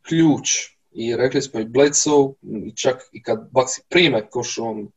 ključ. 0.02 0.50
I 0.92 1.16
rekli 1.16 1.42
smo 1.42 1.60
i 1.60 1.66
Bledsoe, 1.66 2.34
i 2.66 2.72
čak 2.76 3.10
i 3.12 3.24
kad 3.24 3.50
Baxi 3.52 3.82
prime 3.90 4.30
koš, 4.30 4.58
on 4.58 4.88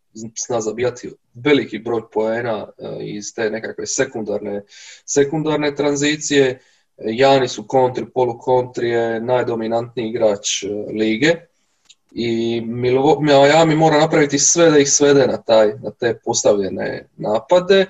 zna 0.46 0.60
zabijati 0.60 1.10
veliki 1.34 1.78
broj 1.78 2.02
poena 2.12 2.68
iz 3.00 3.34
te 3.34 3.50
nekakve 3.50 3.86
sekundarne, 3.86 4.62
sekundarne 5.04 5.74
tranzicije. 5.74 6.60
Jani 6.96 7.48
su 7.48 7.66
kontri, 7.66 8.06
polukontri 8.14 8.88
je 8.88 9.20
najdominantniji 9.20 10.08
igrač 10.08 10.64
lige 10.92 11.34
i 12.12 12.60
Miami 13.20 13.76
mora 13.76 13.98
napraviti 13.98 14.38
sve 14.38 14.70
da 14.70 14.78
ih 14.78 14.90
svede 14.90 15.26
na, 15.26 15.36
taj, 15.36 15.68
na 15.82 15.90
te 15.90 16.18
postavljene 16.24 17.08
napade 17.16 17.86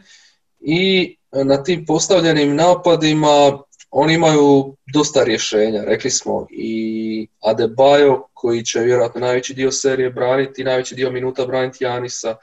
i 0.61 1.18
na 1.33 1.63
tim 1.63 1.85
postavljenim 1.87 2.57
napadima 2.57 3.59
oni 3.91 4.15
imaju 4.15 4.77
dosta 4.95 5.25
rješenja, 5.25 5.85
rekli 5.85 6.11
smo 6.11 6.47
i 6.51 7.29
Adebayo 7.43 8.23
koji 8.35 8.65
će 8.65 8.81
vjerojatno 8.81 9.21
najveći 9.21 9.55
dio 9.55 9.73
serije 9.73 10.11
braniti, 10.11 10.65
najveći 10.65 10.95
dio 10.95 11.11
minuta 11.11 11.47
braniti 11.47 11.85
Janisa, 11.85 12.37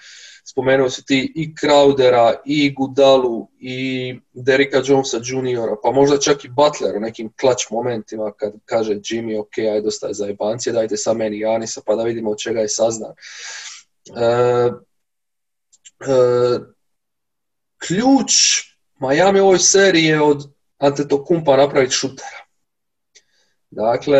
spomenuo 0.47 0.89
si 0.89 1.05
ti 1.05 1.33
i 1.35 1.53
Crowdera, 1.53 2.33
i 2.45 2.73
Gudalu, 2.73 3.47
i 3.59 4.19
Derika 4.33 4.81
Jonesa 4.85 5.19
juniora, 5.23 5.75
pa 5.83 5.91
možda 5.91 6.17
čak 6.17 6.45
i 6.45 6.49
Butler 6.49 6.97
u 6.97 6.99
nekim 6.99 7.33
klač 7.39 7.69
momentima 7.71 8.31
kad 8.31 8.53
kaže 8.65 8.93
Jimmy, 8.93 9.39
ok, 9.39 9.57
aj 9.57 9.81
dosta 9.81 10.07
je 10.07 10.13
za 10.13 10.25
jebancije, 10.25 10.73
dajte 10.73 10.97
sa 10.97 11.13
meni 11.13 11.39
Janisa 11.39 11.81
pa 11.85 11.95
da 11.95 12.03
vidimo 12.03 12.31
od 12.31 12.37
čega 12.37 12.59
je 12.59 12.69
saznan. 12.69 13.11
E, 13.11 14.71
e, 15.99 16.59
ključ 17.87 18.31
Miami 18.99 19.39
u 19.39 19.45
ovoj 19.45 19.59
seriji 19.59 20.05
je 20.05 20.21
od 20.21 20.49
Antetokumpa 20.77 21.57
napraviti 21.57 21.93
šutera. 21.93 22.45
Dakle, 23.71 24.19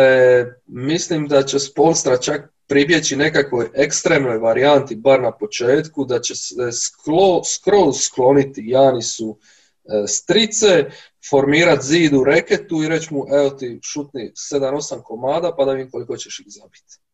mislim 0.66 1.28
da 1.28 1.42
će 1.42 1.58
Spolstra 1.58 2.18
čak 2.18 2.52
pribjeći 2.66 3.16
nekakvoj 3.16 3.68
ekstremnoj 3.74 4.38
varijanti, 4.38 4.96
bar 4.96 5.22
na 5.22 5.32
početku, 5.32 6.04
da 6.04 6.20
će 6.20 6.34
se 6.34 6.72
sklo, 6.72 7.44
skroz 7.44 7.96
skloniti 8.00 8.62
Janisu 8.66 9.38
e, 9.84 10.06
strice, 10.06 10.84
formirati 11.30 11.86
zid 11.86 12.12
u 12.12 12.24
reketu 12.24 12.82
i 12.82 12.88
reći 12.88 13.14
mu, 13.14 13.26
evo 13.30 13.50
ti 13.50 13.80
šutni 13.82 14.32
7-8 14.52 15.02
komada 15.02 15.54
pa 15.56 15.64
da 15.64 15.72
vidim 15.72 15.90
koliko 15.90 16.16
ćeš 16.16 16.40
ih 16.40 16.46
zabiti. 16.48 17.05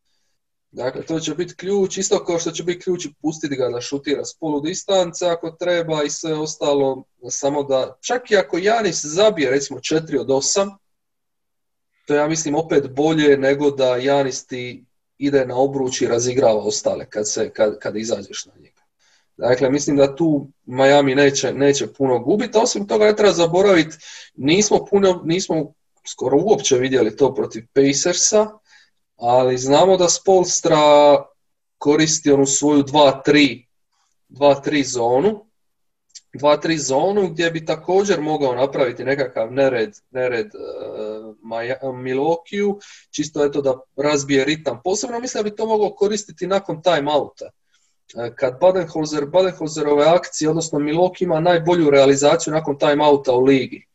Dakle, 0.73 1.03
to 1.03 1.21
će 1.21 1.35
biti 1.35 1.57
ključ, 1.57 1.99
isto 1.99 2.25
kao 2.25 2.39
što 2.39 2.51
će 2.51 2.63
biti 2.63 2.81
ključ 2.81 3.07
pustiti 3.23 3.57
ga 3.57 3.69
da 3.69 3.81
šutira 3.81 4.25
s 4.25 4.35
polu 4.41 4.61
distance 4.61 5.27
ako 5.27 5.51
treba 5.51 6.03
i 6.03 6.11
sve 6.11 6.35
ostalo, 6.35 7.05
samo 7.31 7.63
da, 7.63 7.97
čak 8.01 8.31
i 8.31 8.37
ako 8.37 8.59
Janis 8.59 9.05
zabije 9.05 9.51
recimo 9.51 9.79
4 9.79 10.21
od 10.21 10.27
8, 10.27 10.77
to 12.07 12.15
ja 12.15 12.29
mislim 12.29 12.55
opet 12.55 12.91
bolje 12.91 13.37
nego 13.37 13.71
da 13.71 13.97
Janis 13.97 14.47
ti 14.47 14.85
ide 15.19 15.47
na 15.47 15.57
obruč 15.57 16.01
i 16.01 16.07
razigrava 16.07 16.61
ostale 16.61 17.07
kad, 17.11 17.31
se, 17.31 17.51
kad, 17.51 17.79
kad 17.79 17.97
izađeš 17.97 18.47
na 18.47 18.53
njega. 18.61 18.83
Dakle, 19.37 19.71
mislim 19.71 19.97
da 19.97 20.17
tu 20.17 20.49
Miami 20.65 21.15
neće, 21.15 21.53
neće 21.53 21.93
puno 21.93 22.19
gubiti, 22.19 22.59
osim 22.59 22.87
toga 22.87 23.05
ne 23.05 23.17
treba 23.17 23.33
zaboraviti, 23.33 23.97
nismo 24.35 24.87
puno, 24.91 25.23
nismo 25.25 25.73
skoro 26.09 26.39
uopće 26.43 26.77
vidjeli 26.77 27.17
to 27.17 27.35
protiv 27.35 27.67
Pacersa, 27.75 28.62
ali 29.23 29.59
znamo 29.59 29.97
da 29.97 30.09
Spolstra 30.09 30.79
koristi 31.79 32.33
onu 32.33 32.47
svoju 32.47 32.83
2-3 32.83 33.67
2-3 34.29 34.85
zonu 34.85 35.45
2-3 36.35 36.79
zonu 36.79 37.29
gdje 37.29 37.51
bi 37.51 37.65
također 37.65 38.21
mogao 38.21 38.55
napraviti 38.55 39.05
nekakav 39.05 39.53
nered, 39.53 39.91
nered 40.11 40.47
uh, 41.83 41.97
Milokiju, 41.97 42.79
čisto 43.11 43.45
eto 43.45 43.61
da 43.61 43.81
razbije 43.97 44.45
ritam. 44.45 44.81
Posebno 44.85 45.21
mislim 45.21 45.45
da 45.45 45.51
bi 45.51 45.57
to 45.57 45.67
moglo 45.67 45.95
koristiti 45.95 46.47
nakon 46.47 46.83
timeouta. 46.83 47.51
Kad 48.35 48.61
Badenholzer, 48.61 49.27
Badenholzerove 49.27 50.05
akcije, 50.05 50.51
odnosno 50.51 50.79
Milok 50.79 51.21
ima 51.21 51.41
najbolju 51.41 51.91
realizaciju 51.91 52.53
nakon 52.53 52.79
timeouta 52.79 53.33
u 53.33 53.45
ligi. 53.45 53.87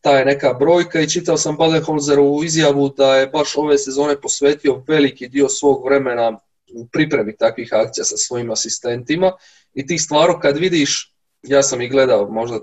Ta 0.00 0.10
je 0.10 0.24
neka 0.24 0.52
brojka 0.52 1.00
i 1.00 1.08
čitao 1.08 1.36
sam 1.36 1.56
Badenholzerovu 1.56 2.44
izjavu 2.44 2.88
da 2.88 3.16
je 3.16 3.26
baš 3.26 3.56
ove 3.56 3.78
sezone 3.78 4.20
posvetio 4.20 4.82
veliki 4.88 5.28
dio 5.28 5.48
svog 5.48 5.84
vremena 5.84 6.38
u 6.74 6.86
pripremi 6.92 7.36
takvih 7.36 7.68
akcija 7.72 8.04
sa 8.04 8.16
svojim 8.16 8.50
asistentima. 8.50 9.32
I 9.74 9.86
tih 9.86 10.02
stvari 10.02 10.32
kad 10.42 10.56
vidiš, 10.56 11.14
ja 11.42 11.62
sam 11.62 11.80
ih 11.80 11.90
gledao 11.90 12.30
možda 12.30 12.58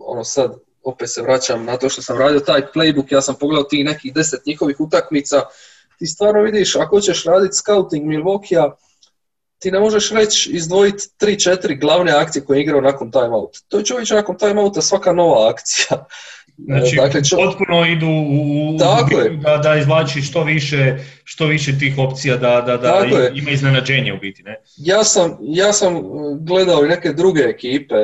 ono 0.00 0.24
sad 0.24 0.54
opet 0.82 1.10
se 1.10 1.22
vraćam 1.22 1.64
na 1.64 1.76
to 1.76 1.88
što 1.88 2.02
sam 2.02 2.18
radio 2.18 2.40
taj 2.40 2.62
playbook, 2.74 3.12
ja 3.12 3.20
sam 3.20 3.34
pogledao 3.40 3.64
tih 3.64 3.84
nekih 3.84 4.14
deset 4.14 4.46
njihovih 4.46 4.80
utakmica, 4.80 5.42
ti 5.98 6.06
stvarno 6.06 6.42
vidiš 6.42 6.76
ako 6.76 7.00
ćeš 7.00 7.24
raditi 7.24 7.56
scouting 7.56 8.06
Milwaukee 8.06 8.72
ti 9.58 9.70
ne 9.70 9.80
možeš 9.80 10.10
reći 10.10 10.50
izdvojiti 10.52 11.04
tri, 11.18 11.38
četiri 11.38 11.76
glavne 11.76 12.12
akcije 12.12 12.44
koje 12.44 12.58
je 12.58 12.62
igrao 12.62 12.80
nakon 12.80 13.10
timeouta. 13.10 13.58
To 13.68 13.78
je 13.78 13.84
čovječ 13.84 14.10
nakon 14.10 14.38
timeouta 14.38 14.82
svaka 14.82 15.12
nova 15.12 15.50
akcija. 15.50 16.06
Znači, 16.58 16.96
dakle, 16.96 17.20
potpuno 17.36 17.86
idu 17.86 18.06
u, 18.06 18.76
da, 18.78 19.58
da 19.62 19.76
izvlači 19.76 20.22
što 20.22 20.44
više, 20.44 20.96
što 21.24 21.46
više 21.46 21.78
tih 21.78 21.98
opcija, 21.98 22.36
da, 22.36 22.60
da, 22.60 22.76
da 22.76 23.04
ima 23.34 23.50
iznenađenje 23.50 24.12
u 24.12 24.18
biti. 24.18 24.42
Ne? 24.42 24.60
Ja, 24.76 25.04
sam, 25.04 25.38
ja 25.40 25.72
sam 25.72 25.94
gledao 26.40 26.84
i 26.84 26.88
neke 26.88 27.12
druge 27.12 27.42
ekipe, 27.42 27.94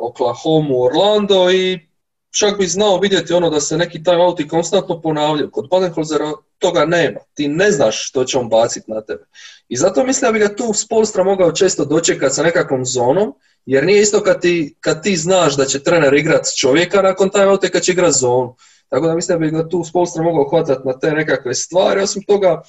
Oklahoma, 0.00 0.74
Orlando 0.76 1.50
i 1.50 1.89
čak 2.38 2.58
bi 2.58 2.66
znao 2.66 2.98
vidjeti 2.98 3.32
ono 3.32 3.50
da 3.50 3.60
se 3.60 3.78
neki 3.78 4.02
timeouti 4.02 4.48
konstantno 4.48 5.00
ponavljaju. 5.00 5.50
Kod 5.50 5.68
Badenholzera 5.70 6.32
toga 6.58 6.84
nema. 6.84 7.20
Ti 7.34 7.48
ne 7.48 7.70
znaš 7.70 8.08
što 8.08 8.24
će 8.24 8.38
on 8.38 8.48
baciti 8.48 8.90
na 8.90 9.00
tebe. 9.00 9.24
I 9.68 9.76
zato 9.76 10.04
mislim 10.04 10.28
da 10.28 10.32
bi 10.32 10.38
ga 10.38 10.56
tu 10.56 10.72
Spolstra 10.74 11.24
mogao 11.24 11.52
često 11.52 11.84
dočekati 11.84 12.34
sa 12.34 12.42
nekakvom 12.42 12.84
zonom, 12.84 13.34
jer 13.66 13.84
nije 13.84 14.02
isto 14.02 14.22
kad 14.22 14.40
ti, 14.40 14.76
kad 14.80 15.02
ti 15.02 15.16
znaš 15.16 15.56
da 15.56 15.64
će 15.64 15.82
trener 15.82 16.14
igrat 16.14 16.46
čovjeka 16.60 17.02
nakon 17.02 17.30
timeouta 17.30 17.66
i 17.66 17.70
kad 17.70 17.82
će 17.82 17.92
igrat 17.92 18.12
zonu. 18.12 18.56
Tako 18.88 19.06
da 19.06 19.14
mislim 19.14 19.38
da 19.38 19.46
bi 19.46 19.50
ga 19.50 19.68
tu 19.68 19.84
Spolstra 19.84 20.22
mogao 20.22 20.48
hvatati 20.48 20.88
na 20.88 20.98
te 20.98 21.10
nekakve 21.10 21.54
stvari. 21.54 22.00
Osim 22.00 22.22
toga, 22.22 22.62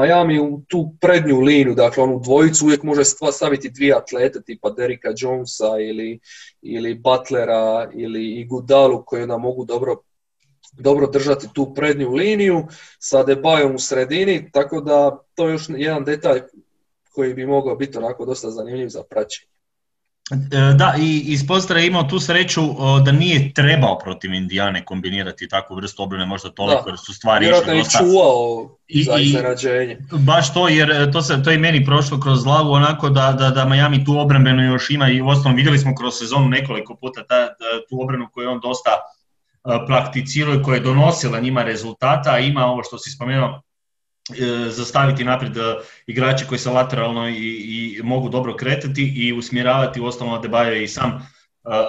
Miami 0.00 0.40
u 0.40 0.60
tu 0.68 0.94
prednju 1.00 1.40
liniju, 1.40 1.74
dakle 1.74 2.02
onu 2.02 2.20
dvojicu 2.24 2.64
uvijek 2.64 2.82
može 2.82 3.04
staviti 3.32 3.70
dvije 3.70 3.94
atlete 3.94 4.42
tipa 4.42 4.70
Derika 4.70 5.08
Jonesa 5.16 5.78
ili, 5.80 6.20
ili 6.62 6.94
Butlera 6.94 7.90
ili 7.94 8.40
Igudalu 8.40 9.04
koji 9.06 9.22
onda 9.22 9.38
mogu 9.38 9.64
dobro, 9.64 9.96
dobro 10.72 11.06
držati 11.06 11.48
tu 11.54 11.74
prednju 11.74 12.10
liniju 12.10 12.66
sa 12.98 13.22
Debajom 13.22 13.74
u 13.74 13.78
sredini, 13.78 14.50
tako 14.52 14.80
da 14.80 15.18
to 15.34 15.46
je 15.46 15.52
još 15.52 15.66
jedan 15.76 16.04
detalj 16.04 16.40
koji 17.12 17.34
bi 17.34 17.46
mogao 17.46 17.76
biti 17.76 17.98
onako 17.98 18.24
dosta 18.24 18.50
zanimljiv 18.50 18.88
za 18.88 19.02
praćenje. 19.10 19.53
E, 20.32 20.74
da, 20.74 20.94
i 20.98 21.18
iz 21.26 21.44
je 21.76 21.86
imao 21.86 22.02
tu 22.02 22.20
sreću 22.20 22.62
da 23.04 23.12
nije 23.12 23.52
trebao 23.52 23.98
protiv 23.98 24.34
Indijane 24.34 24.84
kombinirati 24.84 25.48
takvu 25.48 25.76
vrstu 25.76 26.02
obrane, 26.02 26.26
možda 26.26 26.50
toliko, 26.50 26.88
jer 26.88 26.98
su 26.98 27.14
stvari 27.14 27.46
išle 27.46 27.74
dosta... 27.74 27.98
čuvao 27.98 28.68
za 29.04 29.18
iznenađenje. 29.18 29.98
Baš 30.12 30.54
to, 30.54 30.68
jer 30.68 30.90
e, 30.90 31.10
to, 31.10 31.22
se, 31.22 31.42
to 31.42 31.50
je 31.50 31.58
meni 31.58 31.84
prošlo 31.84 32.20
kroz 32.20 32.44
glavu 32.44 32.72
onako 32.72 33.08
da, 33.08 33.32
da, 33.32 33.50
da 33.50 33.64
Miami 33.64 34.04
tu 34.04 34.18
obrambenu 34.18 34.62
još 34.62 34.90
ima 34.90 35.08
i 35.08 35.20
osnovno 35.20 35.56
vidjeli 35.56 35.78
smo 35.78 35.94
kroz 35.94 36.14
sezonu 36.18 36.48
nekoliko 36.48 36.96
puta 36.96 37.24
ta, 37.24 37.48
tu 37.88 38.02
obranu 38.02 38.28
koju 38.32 38.50
on 38.50 38.60
dosta 38.60 38.90
e, 38.90 39.86
prakticirao 39.86 40.54
i 40.54 40.62
koja 40.62 40.74
je 40.74 40.80
donosila 40.80 41.40
njima 41.40 41.62
rezultata, 41.62 42.30
a 42.30 42.38
ima 42.38 42.66
ovo 42.66 42.82
što 42.82 42.98
si 42.98 43.10
spomenuo, 43.10 43.60
zastaviti 44.70 45.24
naprijed 45.24 45.56
e, 45.56 45.60
igrače 46.06 46.46
koji 46.46 46.58
se 46.58 46.70
lateralno 46.70 47.28
i, 47.28 47.96
i 47.98 48.02
mogu 48.02 48.28
dobro 48.28 48.56
kretati 48.56 49.12
i 49.16 49.32
usmjeravati 49.32 50.00
u 50.00 50.06
osnovu 50.06 50.32
Adebayo 50.32 50.82
i 50.82 50.88
sam 50.88 51.10
e, 51.10 51.18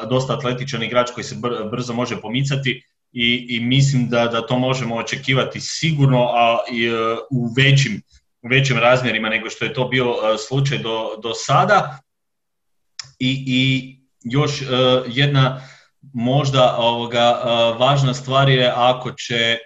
dosta 0.10 0.34
atletičan 0.34 0.84
igrač 0.84 1.12
koji 1.12 1.24
se 1.24 1.36
brzo 1.72 1.94
može 1.94 2.22
pomicati 2.22 2.84
i, 3.12 3.46
i 3.50 3.60
mislim 3.60 4.10
da, 4.10 4.28
da 4.28 4.48
to 4.48 4.60
možemo 4.60 4.96
očekivati 4.96 5.60
sigurno 5.62 6.30
a 6.34 6.58
i, 6.72 6.90
u 7.32 7.54
većim, 7.58 8.02
u 8.42 8.48
većim 8.48 8.78
razmjerima 8.78 9.30
nego 9.30 9.50
što 9.50 9.66
je 9.66 9.74
to 9.74 9.88
bio 9.88 10.16
slučaj 10.48 10.78
do, 10.78 11.20
do 11.24 11.34
sada. 11.34 12.00
I, 13.20 13.44
i 13.48 13.96
još 14.24 14.52
jedna 15.08 15.62
možda 16.14 16.76
ovoga 16.78 17.30
važna 17.80 18.14
stvar 18.14 18.50
je 18.50 18.72
ako 18.76 19.12
će 19.12 19.58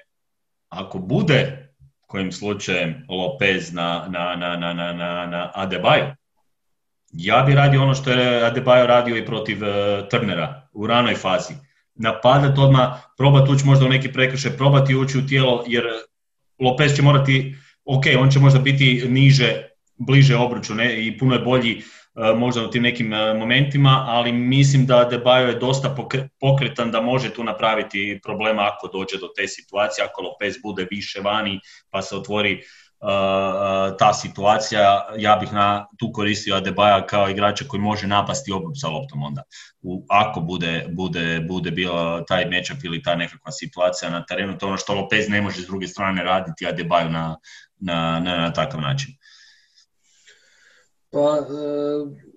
ako 0.69 0.99
bude 0.99 1.68
kojim 2.09 2.31
slučajem 2.31 3.05
Lopez 3.09 3.73
na, 3.73 4.07
na, 4.09 4.35
na, 4.35 4.55
na, 4.57 4.73
na, 4.73 5.25
na 5.25 5.51
Adebayo. 5.55 6.15
Ja 7.11 7.43
bi 7.43 7.55
radio 7.55 7.83
ono 7.83 7.93
što 7.93 8.11
je 8.11 8.43
Adebayo 8.43 8.87
radio 8.87 9.17
i 9.17 9.25
protiv 9.25 9.57
uh, 9.61 10.07
Turnera 10.09 10.67
u 10.73 10.87
ranoj 10.87 11.15
fazi. 11.15 11.53
Napadat 11.95 12.57
odmah, 12.57 12.89
probati 13.17 13.51
ući 13.51 13.65
možda 13.65 13.85
u 13.85 13.89
neki 13.89 14.13
prekršaj, 14.13 14.57
probati 14.57 14.95
ući 14.95 15.17
u 15.17 15.27
tijelo, 15.27 15.63
jer 15.67 15.83
Lopez 16.59 16.95
će 16.95 17.01
morati, 17.01 17.55
ok, 17.85 18.03
on 18.19 18.31
će 18.31 18.39
možda 18.39 18.59
biti 18.59 19.05
niže, 19.09 19.69
bliže 19.97 20.35
obruču 20.35 20.75
ne, 20.75 21.05
i 21.05 21.17
puno 21.17 21.35
je 21.35 21.41
bolji 21.41 21.81
možda 22.15 22.63
u 22.63 22.69
tim 22.69 22.83
nekim 22.83 23.13
e, 23.13 23.33
momentima, 23.33 24.05
ali 24.07 24.31
mislim 24.31 24.85
da 24.85 25.03
Debajo 25.03 25.47
je 25.47 25.59
dosta 25.59 25.95
pokretan 26.39 26.91
da 26.91 27.01
može 27.01 27.33
tu 27.33 27.43
napraviti 27.43 28.19
problema 28.23 28.69
ako 28.73 28.87
dođe 28.87 29.17
do 29.17 29.27
te 29.35 29.47
situacije, 29.47 30.05
ako 30.05 30.21
Lopez 30.21 30.55
bude 30.63 30.87
više 30.91 31.19
vani 31.21 31.59
pa 31.89 32.01
se 32.01 32.15
otvori 32.15 32.53
e, 32.53 32.61
ta 33.99 34.13
situacija, 34.13 35.07
ja 35.17 35.35
bih 35.35 35.53
na, 35.53 35.87
tu 35.97 36.11
koristio 36.13 36.55
Adebaja 36.55 37.05
kao 37.05 37.29
igrača 37.29 37.65
koji 37.67 37.81
može 37.81 38.07
napasti 38.07 38.51
obrub 38.51 38.73
sa 38.75 38.87
loptom 38.87 39.23
onda. 39.23 39.43
U, 39.81 40.05
ako 40.09 40.39
bude, 40.39 40.85
bude, 40.89 41.45
bude 41.47 41.71
bio 41.71 42.23
taj 42.27 42.45
matchup 42.45 42.83
ili 42.83 43.03
ta 43.03 43.15
nekakva 43.15 43.51
situacija 43.51 44.11
na 44.11 44.25
terenu, 44.25 44.57
to 44.57 44.67
ono 44.67 44.77
što 44.77 44.93
Lopez 44.93 45.29
ne 45.29 45.41
može 45.41 45.61
s 45.61 45.67
druge 45.67 45.87
strane 45.87 46.23
raditi 46.23 46.65
Adebayo 46.65 47.09
na, 47.09 47.37
na, 47.79 48.19
na, 48.19 48.37
na 48.37 48.53
takav 48.53 48.81
način. 48.81 49.18
Pa, 51.11 51.37
e, 51.37 52.29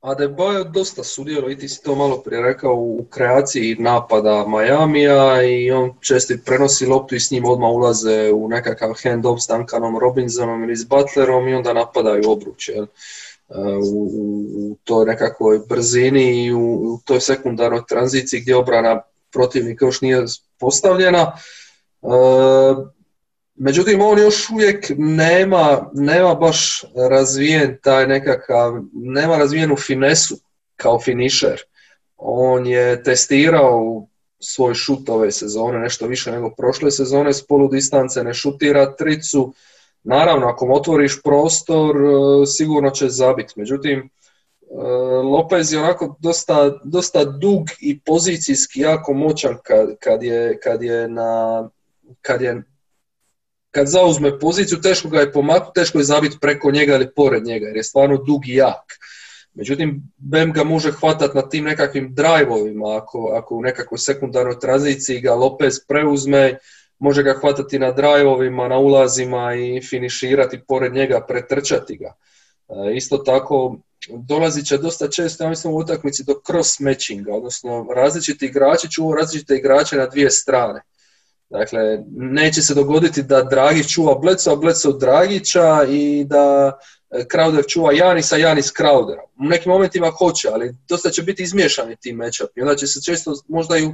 Adebayo 0.00 0.64
dosta 0.64 1.04
sudjeluje, 1.04 1.52
i 1.52 1.58
ti 1.58 1.68
si 1.68 1.82
to 1.82 1.94
malo 1.94 2.22
prije 2.22 2.42
rekao, 2.42 2.74
u 2.74 3.04
kreaciji 3.10 3.76
napada 3.78 4.44
Majamija 4.46 5.42
i 5.42 5.70
on 5.70 5.92
često 6.00 6.34
prenosi 6.44 6.86
loptu 6.86 7.14
i 7.14 7.20
s 7.20 7.30
njim 7.30 7.44
odmah 7.44 7.70
ulaze 7.70 8.32
u 8.32 8.48
nekakav 8.48 8.90
hand-off 8.90 9.40
s 9.40 9.46
Duncanom 9.48 9.98
Robinsonom 9.98 10.64
ili 10.64 10.76
s 10.76 10.84
Butlerom 10.84 11.48
i 11.48 11.54
onda 11.54 11.72
napadaju 11.72 12.30
obruče. 12.30 12.72
E, 12.72 12.86
u, 13.92 14.10
u, 14.56 14.76
toj 14.84 15.06
nekakvoj 15.06 15.60
brzini 15.68 16.44
i 16.44 16.52
u, 16.52 16.74
u 16.74 16.98
toj 17.04 17.20
sekundarnoj 17.20 17.82
tranziciji 17.88 18.40
gdje 18.40 18.56
obrana 18.56 19.02
protivnika 19.32 19.84
još 19.84 20.00
nije 20.00 20.24
postavljena. 20.58 21.32
E, 22.02 22.08
Međutim, 23.60 24.02
on 24.02 24.18
još 24.18 24.50
uvijek 24.50 24.92
nema, 24.98 25.90
nema 25.94 26.34
baš 26.34 26.84
razvijen 27.10 27.78
taj 27.82 28.06
nekakav, 28.06 28.72
nema 28.92 29.36
razvijenu 29.36 29.76
finesu 29.76 30.36
kao 30.76 31.00
finišer. 31.00 31.62
On 32.16 32.66
je 32.66 33.02
testirao 33.02 34.06
svoj 34.40 34.74
šut 34.74 35.08
ove 35.08 35.32
sezone, 35.32 35.78
nešto 35.78 36.06
više 36.06 36.32
nego 36.32 36.54
prošle 36.56 36.90
sezone 36.90 37.32
s 37.32 37.46
polu 37.46 37.68
distance, 37.68 38.24
ne 38.24 38.34
šutira 38.34 38.96
tricu. 38.96 39.54
Naravno, 40.02 40.46
ako 40.46 40.66
mu 40.66 40.74
otvoriš 40.74 41.22
prostor, 41.22 41.96
e, 41.96 42.46
sigurno 42.46 42.90
će 42.90 43.08
zabiti. 43.08 43.54
Međutim, 43.56 43.98
e, 43.98 44.74
Lopez 45.22 45.72
je 45.72 45.78
onako 45.78 46.16
dosta, 46.20 46.78
dosta 46.84 47.24
dug 47.24 47.66
i 47.80 48.00
pozicijski 48.00 48.80
jako 48.80 49.12
moćan 49.12 49.58
kad, 49.62 49.96
kad, 50.00 50.22
je, 50.22 50.60
kad 50.60 50.82
je 50.82 51.08
na 51.08 51.68
kad 52.22 52.42
je 52.42 52.62
kad 53.70 53.86
zauzme 53.86 54.38
poziciju, 54.38 54.80
teško 54.80 55.08
ga 55.08 55.20
je 55.20 55.32
pomaknuti, 55.32 55.80
teško 55.80 55.98
je 55.98 56.04
zabiti 56.04 56.38
preko 56.40 56.70
njega 56.70 56.94
ili 56.94 57.14
pored 57.16 57.44
njega, 57.44 57.66
jer 57.66 57.76
je 57.76 57.84
stvarno 57.84 58.16
dug 58.16 58.48
i 58.48 58.54
jak. 58.54 58.98
Međutim, 59.54 60.02
Bem 60.16 60.52
ga 60.52 60.64
može 60.64 60.92
hvatati 60.92 61.36
na 61.36 61.48
tim 61.48 61.64
nekakvim 61.64 62.14
drajvovima, 62.14 62.96
ako, 62.96 63.32
ako 63.34 63.54
u 63.54 63.62
nekakvoj 63.62 63.98
sekundarnoj 63.98 64.58
tranziciji 64.60 65.20
ga 65.20 65.34
Lopez 65.34 65.80
preuzme, 65.88 66.58
može 66.98 67.22
ga 67.22 67.34
hvatati 67.40 67.78
na 67.78 67.92
drajvovima, 67.92 68.68
na 68.68 68.78
ulazima 68.78 69.54
i 69.54 69.82
finiširati 69.82 70.60
pored 70.68 70.94
njega, 70.94 71.24
pretrčati 71.28 71.96
ga. 71.96 72.12
E, 72.68 72.96
isto 72.96 73.18
tako, 73.18 73.78
dolazit 74.08 74.66
će 74.66 74.78
dosta 74.78 75.08
često, 75.08 75.44
ja 75.44 75.50
mislim, 75.50 75.72
u 75.72 75.76
utakmici 75.76 76.24
do 76.24 76.34
cross 76.46 76.80
matchinga, 76.80 77.32
odnosno 77.32 77.86
različiti 77.94 78.46
igrači 78.46 78.90
čuvu 78.90 79.14
različite 79.14 79.54
igrače 79.54 79.96
na 79.96 80.06
dvije 80.06 80.30
strane. 80.30 80.80
Dakle, 81.50 82.04
neće 82.10 82.62
se 82.62 82.74
dogoditi 82.74 83.22
da 83.22 83.42
Dragić 83.42 83.94
čuva 83.94 84.14
Bleca, 84.14 84.56
Bleca 84.56 84.92
Dragića 84.92 85.84
i 85.88 86.24
da 86.24 86.78
Crowder 87.10 87.68
čuva 87.68 87.92
Janisa, 87.92 88.36
Janis 88.36 88.72
Crowdera. 88.72 89.22
U 89.40 89.44
nekim 89.44 89.72
momentima 89.72 90.10
hoće, 90.10 90.48
ali 90.52 90.74
dosta 90.88 91.10
će 91.10 91.22
biti 91.22 91.42
izmiješani 91.42 91.96
ti 91.96 92.12
matchup 92.12 92.50
i 92.56 92.60
onda 92.60 92.76
će 92.76 92.86
se 92.86 93.02
često 93.02 93.34
možda 93.48 93.78
i 93.78 93.90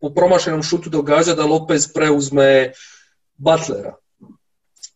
po 0.00 0.10
promašenom 0.10 0.62
šutu 0.62 0.90
događa 0.90 1.34
da 1.34 1.46
Lopez 1.46 1.92
preuzme 1.92 2.72
Butlera. 3.36 3.94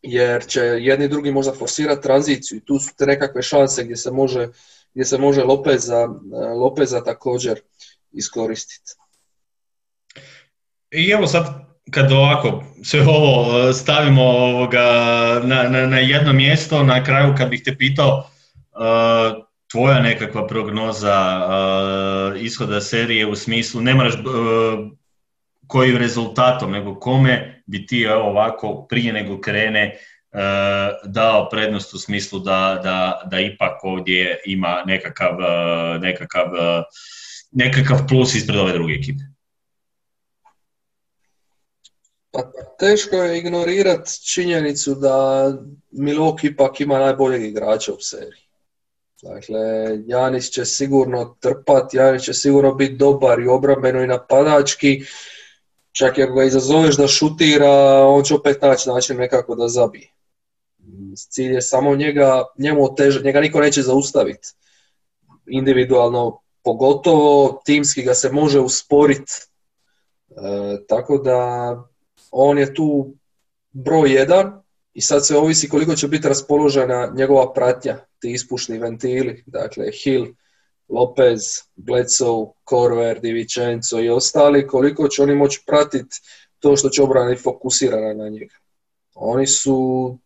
Jer 0.02 0.46
će 0.46 0.60
jedni 0.60 1.04
i 1.04 1.08
drugi 1.08 1.32
možda 1.32 1.52
forsirati 1.52 2.02
tranziciju 2.02 2.58
i 2.58 2.64
tu 2.64 2.78
su 2.78 2.90
te 2.96 3.06
nekakve 3.06 3.42
šanse 3.42 3.84
gdje 3.84 3.96
se 3.96 4.10
može, 4.10 4.48
gdje 4.94 5.04
se 5.04 5.18
može 5.18 5.44
Lopeza, 5.44 6.08
Lopeza 6.56 7.04
također 7.04 7.60
iskoristiti. 8.12 8.92
I 10.91 11.11
evo 11.11 11.26
sad 11.26 11.45
kad 11.91 12.12
ovako 12.12 12.64
sve 12.84 13.01
ovo 13.01 13.68
e, 13.68 13.72
stavimo 13.72 14.22
ovoga 14.22 14.82
na, 15.45 15.62
na, 15.62 15.86
na 15.86 15.99
jedno 15.99 16.32
mjesto, 16.32 16.82
na 16.82 17.05
kraju 17.05 17.34
kad 17.38 17.49
bih 17.49 17.62
te 17.64 17.76
pitao 17.76 18.18
uh, 18.18 19.45
tvoja 19.70 20.01
nekakva 20.01 20.47
prognoza 20.47 21.47
uh, 21.47 22.43
ishoda 22.43 22.80
serije 22.80 23.26
u 23.26 23.36
smislu, 23.36 23.80
ne 23.80 23.95
moraš 23.95 24.14
uh, 24.14 24.20
kojim 25.66 25.97
rezultatom, 25.97 26.72
nego 26.72 26.95
kome 26.95 27.62
bi 27.66 27.86
ti 27.86 28.07
ovako 28.07 28.86
prije 28.88 29.12
nego 29.12 29.41
krene 29.41 29.97
dao 31.05 31.49
prednost 31.49 31.95
u 31.95 31.99
smislu 31.99 32.38
da, 32.38 32.80
da, 32.82 33.22
da 33.30 33.41
ipak 33.41 33.84
ovdje 33.84 34.38
ima 34.47 34.82
nekakav, 34.86 35.36
nekakav, 36.01 36.47
nekakav 37.53 37.99
plus 38.09 38.34
ispred 38.34 38.59
ove 38.59 38.72
druge 38.72 38.95
ekipe? 38.95 39.29
Pa 42.30 42.42
teško 42.78 43.16
je 43.16 43.38
ignorirati 43.38 44.10
činjenicu 44.24 44.94
da 44.94 45.46
Milok 45.90 46.44
ipak 46.44 46.80
ima 46.80 46.98
najboljeg 46.98 47.44
igrača 47.44 47.92
u 47.92 48.00
seriji. 48.00 48.50
Dakle, 49.22 49.60
Janis 50.06 50.50
će 50.50 50.64
sigurno 50.64 51.36
trpati, 51.40 51.96
Janis 51.96 52.22
će 52.22 52.34
sigurno 52.34 52.74
biti 52.74 52.94
dobar 52.94 53.40
i 53.40 53.48
obrambeno 53.48 54.02
i 54.02 54.06
napadački. 54.06 55.02
Čak 55.92 56.18
i 56.18 56.22
ako 56.22 56.32
ga 56.34 56.44
izazoveš 56.44 56.96
da 56.96 57.08
šutira, 57.08 58.06
on 58.06 58.24
će 58.24 58.34
opet 58.34 58.62
naći 58.62 58.88
način 58.88 59.16
nekako 59.16 59.54
da 59.54 59.68
zabije. 59.68 60.08
Cilj 61.16 61.54
je 61.54 61.62
samo 61.62 61.96
njega, 61.96 62.44
njemu 62.58 62.84
otežati, 62.84 63.24
njega 63.24 63.40
niko 63.40 63.60
neće 63.60 63.82
zaustaviti. 63.82 64.48
Individualno 65.46 66.40
pogotovo, 66.64 67.62
timski 67.64 68.02
ga 68.02 68.14
se 68.14 68.32
može 68.32 68.60
usporiti. 68.60 69.32
E, 70.30 70.86
tako 70.88 71.18
da 71.18 71.89
on 72.30 72.58
je 72.58 72.74
tu 72.74 73.14
broj 73.72 74.12
jedan 74.12 74.62
i 74.94 75.00
sad 75.00 75.26
se 75.26 75.36
ovisi 75.36 75.68
koliko 75.68 75.94
će 75.94 76.08
biti 76.08 76.28
raspoložena 76.28 77.12
njegova 77.16 77.52
pratnja, 77.52 77.98
ti 78.18 78.32
ispušni 78.32 78.78
ventili, 78.78 79.44
dakle 79.46 79.86
Hill, 80.02 80.26
Lopez, 80.88 81.40
Bledsoe, 81.76 82.46
Korver, 82.64 83.20
Divičenco 83.20 84.00
i 84.00 84.08
ostali, 84.08 84.66
koliko 84.66 85.08
će 85.08 85.22
oni 85.22 85.34
moći 85.34 85.62
pratiti 85.66 86.16
to 86.58 86.76
što 86.76 86.88
će 86.88 87.02
obrana 87.02 87.36
fokusirana 87.36 88.14
na 88.14 88.28
njega. 88.28 88.54
Oni 89.14 89.46
su 89.46 90.18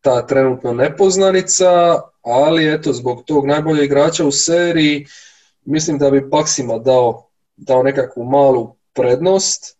ta 0.00 0.26
trenutno 0.26 0.72
nepoznanica, 0.72 2.00
ali 2.22 2.74
eto, 2.74 2.92
zbog 2.92 3.24
tog 3.24 3.46
najboljeg 3.46 3.84
igrača 3.84 4.26
u 4.26 4.32
seriji, 4.32 5.06
mislim 5.64 5.98
da 5.98 6.10
bi 6.10 6.20
Baxima 6.20 6.78
dao, 6.78 7.30
dao 7.56 7.82
nekakvu 7.82 8.24
malu 8.24 8.74
prednost, 8.94 9.77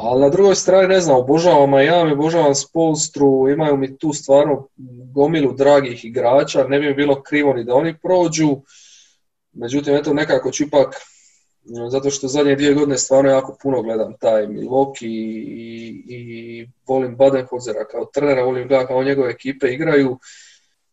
ali 0.00 0.20
na 0.20 0.28
drugoj 0.28 0.54
strani, 0.54 0.88
ne 0.88 1.00
znam, 1.00 1.16
obožavam 1.16 1.70
Miami, 1.70 2.12
obožavam 2.12 2.54
Spolstru, 2.54 3.48
imaju 3.48 3.76
mi 3.76 3.98
tu 3.98 4.12
stvarno 4.12 4.68
gomilu 5.14 5.52
dragih 5.52 6.04
igrača, 6.04 6.64
ne 6.64 6.78
bi 6.80 6.86
mi 6.86 6.94
bilo 6.94 7.22
krivo 7.22 7.52
ni 7.52 7.64
da 7.64 7.74
oni 7.74 7.98
prođu. 8.02 8.56
Međutim, 9.52 9.94
eto 9.94 10.14
nekako 10.14 10.50
ću 10.50 10.64
ipak, 10.64 10.94
zato 11.90 12.10
što 12.10 12.28
zadnje 12.28 12.56
dvije 12.56 12.74
godine 12.74 12.98
stvarno 12.98 13.30
jako 13.30 13.56
puno 13.62 13.82
gledam 13.82 14.14
taj 14.20 14.46
Milwaukee 14.46 15.06
i, 15.06 16.04
i 16.08 16.68
volim 16.86 17.16
Badenhozera 17.16 17.84
kao 17.84 18.04
trenera, 18.04 18.44
volim 18.44 18.68
gledati 18.68 18.88
kao 18.88 19.02
njegove 19.02 19.30
ekipe 19.30 19.66
igraju. 19.66 20.18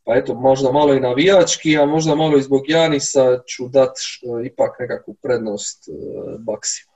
Pa 0.03 0.15
eto, 0.15 0.33
možda 0.33 0.71
malo 0.71 0.93
i 0.93 0.99
navijački, 0.99 1.77
a 1.77 1.85
možda 1.85 2.15
malo 2.15 2.37
i 2.37 2.41
zbog 2.41 2.69
Janisa 2.69 3.39
ću 3.47 3.67
dati 3.67 4.01
ipak 4.45 4.79
nekakvu 4.79 5.13
prednost 5.13 5.89
uh, 5.89 6.41
Baksima. 6.41 6.94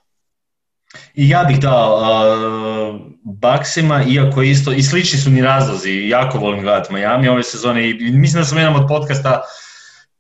I 1.13 1.29
ja 1.29 1.43
bih 1.43 1.59
dao 1.59 1.97
uh, 1.97 3.01
Baksima, 3.23 4.03
iako 4.03 4.41
isto, 4.41 4.73
i 4.73 4.83
slični 4.83 5.19
su 5.19 5.29
mi 5.31 5.41
razlozi, 5.41 6.07
jako 6.07 6.37
volim 6.37 6.61
gledati 6.61 6.93
Miami 6.93 7.27
ove 7.27 7.43
sezone 7.43 7.89
i 7.89 7.93
mislim 7.93 8.41
da 8.41 8.45
sam 8.45 8.57
jedan 8.57 8.75
od 8.75 8.87
podcasta 8.87 9.41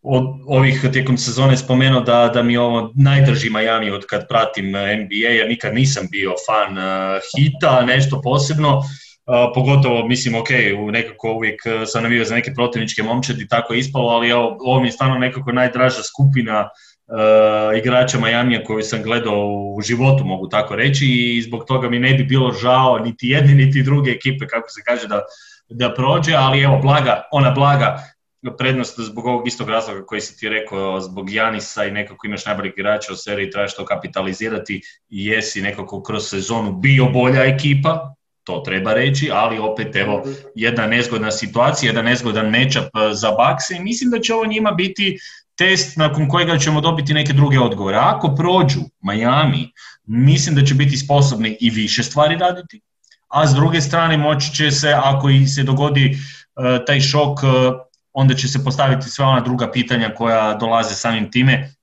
od 0.01 0.23
ovih 0.47 0.85
tijekom 0.91 1.17
sezone 1.17 1.57
spomenuo 1.57 2.01
da, 2.01 2.31
da 2.33 2.43
mi 2.43 2.57
ovo 2.57 2.91
najdrži 2.95 3.49
Miami 3.49 3.91
od 3.91 4.05
kad 4.05 4.27
pratim 4.27 4.67
NBA, 4.67 5.29
ja 5.39 5.47
nikad 5.47 5.73
nisam 5.73 6.07
bio 6.11 6.33
fan 6.47 6.77
uh, 6.77 7.21
hita, 7.35 7.81
nešto 7.85 8.21
posebno, 8.21 8.77
uh, 8.77 8.83
pogotovo 9.55 10.07
mislim 10.07 10.35
ok, 10.35 10.49
nekako 10.91 11.33
uvijek 11.33 11.61
sam 11.85 12.03
navio 12.03 12.25
za 12.25 12.35
neke 12.35 12.53
protivničke 12.53 13.03
momčadi, 13.03 13.47
tako 13.47 13.73
je 13.73 13.79
ispalo, 13.79 14.09
ali 14.09 14.31
ovo, 14.31 14.57
ovo 14.59 14.81
mi 14.81 14.87
je 14.87 14.91
stvarno 14.91 15.17
nekako 15.17 15.51
najdraža 15.51 16.03
skupina 16.03 16.69
igrača 17.77 18.19
Majamija 18.19 18.63
koju 18.63 18.83
sam 18.83 19.03
gledao 19.03 19.47
u 19.77 19.81
životu, 19.81 20.25
mogu 20.25 20.47
tako 20.47 20.75
reći, 20.75 21.05
i 21.05 21.41
zbog 21.41 21.65
toga 21.65 21.89
mi 21.89 21.99
ne 21.99 22.13
bi 22.13 22.23
bilo 22.23 22.51
žao 22.51 22.99
niti 22.99 23.27
jedne 23.27 23.53
niti 23.53 23.83
druge 23.83 24.11
ekipe, 24.11 24.47
kako 24.47 24.69
se 24.69 24.81
kaže, 24.85 25.07
da, 25.07 25.21
da 25.69 25.93
prođe, 25.93 26.33
ali 26.35 26.61
evo, 26.61 26.79
blaga, 26.81 27.23
ona 27.31 27.51
blaga 27.51 28.03
prednost 28.57 28.99
zbog 28.99 29.25
ovog 29.25 29.47
istog 29.47 29.69
razloga 29.69 30.05
koji 30.05 30.21
si 30.21 30.39
ti 30.39 30.49
rekao, 30.49 31.01
zbog 31.01 31.29
Janisa 31.29 31.85
i 31.85 31.91
nekako 31.91 32.27
imaš 32.27 32.45
najboljeg 32.45 32.73
igrača 32.77 33.13
u 33.13 33.15
seriji, 33.15 33.51
trebaš 33.51 33.75
to 33.75 33.85
kapitalizirati 33.85 34.81
i 35.09 35.25
jesi 35.25 35.61
nekako 35.61 36.03
kroz 36.03 36.29
sezonu 36.29 36.71
bio 36.71 37.05
bolja 37.05 37.43
ekipa, 37.43 38.15
to 38.43 38.61
treba 38.65 38.93
reći, 38.93 39.29
ali 39.33 39.59
opet 39.59 39.95
evo 39.95 40.23
jedna 40.55 40.87
nezgodna 40.87 41.31
situacija, 41.31 41.89
jedan 41.89 42.05
nezgodan 42.05 42.49
matchup 42.49 42.89
za 43.13 43.31
Bakse 43.31 43.75
i 43.75 43.83
mislim 43.83 44.09
da 44.09 44.19
će 44.19 44.33
ovo 44.33 44.45
njima 44.45 44.71
biti 44.71 45.17
test 45.59 45.97
nakon 45.97 46.29
kojega 46.29 46.57
ćemo 46.57 46.81
dobiti 46.81 47.13
neke 47.13 47.33
druge 47.33 47.59
odgovore. 47.59 47.97
Ako 47.97 48.35
prođu 48.35 48.79
Miami, 49.01 49.71
mislim 50.07 50.55
da 50.55 50.63
će 50.65 50.73
biti 50.73 50.97
sposobni 50.97 51.57
i 51.59 51.69
više 51.69 52.03
stvari 52.03 52.35
raditi, 52.35 52.81
a 53.27 53.47
s 53.47 53.53
druge 53.53 53.81
strane 53.81 54.17
moći 54.17 54.53
će 54.55 54.71
se, 54.71 54.93
ako 55.03 55.29
i 55.29 55.47
se 55.47 55.63
dogodi 55.63 56.15
uh, 56.15 56.85
taj 56.85 57.01
šok, 57.01 57.43
uh, 57.43 57.49
onda 58.13 58.33
će 58.33 58.47
se 58.47 58.63
postaviti 58.63 59.09
sva 59.09 59.27
ona 59.27 59.41
druga 59.41 59.71
pitanja 59.71 60.13
koja 60.17 60.53
dolaze 60.53 60.95
samim 60.95 61.31
time. 61.31 61.73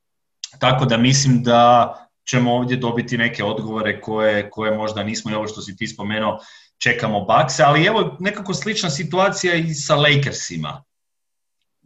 Tako 0.59 0.85
da 0.85 0.97
mislim 0.97 1.43
da 1.43 1.93
ćemo 2.25 2.55
ovdje 2.55 2.77
dobiti 2.77 3.19
neke 3.19 3.45
odgovore 3.45 4.01
koje, 4.01 4.51
koje 4.51 4.77
možda 4.77 5.03
nismo 5.03 5.31
i 5.31 5.35
ovo 5.35 5.49
što 5.49 5.63
si 5.63 5.77
ti 5.77 5.87
spomenuo, 5.87 6.39
čekamo 6.79 7.21
bakse, 7.21 7.63
ali 7.63 7.85
evo 7.85 8.17
nekako 8.21 8.55
slična 8.55 8.91
situacija 8.91 9.55
i 9.55 9.75
sa 9.75 9.97
Lakersima 9.97 10.83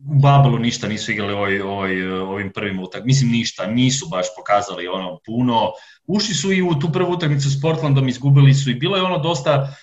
u 0.08 0.14
Babelu 0.20 0.58
ništa 0.58 0.88
nisu 0.88 1.12
igrali 1.12 1.32
ovoj, 1.32 1.60
ovoj, 1.60 2.12
ovim 2.12 2.50
prvim 2.54 2.80
utak. 2.80 3.04
Mislim 3.04 3.30
ništa, 3.30 3.66
nisu 3.66 4.08
baš 4.10 4.26
pokazali 4.36 4.88
ono 4.88 5.18
puno. 5.26 5.70
Ušli 6.06 6.34
su 6.34 6.52
i 6.52 6.62
u 6.62 6.74
tu 6.74 6.92
prvu 6.92 7.12
utakmicu 7.12 7.50
s 7.50 7.60
Portlandom, 7.60 8.08
izgubili 8.08 8.54
su 8.54 8.70
i 8.70 8.74
bilo 8.74 8.96
je 8.96 9.02
ono 9.02 9.18
dosta, 9.18 9.74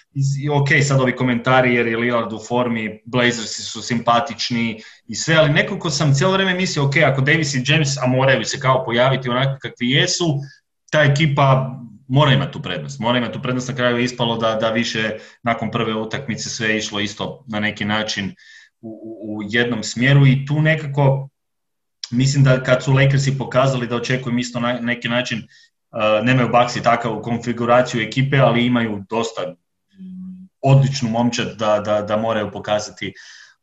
ok, 0.51 0.67
sad 0.83 1.01
ovi 1.01 1.15
komentari 1.15 1.75
jer 1.75 1.87
je 1.87 1.97
Lillard 1.97 2.33
u 2.33 2.39
formi, 2.47 3.01
Blazersi 3.05 3.61
su 3.61 3.81
simpatični 3.81 4.81
i 5.07 5.15
sve, 5.15 5.35
ali 5.35 5.53
nekako 5.53 5.89
sam 5.89 6.13
cijelo 6.13 6.33
vrijeme 6.33 6.53
mislio, 6.53 6.85
ok, 6.85 6.95
ako 6.97 7.21
Davis 7.21 7.55
i 7.55 7.63
James, 7.67 7.97
a 7.97 8.07
moraju 8.07 8.45
se 8.45 8.59
kao 8.59 8.85
pojaviti 8.85 9.29
onako 9.29 9.57
kakvi 9.61 9.89
jesu, 9.91 10.39
ta 10.91 11.03
ekipa 11.03 11.77
mora 12.07 12.33
imati 12.33 12.51
tu 12.51 12.61
prednost. 12.61 12.99
Mora 12.99 13.17
imati 13.17 13.33
tu 13.33 13.41
prednost, 13.41 13.69
na 13.69 13.75
kraju 13.75 13.97
je 13.97 14.03
ispalo 14.03 14.37
da, 14.37 14.55
da 14.55 14.69
više 14.69 15.17
nakon 15.43 15.71
prve 15.71 15.95
utakmice 15.95 16.49
sve 16.49 16.77
išlo 16.77 16.99
isto 16.99 17.43
na 17.47 17.59
neki 17.59 17.85
način 17.85 18.35
u, 18.81 19.17
u 19.21 19.39
jednom 19.49 19.83
smjeru 19.83 20.27
i 20.27 20.45
tu 20.45 20.61
nekako 20.61 21.29
mislim 22.11 22.43
da 22.43 22.63
kad 22.63 22.83
su 22.83 22.93
Lakersi 22.93 23.37
pokazali 23.37 23.87
da 23.87 23.95
očekujem 23.95 24.39
isto 24.39 24.59
na 24.59 24.73
neki 24.73 25.09
način 25.09 25.39
uh, 25.39 26.25
nemaju 26.25 26.49
Baxi 26.49 26.83
takav 26.83 27.21
konfiguraciju 27.21 28.01
ekipe, 28.01 28.37
ali 28.37 28.65
imaju 28.65 29.03
dosta 29.09 29.55
odličnu 30.61 31.09
momčad 31.09 31.55
da, 31.57 31.79
da, 31.79 32.01
da 32.01 32.17
moraju 32.17 32.51
pokazati 32.51 33.13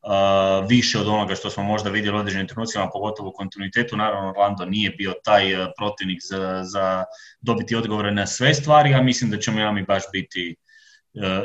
uh, 0.02 0.68
više 0.68 0.98
od 0.98 1.08
onoga 1.08 1.34
što 1.34 1.50
smo 1.50 1.62
možda 1.62 1.90
vidjeli 1.90 2.16
u 2.16 2.20
određenim 2.20 2.48
trenucima, 2.48 2.90
pogotovo 2.92 3.28
u 3.28 3.32
kontinuitetu. 3.32 3.96
Naravno, 3.96 4.30
Orlando 4.30 4.64
nije 4.64 4.90
bio 4.90 5.14
taj 5.24 5.54
uh, 5.54 5.68
protivnik 5.76 6.18
za, 6.30 6.60
za 6.64 7.04
dobiti 7.40 7.76
odgovore 7.76 8.10
na 8.10 8.26
sve 8.26 8.54
stvari, 8.54 8.94
a 8.94 9.02
mislim 9.02 9.30
da 9.30 9.38
ćemo 9.38 9.56
Miami 9.56 9.82
baš 9.82 10.02
biti 10.12 10.56
E, 10.58 10.63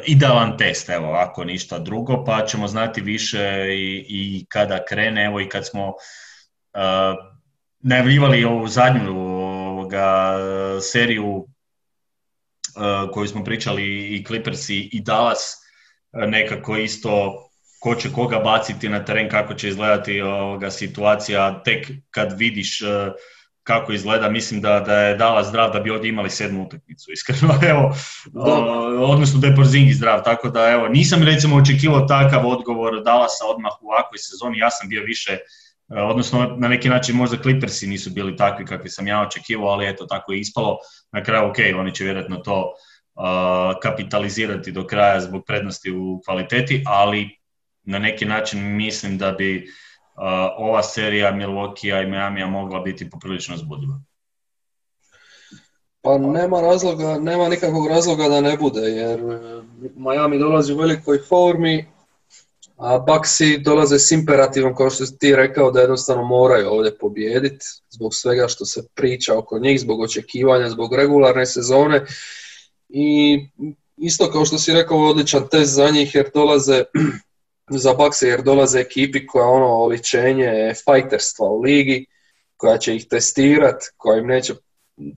idealan 0.05 0.57
test, 0.57 0.89
evo, 0.89 1.13
ako 1.13 1.43
ništa 1.43 1.80
drugo, 1.80 2.24
pa 2.26 2.45
ćemo 2.45 2.67
znati 2.67 3.01
više 3.01 3.65
i, 3.70 4.05
i 4.09 4.45
kada 4.49 4.86
krene, 4.89 5.26
evo 5.26 5.41
i 5.41 5.49
kad 5.49 5.67
smo 5.67 5.88
uh, 5.88 5.95
najavljivali 7.80 8.43
ovu 8.43 8.67
zadnju 8.67 9.11
ovoga, 9.70 10.38
seriju 10.82 11.36
uh, 11.36 11.45
koju 13.13 13.28
smo 13.28 13.43
pričali 13.43 14.15
i 14.15 14.24
Clippers 14.26 14.70
i, 14.70 14.89
i 14.93 15.01
Dallas, 15.01 15.55
nekako 16.13 16.78
isto 16.78 17.43
ko 17.80 17.95
će 17.95 18.11
koga 18.11 18.39
baciti 18.39 18.89
na 18.89 19.05
teren, 19.05 19.30
kako 19.30 19.53
će 19.53 19.70
izgledati 19.70 20.22
ovoga 20.22 20.72
situacija, 20.72 21.61
tek 21.63 21.88
kad 22.09 22.39
vidiš 22.39 22.82
uh, 22.82 22.88
kako 23.70 23.93
izgleda, 23.93 24.30
mislim 24.30 24.61
da, 24.61 24.80
da 24.80 24.95
je 24.99 25.17
dala 25.17 25.43
zdrav 25.43 25.74
da 25.74 25.80
bi 25.80 25.91
ovdje 25.91 26.09
imali 26.09 26.30
sedmu 26.30 26.63
utakmicu, 26.63 27.11
iskreno, 27.11 27.53
evo, 27.72 27.95
odnosno 28.99 29.39
da 29.39 29.47
je 29.47 29.55
Porzingi 29.55 29.93
zdrav, 29.93 30.24
tako 30.24 30.49
da 30.49 30.70
evo, 30.70 30.88
nisam 30.88 31.24
recimo 31.24 31.55
očekivao 31.55 32.07
takav 32.07 32.47
odgovor 32.47 33.03
Dalasa 33.03 33.45
odmah 33.53 33.72
u 33.82 33.88
ovakvoj 33.88 34.17
sezoni, 34.17 34.57
ja 34.57 34.70
sam 34.70 34.89
bio 34.89 35.03
više, 35.03 35.38
odnosno 35.88 36.55
na 36.57 36.67
neki 36.67 36.89
način 36.89 37.15
možda 37.15 37.38
Clippersi 37.41 37.88
nisu 37.88 38.09
bili 38.09 38.36
takvi 38.36 38.65
kakvi 38.65 38.89
sam 38.89 39.07
ja 39.07 39.22
očekivao, 39.22 39.70
ali 39.70 39.89
eto, 39.89 40.05
tako 40.05 40.34
je 40.34 40.39
ispalo, 40.39 40.78
na 41.11 41.24
kraju 41.24 41.49
ok, 41.49 41.57
oni 41.80 41.95
će 41.95 42.03
vjerojatno 42.03 42.38
to 42.38 42.74
kapitalizirati 43.82 44.72
do 44.72 44.88
kraja 44.88 45.22
zbog 45.22 45.43
prednosti 45.47 45.91
u 45.91 46.22
kvaliteti, 46.26 46.84
ali 46.86 47.30
na 47.84 47.99
neki 47.99 48.26
način 48.26 48.76
mislim 48.76 49.17
da 49.17 49.32
bi 49.32 49.67
ova 50.57 50.84
serija 50.84 51.32
Milwaukee 51.32 52.03
i 52.03 52.09
Miami 52.09 52.45
mogla 52.45 52.80
biti 52.80 53.09
poprilično 53.09 53.57
zbudljiva. 53.57 54.01
Pa 56.01 56.17
nema 56.17 56.61
razloga, 56.61 57.20
nema 57.20 57.49
nikakvog 57.49 57.88
razloga 57.88 58.30
da 58.30 58.41
ne 58.41 58.57
bude, 58.57 58.82
jer 58.82 59.20
e, 59.20 59.61
Miami 59.95 60.39
dolazi 60.39 60.74
u 60.74 60.78
velikoj 60.78 61.20
formi, 61.30 61.86
a 62.78 62.99
Baxi 62.99 63.57
dolaze 63.57 63.99
s 63.99 64.11
imperativom, 64.11 64.76
kao 64.76 64.89
što 64.89 65.05
ti 65.05 65.36
rekao, 65.36 65.72
da 65.72 65.80
jednostavno 65.80 66.24
moraju 66.24 66.70
ovdje 66.70 66.97
pobijediti, 66.97 67.65
zbog 67.89 68.15
svega 68.15 68.47
što 68.47 68.65
se 68.65 68.88
priča 68.95 69.38
oko 69.38 69.59
njih, 69.59 69.80
zbog 69.80 69.99
očekivanja, 69.99 70.70
zbog 70.70 70.93
regularne 70.93 71.45
sezone. 71.45 72.05
I 72.89 73.39
isto 73.97 74.32
kao 74.32 74.45
što 74.45 74.57
si 74.57 74.74
rekao, 74.74 74.97
odličan 74.97 75.47
test 75.51 75.74
za 75.74 75.89
njih, 75.89 76.15
jer 76.15 76.30
dolaze 76.34 76.84
za 77.70 77.93
Bakse 77.93 78.28
jer 78.28 78.41
dolaze 78.41 78.80
ekipi 78.80 79.28
koja 79.28 79.45
ono 79.45 79.67
oličenje 79.67 80.74
fajterstva 80.86 81.47
u 81.47 81.61
ligi, 81.61 82.05
koja 82.57 82.78
će 82.78 82.95
ih 82.95 83.07
testirati, 83.09 83.86
koja, 83.97 84.20
im 84.20 84.28
neće, 84.28 84.53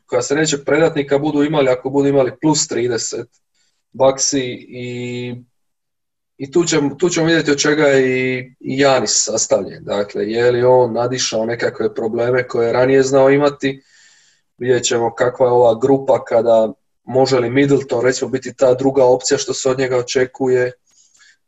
koja 0.06 0.22
se 0.22 0.34
neće 0.34 0.64
predati 0.64 1.06
kad 1.06 1.20
budu 1.20 1.42
imali, 1.42 1.68
ako 1.68 1.90
budu 1.90 2.08
imali 2.08 2.32
plus 2.40 2.68
30 2.68 3.24
Baksi 3.92 4.66
i, 4.68 5.34
i 6.36 6.50
tu, 6.50 6.64
ćemo, 6.64 6.94
tu 6.94 7.08
ćemo 7.08 7.26
vidjeti 7.26 7.50
od 7.50 7.58
čega 7.58 7.86
je 7.86 8.38
i 8.60 8.78
Janis 8.78 9.24
sastavljen. 9.24 9.84
Dakle, 9.84 10.30
je 10.30 10.50
li 10.50 10.64
on 10.64 10.92
nadišao 10.92 11.46
nekakve 11.46 11.94
probleme 11.94 12.48
koje 12.48 12.66
je 12.66 12.72
ranije 12.72 13.02
znao 13.02 13.30
imati, 13.30 13.82
vidjet 14.58 14.84
ćemo 14.84 15.14
kakva 15.14 15.46
je 15.46 15.52
ova 15.52 15.78
grupa 15.80 16.24
kada 16.24 16.72
može 17.04 17.38
li 17.38 17.50
Middleton 17.50 18.04
recimo 18.04 18.30
biti 18.30 18.54
ta 18.54 18.74
druga 18.74 19.04
opcija 19.04 19.38
što 19.38 19.54
se 19.54 19.70
od 19.70 19.78
njega 19.78 19.96
očekuje, 19.96 20.72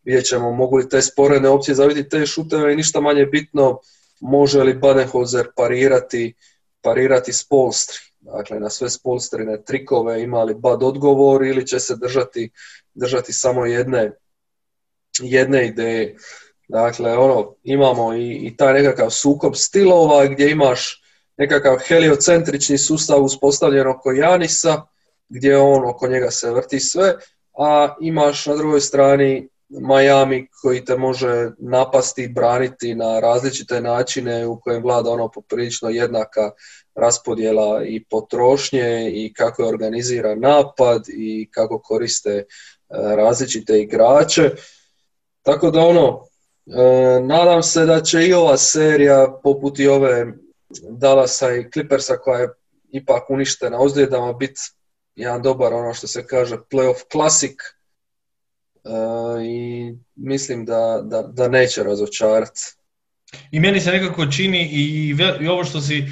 vidjet 0.04 0.26
ćemo 0.26 0.52
mogu 0.52 0.76
li 0.76 0.88
te 0.88 1.02
sporene 1.02 1.48
opcije 1.48 1.74
zaviti 1.74 2.08
te 2.08 2.26
šuteve 2.26 2.72
i 2.72 2.76
ništa 2.76 3.00
manje 3.00 3.26
bitno 3.26 3.80
može 4.20 4.62
li 4.62 4.74
Badenholzer 4.74 5.46
parirati, 5.56 6.34
parirati 6.82 7.32
Spolstri. 7.32 7.98
Dakle, 8.20 8.60
na 8.60 8.70
sve 8.70 8.90
Spolstrine 8.90 9.62
trikove 9.64 10.22
ima 10.22 10.42
li 10.42 10.54
bad 10.54 10.82
odgovor 10.82 11.44
ili 11.44 11.66
će 11.66 11.80
se 11.80 11.96
držati, 11.96 12.50
držati 12.94 13.32
samo 13.32 13.66
jedne, 13.66 14.12
jedne 15.20 15.66
ideje. 15.66 16.16
Dakle, 16.68 17.16
ono, 17.16 17.54
imamo 17.62 18.14
i, 18.14 18.32
i 18.32 18.56
taj 18.56 18.72
nekakav 18.72 19.10
sukob 19.10 19.54
stilova 19.54 20.26
gdje 20.26 20.50
imaš 20.50 21.02
nekakav 21.36 21.78
heliocentrični 21.78 22.78
sustav 22.78 23.22
uspostavljen 23.22 23.86
oko 23.86 24.12
Janisa, 24.12 24.82
gdje 25.28 25.56
on 25.56 25.88
oko 25.88 26.08
njega 26.08 26.30
se 26.30 26.50
vrti 26.50 26.80
sve, 26.80 27.14
a 27.58 27.96
imaš 28.00 28.46
na 28.46 28.56
drugoj 28.56 28.80
strani 28.80 29.48
Miami 29.68 30.48
koji 30.62 30.84
te 30.84 30.96
može 30.96 31.50
napasti, 31.58 32.28
braniti 32.28 32.94
na 32.94 33.20
različite 33.20 33.80
načine 33.80 34.46
u 34.46 34.60
kojem 34.60 34.82
vlada 34.82 35.10
ono 35.10 35.30
poprilično 35.30 35.88
jednaka 35.88 36.50
raspodjela 36.94 37.84
i 37.84 38.04
potrošnje 38.04 39.10
i 39.14 39.32
kako 39.32 39.62
je 39.62 39.68
organizira 39.68 40.34
napad 40.34 41.04
i 41.08 41.48
kako 41.50 41.78
koriste 41.78 42.30
e, 42.30 42.44
različite 42.88 43.80
igrače. 43.80 44.50
Tako 45.42 45.70
da 45.70 45.80
ono, 45.80 46.26
e, 46.66 47.20
nadam 47.20 47.62
se 47.62 47.86
da 47.86 48.00
će 48.00 48.26
i 48.26 48.32
ova 48.32 48.56
serija 48.56 49.40
poput 49.42 49.78
i 49.78 49.88
ove 49.88 50.26
Dallasa 50.90 51.54
i 51.54 51.70
Clippersa 51.70 52.16
koja 52.16 52.40
je 52.40 52.48
ipak 52.88 53.30
uništena 53.30 53.80
ozljedama 53.80 54.32
biti 54.32 54.60
jedan 55.16 55.42
dobar 55.42 55.74
ono 55.74 55.94
što 55.94 56.06
se 56.06 56.26
kaže 56.26 56.56
playoff 56.70 57.04
klasik 57.12 57.62
i 59.44 59.92
mislim 60.16 60.64
da, 60.64 61.00
da, 61.04 61.22
da 61.22 61.48
neće 61.48 61.82
razočarati. 61.82 62.60
I 63.50 63.60
meni 63.60 63.80
se 63.80 63.90
nekako 63.90 64.26
čini 64.26 64.68
i, 64.72 65.14
i 65.40 65.48
ovo 65.48 65.64
što 65.64 65.80
si, 65.80 66.04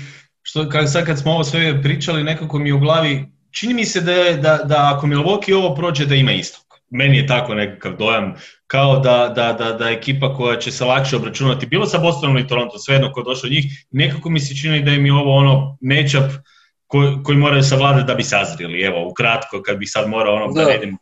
što, 0.43 0.69
kad, 0.69 0.93
sad 0.93 1.07
kad 1.07 1.19
smo 1.19 1.33
ovo 1.33 1.45
sve 1.45 1.83
pričali, 1.83 2.25
nekako 2.25 2.59
mi 2.59 2.73
u 2.73 2.79
glavi, 2.79 3.25
čini 3.51 3.75
mi 3.75 3.85
se 3.85 4.01
da, 4.01 4.33
da, 4.33 4.57
da 4.65 4.95
ako 4.95 5.07
Milwaukee 5.07 5.55
ovo 5.55 5.75
prođe 5.75 6.07
da 6.07 6.15
ima 6.15 6.33
istok. 6.33 6.63
Meni 6.91 7.17
je 7.17 7.27
tako 7.27 7.55
nekakav 7.55 7.97
dojam, 7.97 8.35
kao 8.67 8.99
da, 8.99 9.33
da, 9.37 9.53
da, 9.53 9.73
da 9.73 9.91
ekipa 9.91 10.35
koja 10.35 10.59
će 10.59 10.73
se 10.73 10.85
lakše 10.85 11.17
obračunati, 11.17 11.67
bilo 11.67 11.87
sa 11.87 11.99
Bostonom 11.99 12.37
ili 12.37 12.49
Toronto, 12.49 12.79
svejedno 12.79 13.13
ko 13.13 13.23
došao 13.23 13.51
njih, 13.51 13.87
nekako 13.91 14.31
mi 14.31 14.41
se 14.41 14.57
čini 14.57 14.83
da 14.83 14.91
im 14.91 15.07
je 15.07 15.13
ovo 15.13 15.37
ono 15.37 15.79
matchup 15.81 16.31
koji, 16.87 17.17
koji 17.25 17.39
moraju 17.39 17.63
savladati 17.63 18.07
da 18.07 18.15
bi 18.15 18.23
sazrili. 18.23 18.83
Evo, 18.83 19.09
ukratko, 19.09 19.63
kad 19.63 19.79
bih 19.79 19.89
sad 19.91 20.09
morao 20.09 20.35
ono 20.35 20.53
da, 20.53 20.65
da 20.65 20.71
vidim 20.71 20.99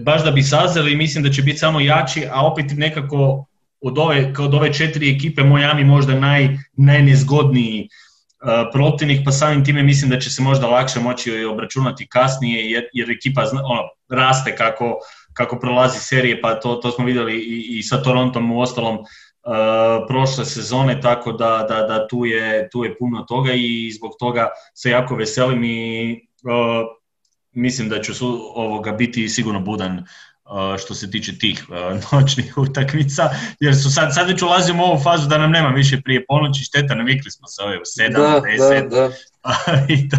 baš 0.00 0.24
da 0.24 0.30
bi 0.30 0.42
sazeli 0.42 0.96
mislim 0.96 1.24
da 1.24 1.30
će 1.30 1.42
biti 1.42 1.58
samo 1.58 1.80
jači, 1.80 2.26
a 2.30 2.46
opet 2.46 2.66
nekako 2.76 3.46
od 3.80 3.98
ove, 3.98 4.32
od 4.38 4.54
ove 4.54 4.72
četiri 4.72 5.16
ekipe 5.16 5.42
Miami 5.42 5.84
možda 5.84 6.20
naj, 6.20 6.48
najnezgodniji 6.76 7.88
uh, 7.88 8.70
protivnik, 8.72 9.20
pa 9.24 9.32
samim 9.32 9.64
time 9.64 9.82
mislim 9.82 10.10
da 10.10 10.18
će 10.18 10.30
se 10.30 10.42
možda 10.42 10.66
lakše 10.66 11.00
moći 11.00 11.44
obračunati 11.44 12.06
kasnije 12.06 12.70
jer, 12.70 12.84
jer 12.92 13.10
ekipa 13.10 13.42
ono, 13.52 13.82
raste 14.08 14.56
kako, 14.56 14.98
kako 15.32 15.58
prolazi 15.58 15.98
serije, 16.00 16.40
pa 16.40 16.54
to, 16.54 16.74
to 16.74 16.90
smo 16.90 17.04
vidjeli 17.04 17.34
i, 17.34 17.78
i 17.78 17.82
sa 17.82 18.02
Torontom 18.02 18.52
u 18.52 18.60
ostalom 18.60 18.96
uh, 18.96 19.04
prošle 20.08 20.44
sezone, 20.44 21.00
tako 21.00 21.32
da, 21.32 21.66
da, 21.68 21.82
da 21.82 22.08
tu, 22.08 22.24
je, 22.24 22.68
tu 22.72 22.84
je 22.84 22.98
puno 22.98 23.22
toga 23.22 23.52
i 23.52 23.92
zbog 23.92 24.12
toga 24.18 24.48
se 24.74 24.90
jako 24.90 25.14
veselim 25.14 25.64
i 25.64 26.12
uh, 26.44 27.03
mislim 27.54 27.88
da 27.88 28.02
ću 28.02 28.14
su, 28.14 28.52
ovoga 28.54 28.92
biti 28.92 29.28
sigurno 29.28 29.60
budan 29.60 29.98
uh, 29.98 30.78
što 30.78 30.94
se 30.94 31.10
tiče 31.10 31.38
tih 31.38 31.66
uh, 31.68 31.76
noćnih 32.12 32.58
utakmica, 32.58 33.30
jer 33.60 33.76
su 33.76 33.94
sad, 33.94 34.14
sad 34.14 34.28
već 34.28 34.42
ulazimo 34.42 34.82
u 34.82 34.86
ovu 34.86 35.00
fazu 35.00 35.28
da 35.28 35.38
nam 35.38 35.50
nema 35.50 35.68
više 35.68 36.00
prije 36.04 36.24
ponoći, 36.28 36.64
šteta, 36.64 36.94
navikli 36.94 37.30
smo 37.30 37.48
se 37.48 37.62
ove 37.62 37.78
u 37.78 37.84
7, 38.00 38.12
da, 38.12 38.40
10. 38.40 38.88
Da, 38.88 38.96
da. 38.96 39.10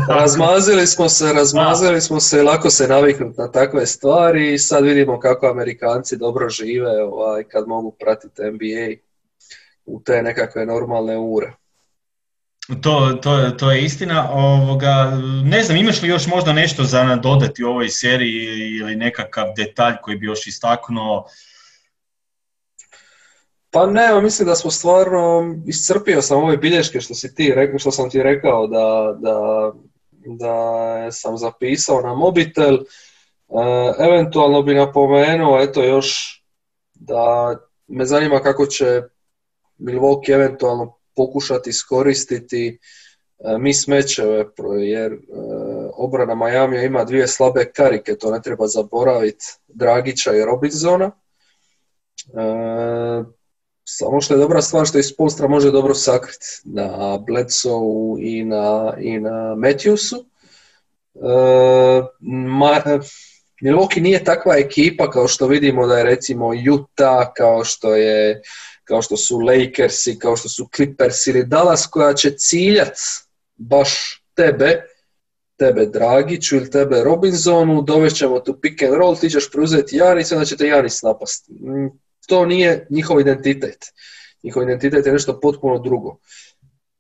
razmazili 0.19 0.88
smo 0.88 1.09
se, 1.09 1.33
razmazili 1.33 2.01
smo 2.01 2.19
se, 2.19 2.43
lako 2.43 2.69
se 2.69 2.88
naviknuti 2.88 3.41
na 3.41 3.51
takve 3.51 3.86
stvari 3.86 4.53
i 4.53 4.57
sad 4.57 4.83
vidimo 4.83 5.19
kako 5.19 5.47
Amerikanci 5.47 6.17
dobro 6.17 6.49
žive 6.49 7.03
ovaj, 7.03 7.43
kad 7.43 7.67
mogu 7.67 7.91
pratiti 7.99 8.41
NBA 8.41 9.01
u 9.86 10.01
te 10.03 10.21
nekakve 10.21 10.65
normalne 10.65 11.17
ure. 11.17 11.53
To, 12.68 13.13
to, 13.22 13.51
to 13.59 13.72
je 13.72 13.84
istina. 13.84 14.30
Ovoga, 14.32 15.11
ne 15.43 15.63
znam, 15.63 15.78
imaš 15.78 16.01
li 16.01 16.09
još 16.09 16.28
možda 16.28 16.53
nešto 16.53 16.84
za 16.84 17.03
nadodati 17.03 17.63
u 17.63 17.70
ovoj 17.70 17.89
seriji 17.89 18.45
ili 18.80 18.95
nekakav 18.95 19.47
detalj 19.57 19.93
koji 20.01 20.18
bi 20.18 20.26
još 20.26 20.47
istaknuo? 20.47 21.28
Pa 23.70 23.86
ne, 23.86 24.22
mislim 24.22 24.47
da 24.47 24.55
smo 24.55 24.72
stvarno, 24.72 25.55
iscrpio 25.68 26.22
sam 26.22 26.43
ove 26.43 26.57
bilješke 26.57 27.01
što, 27.01 27.13
si 27.13 27.36
ti, 27.36 27.53
što 27.78 27.91
sam 27.91 28.09
ti 28.09 28.24
rekao 28.24 28.68
da, 28.68 29.16
da, 29.20 29.72
da 30.26 31.11
sam 31.11 31.38
zapisao 31.38 32.01
na 32.01 32.13
mobitel. 32.13 32.76
E, 32.76 32.80
eventualno 33.99 34.61
bi 34.61 34.74
napomenuo, 34.74 35.61
eto 35.61 35.84
još, 35.84 36.41
da 36.93 37.55
me 37.88 38.05
zanima 38.05 38.39
kako 38.39 38.66
će 38.66 39.01
Milwaukee 39.80 40.34
eventualno 40.34 40.97
pokušati 41.16 41.70
iskoristiti 41.70 42.80
e, 43.39 43.57
mi 43.57 43.74
smećeve, 43.74 44.45
jer 44.80 45.13
e, 45.13 45.18
obrana 45.93 46.36
Majamija 46.36 46.84
ima 46.84 47.03
dvije 47.03 47.28
slabe 47.28 47.72
karike, 47.76 48.18
to 48.18 48.32
ne 48.32 48.41
treba 48.41 48.68
zaboraviti, 48.68 49.45
Dragića 49.68 50.36
i 50.36 50.45
Robinsona. 50.45 51.11
E, 52.28 53.24
samo 53.84 54.22
što 54.22 54.34
je 54.34 54.38
dobra 54.38 54.61
stvar 54.61 54.86
što 54.86 54.97
iz 54.97 55.16
postra 55.18 55.47
može 55.47 55.72
dobro 55.72 55.93
sakriti 55.93 56.45
na 56.63 57.18
Bledsoe 57.18 58.20
i 58.20 58.45
na, 58.45 58.93
i 58.99 59.20
na 59.20 59.55
Matthewsu. 59.55 60.26
Milwaukee 63.61 64.01
nije 64.01 64.24
takva 64.24 64.57
ekipa 64.57 65.09
kao 65.09 65.28
što 65.28 65.47
vidimo 65.47 65.88
da 65.88 65.97
je 65.97 66.03
recimo 66.03 66.51
Utah, 66.74 67.28
kao 67.36 67.63
što 67.63 67.95
je 67.95 68.41
kao 68.86 69.01
što 69.01 69.17
su 69.17 69.39
Lakersi, 69.39 70.19
kao 70.19 70.38
što 70.38 70.49
su 70.49 70.67
Clippers 70.75 71.27
ili 71.27 71.45
Dallas 71.45 71.88
koja 71.88 72.13
će 72.13 72.31
ciljat 72.38 72.97
baš 73.55 74.23
tebe, 74.33 74.81
tebe 75.57 75.86
Dragiću 75.86 76.55
ili 76.55 76.71
tebe 76.71 77.03
Robinsonu, 77.03 77.81
dovešćemo 77.81 78.39
tu 78.39 78.59
pick 78.61 78.83
and 78.83 78.93
roll, 78.93 79.15
ti 79.15 79.29
ćeš 79.29 79.51
preuzeti 79.51 79.97
Janis 79.97 80.31
onda 80.31 80.45
će 80.45 80.57
te 80.57 80.67
Janis 80.67 81.01
napasti. 81.01 81.53
Mm, 81.53 81.99
to 82.27 82.45
nije 82.45 82.88
njihov 82.89 83.19
identitet. 83.19 83.86
Njihov 84.43 84.63
identitet 84.63 85.05
je 85.05 85.11
nešto 85.11 85.39
potpuno 85.39 85.79
drugo. 85.79 86.17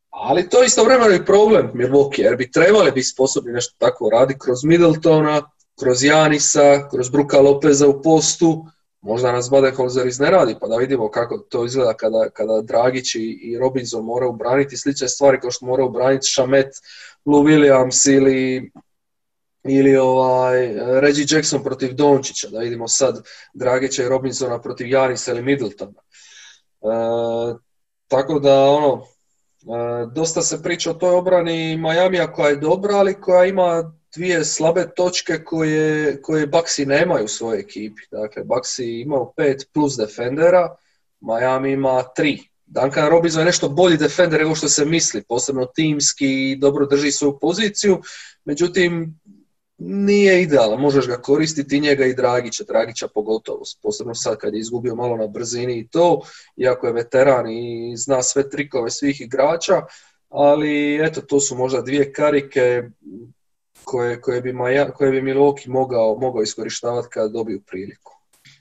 Ali 0.09 0.49
to 0.49 0.61
je 0.61 0.65
istovremeno 0.65 1.13
i 1.13 1.25
problem 1.25 1.71
Milwaukee, 1.73 2.21
jer 2.21 2.35
bi 2.35 2.51
trebali 2.51 2.91
biti 2.91 3.07
sposobni 3.07 3.53
nešto 3.53 3.75
tako 3.77 4.09
raditi 4.09 4.39
kroz 4.39 4.63
Middletona, 4.63 5.51
kroz 5.79 6.03
Janisa, 6.03 6.89
kroz 6.89 7.09
Bruka 7.09 7.39
Lopeza 7.39 7.87
u 7.87 8.01
postu, 8.01 8.65
možda 9.05 9.31
nas 9.31 9.49
Badenholzer 9.49 10.07
iznenadi 10.07 10.55
pa 10.61 10.67
da 10.67 10.75
vidimo 10.75 11.11
kako 11.11 11.37
to 11.37 11.65
izgleda 11.65 11.93
kada, 11.93 12.29
kada 12.33 12.61
Dragić 12.61 13.15
i, 13.15 13.57
Robinson 13.59 14.05
moraju 14.05 14.31
braniti 14.31 14.77
slične 14.77 15.07
stvari 15.07 15.39
kao 15.39 15.51
što 15.51 15.65
moraju 15.65 15.89
braniti 15.89 16.27
Šamet, 16.27 16.67
Lou 17.25 17.43
Williams 17.43 18.15
ili 18.15 18.71
ili 19.67 19.97
ovaj 19.97 20.73
Reggie 21.01 21.25
Jackson 21.29 21.63
protiv 21.63 21.93
Dončića, 21.93 22.49
da 22.49 22.59
vidimo 22.59 22.87
sad 22.87 23.23
Dragića 23.53 24.03
i 24.03 24.09
Robinsona 24.09 24.61
protiv 24.61 24.87
Janisa 24.87 25.31
ili 25.31 25.41
Middletona. 25.41 25.91
E, 25.91 26.85
tako 28.07 28.39
da 28.39 28.63
ono, 28.63 29.03
e, 29.03 30.05
dosta 30.15 30.41
se 30.41 30.63
priča 30.63 30.91
o 30.91 30.93
toj 30.93 31.15
obrani 31.15 31.77
Majamija 31.77 32.33
koja 32.33 32.49
je 32.49 32.55
dobra, 32.55 32.95
ali 32.95 33.21
koja 33.21 33.45
ima 33.45 33.93
dvije 34.15 34.45
slabe 34.45 34.87
točke 34.95 35.43
koje, 35.43 36.21
koje 36.21 36.47
Baxi 36.47 36.85
nemaju 36.85 37.25
u 37.25 37.27
svojoj 37.27 37.59
ekipi. 37.59 38.01
Dakle, 38.11 38.43
Baxi 38.43 39.01
imaju 39.01 39.31
pet 39.35 39.69
plus 39.73 39.97
defendera, 39.97 40.75
Miami 41.21 41.71
ima 41.71 42.03
tri. 42.15 42.39
Duncan 42.65 43.09
Robinson 43.09 43.41
je 43.41 43.45
nešto 43.45 43.69
bolji 43.69 43.97
defender 43.97 44.39
nego 44.39 44.55
što 44.55 44.69
se 44.69 44.85
misli, 44.85 45.23
posebno 45.23 45.65
timski, 45.65 46.55
dobro 46.55 46.85
drži 46.85 47.11
svoju 47.11 47.37
poziciju, 47.41 48.01
međutim 48.45 49.19
nije 49.77 50.41
idealan, 50.41 50.79
možeš 50.79 51.07
ga 51.07 51.17
koristiti 51.17 51.77
i 51.77 51.79
njega 51.79 52.05
i 52.05 52.15
Dragića, 52.15 52.63
Dragića 52.63 53.07
pogotovo, 53.07 53.61
posebno 53.81 54.15
sad 54.15 54.37
kad 54.37 54.53
je 54.53 54.59
izgubio 54.59 54.95
malo 54.95 55.17
na 55.17 55.27
brzini 55.27 55.79
i 55.79 55.87
to, 55.87 56.21
iako 56.57 56.87
je 56.87 56.93
veteran 56.93 57.49
i 57.49 57.93
zna 57.97 58.23
sve 58.23 58.49
trikove 58.49 58.91
svih 58.91 59.21
igrača, 59.21 59.81
ali 60.29 61.05
eto, 61.05 61.21
to 61.21 61.39
su 61.39 61.55
možda 61.55 61.81
dvije 61.81 62.13
karike 62.13 62.83
koje, 63.85 64.21
koje, 64.21 64.41
bi, 64.41 64.53
Maja, 64.53 64.91
koje 64.91 65.11
bi 65.11 65.21
Milwaukee 65.21 65.69
mogao, 65.69 66.17
mogao 66.21 66.41
iskorištavati 66.41 67.07
kad 67.11 67.31
dobiju 67.31 67.61
priliku. 67.61 68.15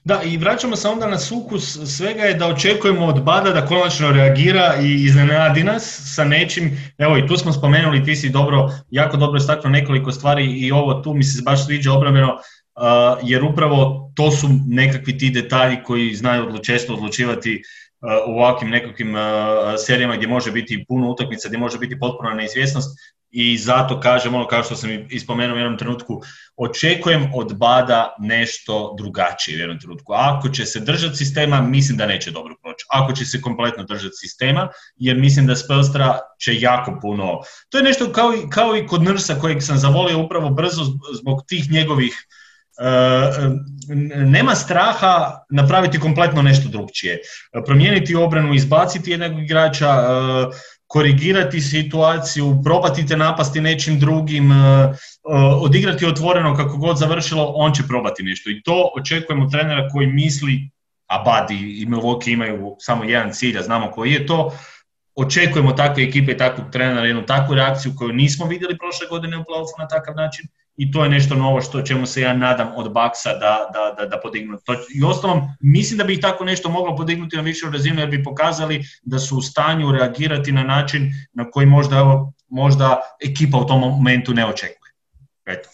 Da, 0.05 0.23
i 0.23 0.37
vraćamo 0.37 0.77
se 0.77 0.89
onda 0.89 1.07
na 1.07 1.19
sukus 1.19 1.79
svega 1.97 2.23
je 2.23 2.35
da 2.35 2.47
očekujemo 2.47 3.07
od 3.07 3.23
Bada 3.23 3.51
da 3.51 3.67
konačno 3.67 4.11
reagira 4.11 4.75
i 4.83 5.05
iznenadi 5.05 5.65
nas 5.65 6.01
sa 6.15 6.25
nečim. 6.25 6.93
Evo 6.99 7.19
i 7.19 7.27
tu 7.27 7.37
smo 7.37 7.53
spomenuli, 7.53 8.05
ti 8.05 8.17
si 8.17 8.31
dobro, 8.31 8.71
jako 8.91 9.17
dobro 9.17 9.37
istaknuo 9.37 9.71
nekoliko 9.71 10.13
stvari 10.13 10.45
i 10.45 10.73
ovo 10.73 10.95
tu 10.95 11.15
mi 11.15 11.25
se 11.25 11.43
baš 11.43 11.67
sviđa 11.67 11.93
obrambeno, 11.93 12.37
jer 13.23 13.45
upravo 13.45 14.11
to 14.17 14.31
su 14.31 14.49
nekakvi 14.69 15.19
ti 15.19 15.31
detalji 15.31 15.77
koji 15.85 16.15
znaju 16.15 16.59
često 16.63 16.93
odlučivati 16.95 17.63
u 18.27 18.31
ovakvim 18.31 18.71
nekakvim 18.71 19.15
serijama 19.87 20.17
gdje 20.17 20.29
može 20.29 20.51
biti 20.51 20.85
puno 20.89 21.11
utakmica, 21.11 21.49
gdje 21.49 21.59
može 21.59 21.79
biti 21.79 21.99
potpuna 21.99 22.35
neizvjesnost 22.35 22.99
i 23.37 23.59
zato 23.59 24.01
kažem 24.01 24.35
ono 24.35 24.47
kao 24.47 24.63
što 24.63 24.77
sam 24.77 24.91
i 25.11 25.21
spomenuo 25.21 25.57
u 25.57 25.59
jednom 25.59 25.79
trenutku, 25.79 26.23
očekujem 26.57 27.31
od 27.35 27.57
Bada 27.57 28.17
nešto 28.19 28.95
drugačije 28.99 29.57
u 29.57 29.61
jednom 29.61 29.81
trenutku. 29.81 30.13
Ako 30.13 30.49
će 30.49 30.67
se 30.67 30.81
držati 30.81 31.17
sistema, 31.17 31.61
mislim 31.61 31.99
da 31.99 32.07
neće 32.07 32.31
dobro 32.31 32.55
proći. 32.63 32.87
Ako 32.91 33.13
će 33.13 33.25
se 33.25 33.41
kompletno 33.41 33.85
držati 33.85 34.15
sistema, 34.17 34.69
jer 34.97 35.17
mislim 35.17 35.47
da 35.47 35.57
Spelstra 35.57 36.19
će 36.45 36.61
jako 36.61 36.99
puno... 37.03 37.41
To 37.69 37.79
je 37.79 37.85
nešto 37.85 38.13
kao 38.13 38.35
i, 38.35 38.51
kao 38.51 38.77
i 38.77 38.87
kod 38.87 39.03
Nrsa 39.03 39.35
kojeg 39.35 39.63
sam 39.63 39.79
zavolio 39.79 40.25
upravo 40.25 40.51
brzo 40.51 40.83
zbog 41.21 41.43
tih 41.49 41.71
njegovih 41.71 42.13
e, 42.13 42.34
nema 44.27 44.55
straha 44.55 45.45
napraviti 45.51 46.01
kompletno 46.01 46.43
nešto 46.43 46.69
drugčije. 46.69 47.19
Promijeniti 47.67 48.15
obranu, 48.15 48.55
izbaciti 48.55 49.11
jednog 49.11 49.43
igrača, 49.43 49.89
e, 49.89 50.05
korigirati 50.87 51.61
situaciju, 51.61 52.61
probati 52.65 53.07
te 53.07 53.17
napasti 53.17 53.61
nečim 53.61 53.99
drugim, 53.99 54.53
e, 54.53 54.55
e, 54.55 54.95
odigrati 55.61 56.07
otvoreno 56.07 56.57
kako 56.57 56.77
god 56.77 56.99
završilo, 56.99 57.53
on 57.57 57.73
će 57.73 57.83
probati 57.89 58.23
nešto. 58.23 58.51
I 58.51 58.63
to 58.63 58.91
očekujemo 58.97 59.51
trenera 59.51 59.89
koji 59.89 60.07
misli, 60.07 60.71
a 61.07 61.23
Badi 61.23 61.83
i 61.83 61.87
Milwaukee 61.87 62.33
imaju 62.33 62.77
samo 62.79 63.05
jedan 63.05 63.33
cilj, 63.33 63.59
a 63.59 63.63
znamo 63.63 63.91
koji 63.91 64.13
je 64.13 64.27
to, 64.27 64.53
očekujemo 65.17 65.73
takve 65.73 66.03
ekipe 66.03 66.33
i 66.33 66.37
takvog 66.37 66.67
trenera, 66.73 67.07
jednu 67.07 67.27
takvu 67.27 67.55
reakciju 67.55 67.93
koju 67.97 68.13
nismo 68.13 68.47
vidjeli 68.47 68.79
prošle 68.79 69.07
godine 69.11 69.37
u 69.37 69.41
playoffu 69.41 69.79
na 69.79 69.89
takav 69.89 70.15
način 70.15 70.47
i 70.77 70.93
to 70.93 71.05
je 71.05 71.11
nešto 71.11 71.35
novo 71.35 71.61
što 71.61 71.83
čemu 71.83 72.07
se 72.07 72.21
ja 72.21 72.33
nadam 72.37 72.73
od 72.77 72.93
Baksa 72.93 73.33
da, 73.33 73.71
da, 73.73 73.95
da, 73.99 74.09
da 74.09 74.21
podignu. 74.21 74.59
To, 74.65 74.73
I 74.73 75.05
ostalom, 75.05 75.41
mislim 75.61 75.99
da 75.99 76.05
bi 76.05 76.13
ih 76.13 76.21
tako 76.21 76.45
nešto 76.45 76.69
moglo 76.69 76.97
podignuti 76.97 77.37
na 77.37 77.43
višu 77.43 77.71
razinu 77.71 78.01
jer 78.01 78.11
bi 78.11 78.25
pokazali 78.25 78.85
da 79.03 79.19
su 79.19 79.39
u 79.39 79.43
stanju 79.43 79.93
reagirati 79.93 80.53
na 80.53 80.63
način 80.63 81.13
na 81.33 81.51
koji 81.51 81.67
možda, 81.67 82.27
možda 82.49 83.01
ekipa 83.25 83.59
u 83.59 83.67
tom 83.67 83.81
momentu 83.81 84.35
ne 84.35 84.47
očekuje. 84.47 84.93
Eto. 85.47 85.69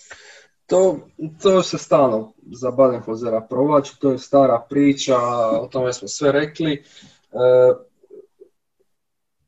To, 0.67 0.99
to 1.43 1.63
se 1.63 1.79
stalno 1.79 2.33
za 2.53 2.71
Badenhozera 2.71 3.41
provlači, 3.41 4.01
to 4.01 4.11
je 4.11 4.19
stara 4.19 4.67
priča, 4.71 5.17
o 5.61 5.69
tome 5.73 5.93
smo 5.93 6.09
sve 6.09 6.33
rekli. 6.33 6.73
E, 6.73 6.83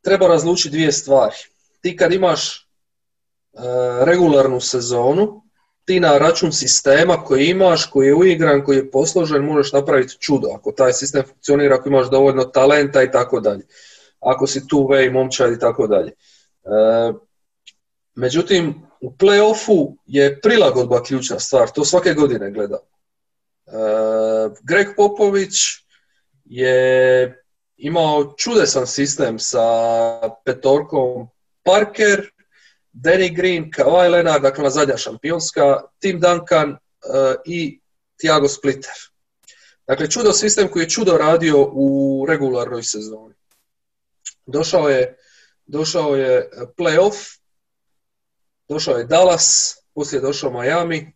treba 0.03 0.27
razlučiti 0.27 0.71
dvije 0.71 0.93
stvari. 0.93 1.35
Ti 1.81 1.97
kad 1.97 2.13
imaš 2.13 2.62
regularnu 4.05 4.61
sezonu, 4.61 5.43
ti 5.85 6.01
na 6.01 6.19
račun 6.19 6.53
sistema 6.53 7.25
koji 7.25 7.47
imaš, 7.47 7.87
koji 7.87 8.07
je 8.07 8.15
uigran, 8.15 8.65
koji 8.65 8.77
je 8.77 8.91
posložen, 8.91 9.45
možeš 9.45 9.73
napraviti 9.73 10.17
čudo. 10.21 10.49
Ako 10.55 10.73
taj 10.73 10.93
sistem 10.93 11.23
funkcionira, 11.29 11.75
ako 11.75 11.89
imaš 11.89 12.11
dovoljno 12.11 12.45
talenta 12.45 13.03
i 13.03 13.11
tako 13.11 13.41
dalje. 13.41 13.67
Ako 14.21 14.47
si 14.47 14.69
tu 14.69 14.87
vej, 14.87 15.11
momčad 15.11 15.53
i 15.53 15.59
tako 15.59 15.87
dalje. 15.87 16.11
E, 16.11 17.13
međutim, 18.15 18.83
u 19.01 19.11
playoffu 19.11 19.97
je 20.07 20.41
prilagodba 20.41 21.03
ključna 21.03 21.39
stvar. 21.39 21.71
To 21.71 21.85
svake 21.85 22.15
godine 22.15 22.51
gleda. 22.51 22.79
E, 22.79 23.71
Greg 24.63 24.87
Popović 24.97 25.53
je 26.45 27.45
imao 27.77 28.35
čudesan 28.37 28.87
sistem 28.87 29.39
sa 29.39 29.67
petorkom 30.45 31.29
Parker, 31.63 32.31
Danny 32.93 33.35
Green, 33.37 33.71
Kawhi 33.71 34.11
Leonard, 34.11 34.43
dakle 34.43 34.71
zadnja 34.71 34.97
šampionska, 34.97 35.83
Tim 35.99 36.21
Duncan 36.21 36.71
uh, 36.71 36.77
i 37.45 37.81
Thiago 38.17 38.49
Splitter. 38.49 38.93
Dakle, 39.87 40.11
čudo 40.11 40.33
sistem 40.33 40.69
koji 40.69 40.83
je 40.83 40.91
čudo 40.91 41.17
radio 41.19 41.69
u 41.73 42.27
regularnoj 42.29 42.83
sezoni. 42.83 43.35
Došao 44.47 44.89
je, 44.89 45.17
došao 45.67 46.17
je 46.17 46.51
playoff, 46.77 47.39
došao 48.69 48.97
je 48.97 49.05
Dallas, 49.05 49.77
poslije 49.95 50.19
je 50.19 50.23
došao 50.23 50.63
Miami, 50.63 51.13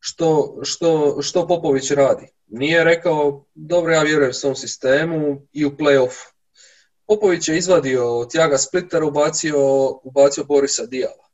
što, 0.00 0.58
što, 0.62 1.22
što 1.22 1.48
Popović 1.48 1.90
radi. 1.90 2.28
Nije 2.46 2.84
rekao, 2.84 3.44
dobro, 3.54 3.92
ja 3.92 4.02
vjerujem 4.02 4.32
s 4.32 4.40
tom 4.40 4.56
sistemu 4.56 5.46
i 5.52 5.64
u 5.64 5.70
playoff 5.70 6.33
Popović 7.06 7.48
je 7.48 7.58
izvadio 7.58 8.26
Tjaga 8.30 8.58
Splittera, 8.58 9.06
ubacio, 9.06 9.58
ubacio 10.02 10.44
Borisa 10.44 10.86
Dijala. 10.86 11.24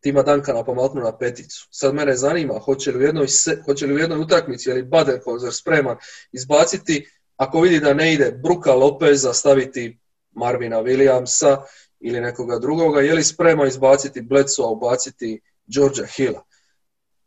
Tima 0.00 0.22
Dankana 0.22 0.64
pomaltnu 0.64 1.00
na 1.00 1.18
peticu. 1.18 1.68
Sad 1.70 1.94
mene 1.94 2.16
zanima, 2.16 2.58
hoće 2.58 2.92
li 2.92 2.98
u 2.98 3.02
jednoj, 3.02 3.26
hoće 3.64 3.86
li 3.86 3.94
u 3.94 3.98
jednoj 3.98 4.18
utakmici 4.18 4.70
ili 4.70 4.82
Badenholzer 4.82 5.54
spreman 5.54 5.96
izbaciti, 6.32 7.08
ako 7.36 7.60
vidi 7.60 7.80
da 7.80 7.94
ne 7.94 8.14
ide 8.14 8.32
Bruka 8.32 8.74
Lopeza, 8.74 9.32
staviti 9.32 9.98
Marvina 10.32 10.82
Williamsa 10.82 11.56
ili 12.00 12.20
nekoga 12.20 12.58
drugoga, 12.58 13.00
je 13.00 13.14
li 13.14 13.24
spreman 13.24 13.68
izbaciti 13.68 14.22
Bledsoa, 14.22 14.70
ubaciti 14.70 15.40
Georgia 15.66 16.06
Hilla. 16.06 16.44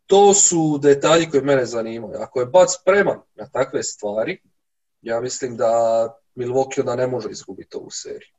To 0.05 0.33
su 0.33 0.77
detalji 0.81 1.29
koji 1.29 1.43
mene 1.43 1.65
zanimaju. 1.65 2.17
Ako 2.19 2.39
je 2.39 2.45
Bac 2.45 2.69
spreman 2.81 3.19
na 3.35 3.49
takve 3.49 3.83
stvari, 3.83 4.41
ja 5.01 5.21
mislim 5.21 5.57
da 5.57 5.71
Milwaukee 6.37 6.81
onda 6.81 6.95
ne 6.95 7.07
može 7.07 7.29
izgubiti 7.31 7.77
ovu 7.77 7.89
seriju. 7.91 8.29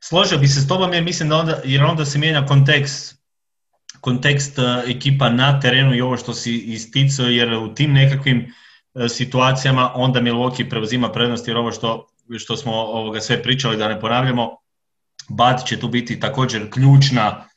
Složio 0.00 0.38
bi 0.38 0.48
se 0.48 0.60
s 0.60 0.68
tobom 0.68 0.92
jer 0.92 1.04
mislim 1.04 1.28
da 1.28 1.36
onda, 1.36 1.60
jer 1.64 1.84
onda 1.84 2.04
se 2.04 2.18
mijenja 2.18 2.46
kontekst 2.46 3.16
kontekst 4.00 4.58
e, 4.58 4.62
ekipa 4.86 5.28
na 5.30 5.60
terenu 5.60 5.94
i 5.94 6.00
ovo 6.00 6.16
što 6.16 6.34
si 6.34 6.56
isticao, 6.56 7.26
jer 7.26 7.54
u 7.54 7.74
tim 7.74 7.92
nekakvim 7.92 8.38
e, 8.94 9.08
situacijama 9.08 9.92
onda 9.94 10.20
Milwaukee 10.20 10.70
preuzima 10.70 11.12
prednost 11.12 11.48
jer 11.48 11.56
ovo 11.56 11.72
što, 11.72 12.08
što 12.38 12.56
smo 12.56 12.72
ovoga 12.72 13.20
sve 13.20 13.42
pričali 13.42 13.76
da 13.76 13.88
ne 13.88 14.00
ponavljamo, 14.00 14.56
Bad 15.28 15.64
će 15.66 15.80
tu 15.80 15.88
biti 15.88 16.20
također 16.20 16.70
ključna 16.70 17.48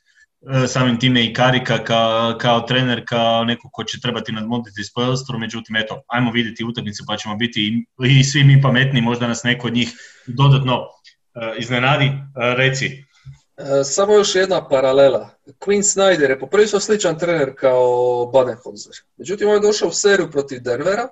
samim 0.67 0.99
time 0.99 1.25
i 1.25 1.33
Karika 1.33 1.83
kao, 1.83 2.37
kao 2.37 2.61
trener, 2.61 3.03
kao 3.07 3.43
neko 3.43 3.69
ko 3.71 3.83
će 3.83 4.01
trebati 4.01 4.31
nadmoditi 4.31 4.83
Spoilstru, 4.83 5.39
međutim, 5.39 5.75
eto, 5.75 6.01
ajmo 6.07 6.31
vidjeti 6.31 6.63
utakmicu 6.63 7.03
pa 7.07 7.17
ćemo 7.17 7.35
biti 7.35 7.85
i, 8.03 8.23
svi 8.23 8.43
mi 8.43 8.61
pametni, 8.61 9.01
možda 9.01 9.27
nas 9.27 9.43
neko 9.43 9.67
od 9.67 9.73
njih 9.73 9.89
dodatno 10.27 10.79
uh, 10.79 10.83
iznenadi. 11.59 12.05
Uh, 12.05 12.57
reci. 12.57 13.03
Samo 13.83 14.13
još 14.13 14.35
jedna 14.35 14.67
paralela. 14.67 15.29
Quinn 15.59 15.83
Snyder 15.83 16.29
je 16.29 16.39
poprilično 16.39 16.79
sličan 16.79 17.19
trener 17.19 17.55
kao 17.57 18.25
Badenholzer. 18.33 18.93
Međutim, 19.17 19.47
on 19.47 19.53
je 19.53 19.59
došao 19.59 19.89
u 19.89 19.91
seriju 19.91 20.31
protiv 20.31 20.61
Denvera 20.61 21.07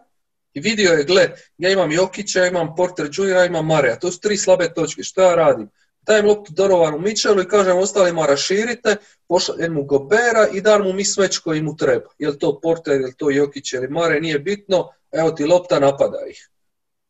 i 0.54 0.60
vidio 0.60 0.92
je, 0.92 1.04
gle, 1.04 1.30
ja 1.58 1.72
imam 1.72 1.92
Jokića, 1.92 2.46
imam 2.46 2.76
Porter 2.76 3.06
Jr., 3.06 3.46
imam 3.48 3.66
Mareja. 3.66 4.00
To 4.00 4.12
su 4.12 4.20
tri 4.20 4.38
slabe 4.38 4.74
točke. 4.74 5.04
Što 5.04 5.22
ja 5.22 5.36
radim? 5.36 5.70
Dajem 6.08 6.26
loptu 6.26 6.54
Donovanu 6.54 7.00
Mičelu 7.00 7.42
i 7.42 7.48
kažem 7.48 7.78
ostalima 7.78 8.26
raširite, 8.26 8.96
pošaljem 9.28 9.74
mu 9.74 9.84
Gobera 9.84 10.48
i 10.54 10.62
dar 10.62 10.84
mu 10.84 10.94
mi 10.94 11.06
sveć 11.06 11.38
koji 11.38 11.62
mu 11.62 11.76
treba. 11.76 12.10
Je 12.20 12.40
to 12.40 12.60
Porter, 12.60 13.02
je 13.02 13.16
to 13.18 13.30
Jokić 13.32 13.74
ili 13.74 13.88
Mare, 13.88 14.22
nije 14.22 14.40
bitno, 14.40 14.90
evo 15.12 15.32
ti 15.32 15.46
lopta, 15.46 15.80
napada 15.80 16.18
ih. 16.30 16.50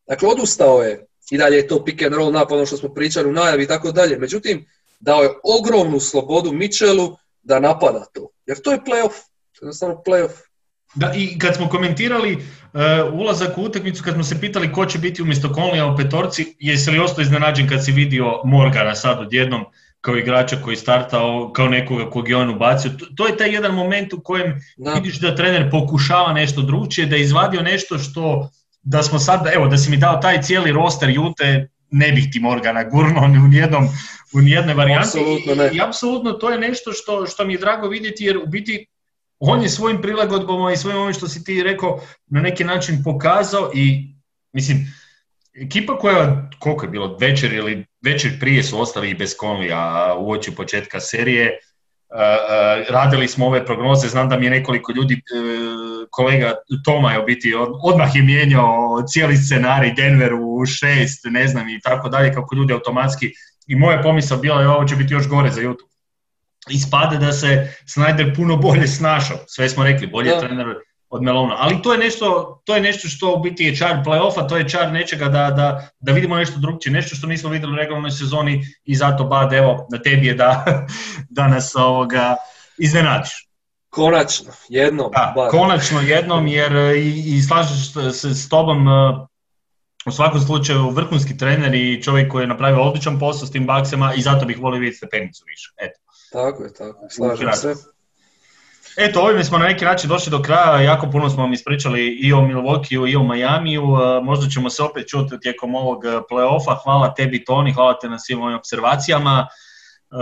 Dakle, 0.07 0.29
odustao 0.29 0.81
je, 0.83 1.05
i 1.31 1.37
dalje 1.37 1.55
je 1.55 1.67
to 1.67 1.83
pick 1.85 2.01
and 2.01 2.13
roll 2.13 2.31
napad, 2.31 2.57
ono 2.57 2.65
što 2.65 2.77
smo 2.77 2.93
pričali 2.93 3.29
u 3.29 3.33
najavi 3.33 3.63
i 3.63 3.67
tako 3.67 3.91
dalje. 3.91 4.17
Međutim, 4.17 4.65
dao 4.99 5.23
je 5.23 5.33
ogromnu 5.43 5.99
slobodu 5.99 6.51
Mičelu 6.51 7.17
da 7.43 7.59
napada 7.59 8.05
to. 8.13 8.29
Jer 8.45 8.61
to 8.61 8.71
je 8.71 8.79
playoff, 8.85 9.13
jednostavno 9.61 10.03
playoff. 10.05 10.46
Da, 10.97 11.13
i 11.15 11.39
kad 11.39 11.55
smo 11.55 11.69
komentirali 11.69 12.35
uh, 12.35 12.81
ulazak 13.13 13.57
u 13.57 13.61
utakmicu, 13.61 14.03
kad 14.03 14.13
smo 14.13 14.23
se 14.23 14.39
pitali 14.39 14.71
ko 14.71 14.85
će 14.85 14.99
biti 14.99 15.21
umjesto 15.21 15.47
Conleya 15.47 15.93
u 15.93 15.97
petorci, 15.97 16.55
jesi 16.59 16.91
li 16.91 16.99
ostao 16.99 17.21
iznenađen 17.21 17.69
kad 17.69 17.85
si 17.85 17.91
vidio 17.91 18.41
Morgana 18.43 18.95
sad 18.95 19.19
odjednom 19.19 19.65
kao 20.01 20.17
igrača 20.17 20.55
koji 20.63 20.75
startao, 20.75 21.51
kao 21.53 21.67
nekoga 21.67 22.09
kog 22.09 22.29
je 22.29 22.35
on 22.35 22.49
ubacio. 22.49 22.91
To, 22.91 23.05
to 23.15 23.27
je 23.27 23.37
taj 23.37 23.53
jedan 23.53 23.75
moment 23.75 24.13
u 24.13 24.21
kojem 24.23 24.61
da. 24.77 24.93
vidiš 24.93 25.19
da 25.19 25.35
trener 25.35 25.71
pokušava 25.71 26.33
nešto 26.33 26.61
drugčije, 26.61 27.07
da 27.07 27.15
je 27.15 27.21
izvadio 27.21 27.61
nešto 27.61 27.97
što 27.97 28.49
da 28.81 29.03
smo 29.03 29.19
sad, 29.19 29.47
evo, 29.53 29.67
da 29.67 29.77
si 29.77 29.89
mi 29.89 29.97
dao 29.97 30.17
taj 30.17 30.41
cijeli 30.41 30.71
roster 30.71 31.09
Jute, 31.09 31.69
ne 31.91 32.11
bih 32.11 32.27
ti 32.31 32.39
Morgana 32.39 32.83
gurnuo 32.83 33.25
u 33.25 33.47
nijednom, 33.47 33.87
u 34.33 34.41
nijednoj 34.41 34.73
varijanti. 34.73 35.07
Apsolutno 35.07 35.55
ne. 35.55 35.69
I, 35.73 35.77
I 35.77 35.81
apsolutno 35.81 36.31
to 36.31 36.49
je 36.49 36.59
nešto 36.59 36.91
što, 36.91 37.25
što 37.25 37.45
mi 37.45 37.53
je 37.53 37.59
drago 37.59 37.87
vidjeti, 37.87 38.23
jer 38.23 38.37
u 38.37 38.45
biti 38.45 38.85
on 39.39 39.61
je 39.61 39.69
svojim 39.69 40.01
prilagodbama 40.01 40.71
i 40.71 40.77
svojim 40.77 40.99
ovim 40.99 41.13
što 41.13 41.27
si 41.27 41.43
ti 41.43 41.63
rekao 41.63 41.99
na 42.25 42.41
neki 42.41 42.63
način 42.63 43.03
pokazao 43.03 43.71
i 43.73 44.15
mislim, 44.53 44.93
ekipa 45.53 45.97
koja, 45.97 46.49
koliko 46.59 46.85
je 46.85 46.89
bilo, 46.89 47.17
večer 47.17 47.53
ili 47.53 47.85
večer 48.05 48.39
prije 48.39 48.63
su 48.63 48.81
ostali 48.81 49.09
i 49.09 49.15
bez 49.15 49.35
Conlija 49.39 50.15
u 50.19 50.31
oči 50.31 50.55
početka 50.55 50.99
serije, 50.99 51.59
radili 52.89 53.27
smo 53.27 53.45
ove 53.45 53.65
prognoze, 53.65 54.07
znam 54.07 54.29
da 54.29 54.39
mi 54.39 54.45
je 54.45 54.49
nekoliko 54.49 54.91
ljudi, 54.91 55.13
e, 55.13 55.19
kolega 56.09 56.53
Toma 56.85 57.13
je 57.13 57.19
u 57.19 57.25
biti 57.25 57.53
odmah 57.83 58.15
je 58.15 58.21
mijenjao 58.21 59.03
cijeli 59.07 59.37
scenarij 59.37 59.93
Denver 59.93 60.33
u 60.33 60.65
šest, 60.65 61.25
ne 61.25 61.47
znam 61.47 61.69
i 61.69 61.79
tako 61.81 62.09
dalje, 62.09 62.33
kako 62.33 62.55
ljudi 62.55 62.73
automatski 62.73 63.31
i 63.67 63.75
moja 63.75 64.01
pomisla 64.01 64.37
bila 64.37 64.61
je 64.61 64.69
ovo 64.69 64.87
će 64.87 64.95
biti 64.95 65.13
još 65.13 65.27
gore 65.27 65.51
za 65.51 65.61
YouTube. 65.61 65.96
Ispade 66.69 67.17
da 67.17 67.31
se 67.31 67.73
Snyder 67.85 68.35
puno 68.35 68.57
bolje 68.57 68.87
snašao, 68.87 69.37
sve 69.47 69.69
smo 69.69 69.83
rekli, 69.83 70.07
bolje 70.07 70.31
da. 70.31 70.39
trener 70.39 70.75
od 71.09 71.23
Melona. 71.23 71.55
Ali 71.57 71.81
to 71.81 71.93
je 71.93 71.99
nešto, 71.99 72.61
to 72.65 72.75
je 72.75 72.81
nešto 72.81 73.07
što 73.07 73.33
u 73.33 73.39
biti 73.39 73.63
je 73.63 73.75
čar 73.75 74.03
play-offa, 74.05 74.49
to 74.49 74.57
je 74.57 74.69
čar 74.69 74.91
nečega 74.91 75.25
da, 75.25 75.51
da, 75.51 75.89
da 75.99 76.11
vidimo 76.11 76.35
nešto 76.35 76.59
drugčije, 76.59 76.93
nešto 76.93 77.15
što 77.15 77.27
nismo 77.27 77.49
vidjeli 77.49 77.73
u 77.73 77.75
regularnoj 77.75 78.11
sezoni 78.11 78.63
i 78.83 78.95
zato 78.95 79.23
Bad, 79.23 79.53
evo, 79.53 79.87
na 79.91 80.01
tebi 80.01 80.27
je 80.27 80.33
da, 80.33 80.65
da 81.37 81.47
nas 81.47 81.75
ovoga 81.75 82.35
iznenadiš. 82.77 83.47
Konačno, 83.89 84.51
jednom. 84.69 85.11
Da, 85.11 85.33
bar. 85.35 85.49
konačno 85.49 86.01
jednom, 86.01 86.47
jer 86.47 86.71
i, 86.97 87.23
i 87.35 87.41
slažeš 87.41 87.93
se 88.13 88.35
s 88.35 88.49
tobom, 88.49 88.87
u 90.07 90.11
svakom 90.11 90.41
slučaju 90.41 90.89
vrhunski 90.89 91.37
trener 91.37 91.75
i 91.75 92.03
čovjek 92.03 92.31
koji 92.31 92.43
je 92.43 92.47
napravio 92.47 92.83
odličan 92.83 93.19
posao 93.19 93.47
s 93.47 93.51
tim 93.51 93.65
baksama 93.65 94.13
i 94.13 94.21
zato 94.21 94.45
bih 94.45 94.59
volio 94.59 94.79
vidjeti 94.79 94.97
stepenicu 94.97 95.43
više. 95.47 95.71
Eto. 95.77 95.99
Tako 96.31 96.63
je, 96.63 96.73
tako 96.73 97.03
je, 97.03 97.09
slažem 97.09 97.53
se. 97.53 97.75
Eto, 98.97 99.21
ovime 99.21 99.43
smo 99.43 99.57
na 99.57 99.65
neki 99.65 99.85
način 99.85 100.09
došli 100.09 100.31
do 100.31 100.41
kraja, 100.41 100.81
jako 100.81 101.11
puno 101.11 101.29
smo 101.29 101.43
vam 101.43 101.53
ispričali 101.53 102.07
i 102.07 102.33
o 102.33 102.37
Milwaukee 102.37 103.11
i 103.11 103.15
o 103.15 103.23
Majamiju, 103.23 103.83
e, 103.83 104.23
možda 104.23 104.49
ćemo 104.49 104.69
se 104.69 104.83
opet 104.83 105.07
čuti 105.07 105.39
tijekom 105.39 105.75
ovog 105.75 106.05
e, 106.05 106.07
play-offa, 106.07 106.77
hvala 106.83 107.13
tebi 107.13 107.45
Toni, 107.45 107.73
hvala 107.73 107.99
te 107.99 108.09
na 108.09 108.19
svim 108.19 108.41
ovim 108.41 108.57
observacijama, 108.57 109.47
e, 109.47 110.15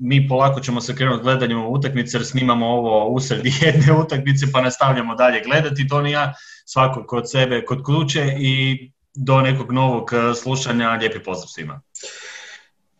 mi 0.00 0.28
polako 0.28 0.60
ćemo 0.60 0.80
se 0.80 0.96
krenuti 0.96 1.22
gledanju 1.22 1.68
utakmice 1.68 2.16
jer 2.16 2.26
snimamo 2.26 2.66
ovo 2.66 3.06
usred 3.06 3.40
jedne 3.62 3.92
utakmice 3.92 4.46
pa 4.52 4.60
nastavljamo 4.60 5.14
dalje 5.14 5.42
gledati 5.44 5.88
Toni 5.88 6.10
ja, 6.10 6.32
svako 6.66 7.06
kod 7.06 7.30
sebe, 7.30 7.64
kod 7.64 7.82
kuće 7.82 8.34
i 8.38 8.90
do 9.14 9.40
nekog 9.40 9.72
novog 9.72 10.10
slušanja, 10.42 10.90
lijepi 10.90 11.22
pozdrav 11.22 11.48
svima. 11.48 11.80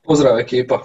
Pozdrav 0.04 0.38
ekipa. 0.38 0.82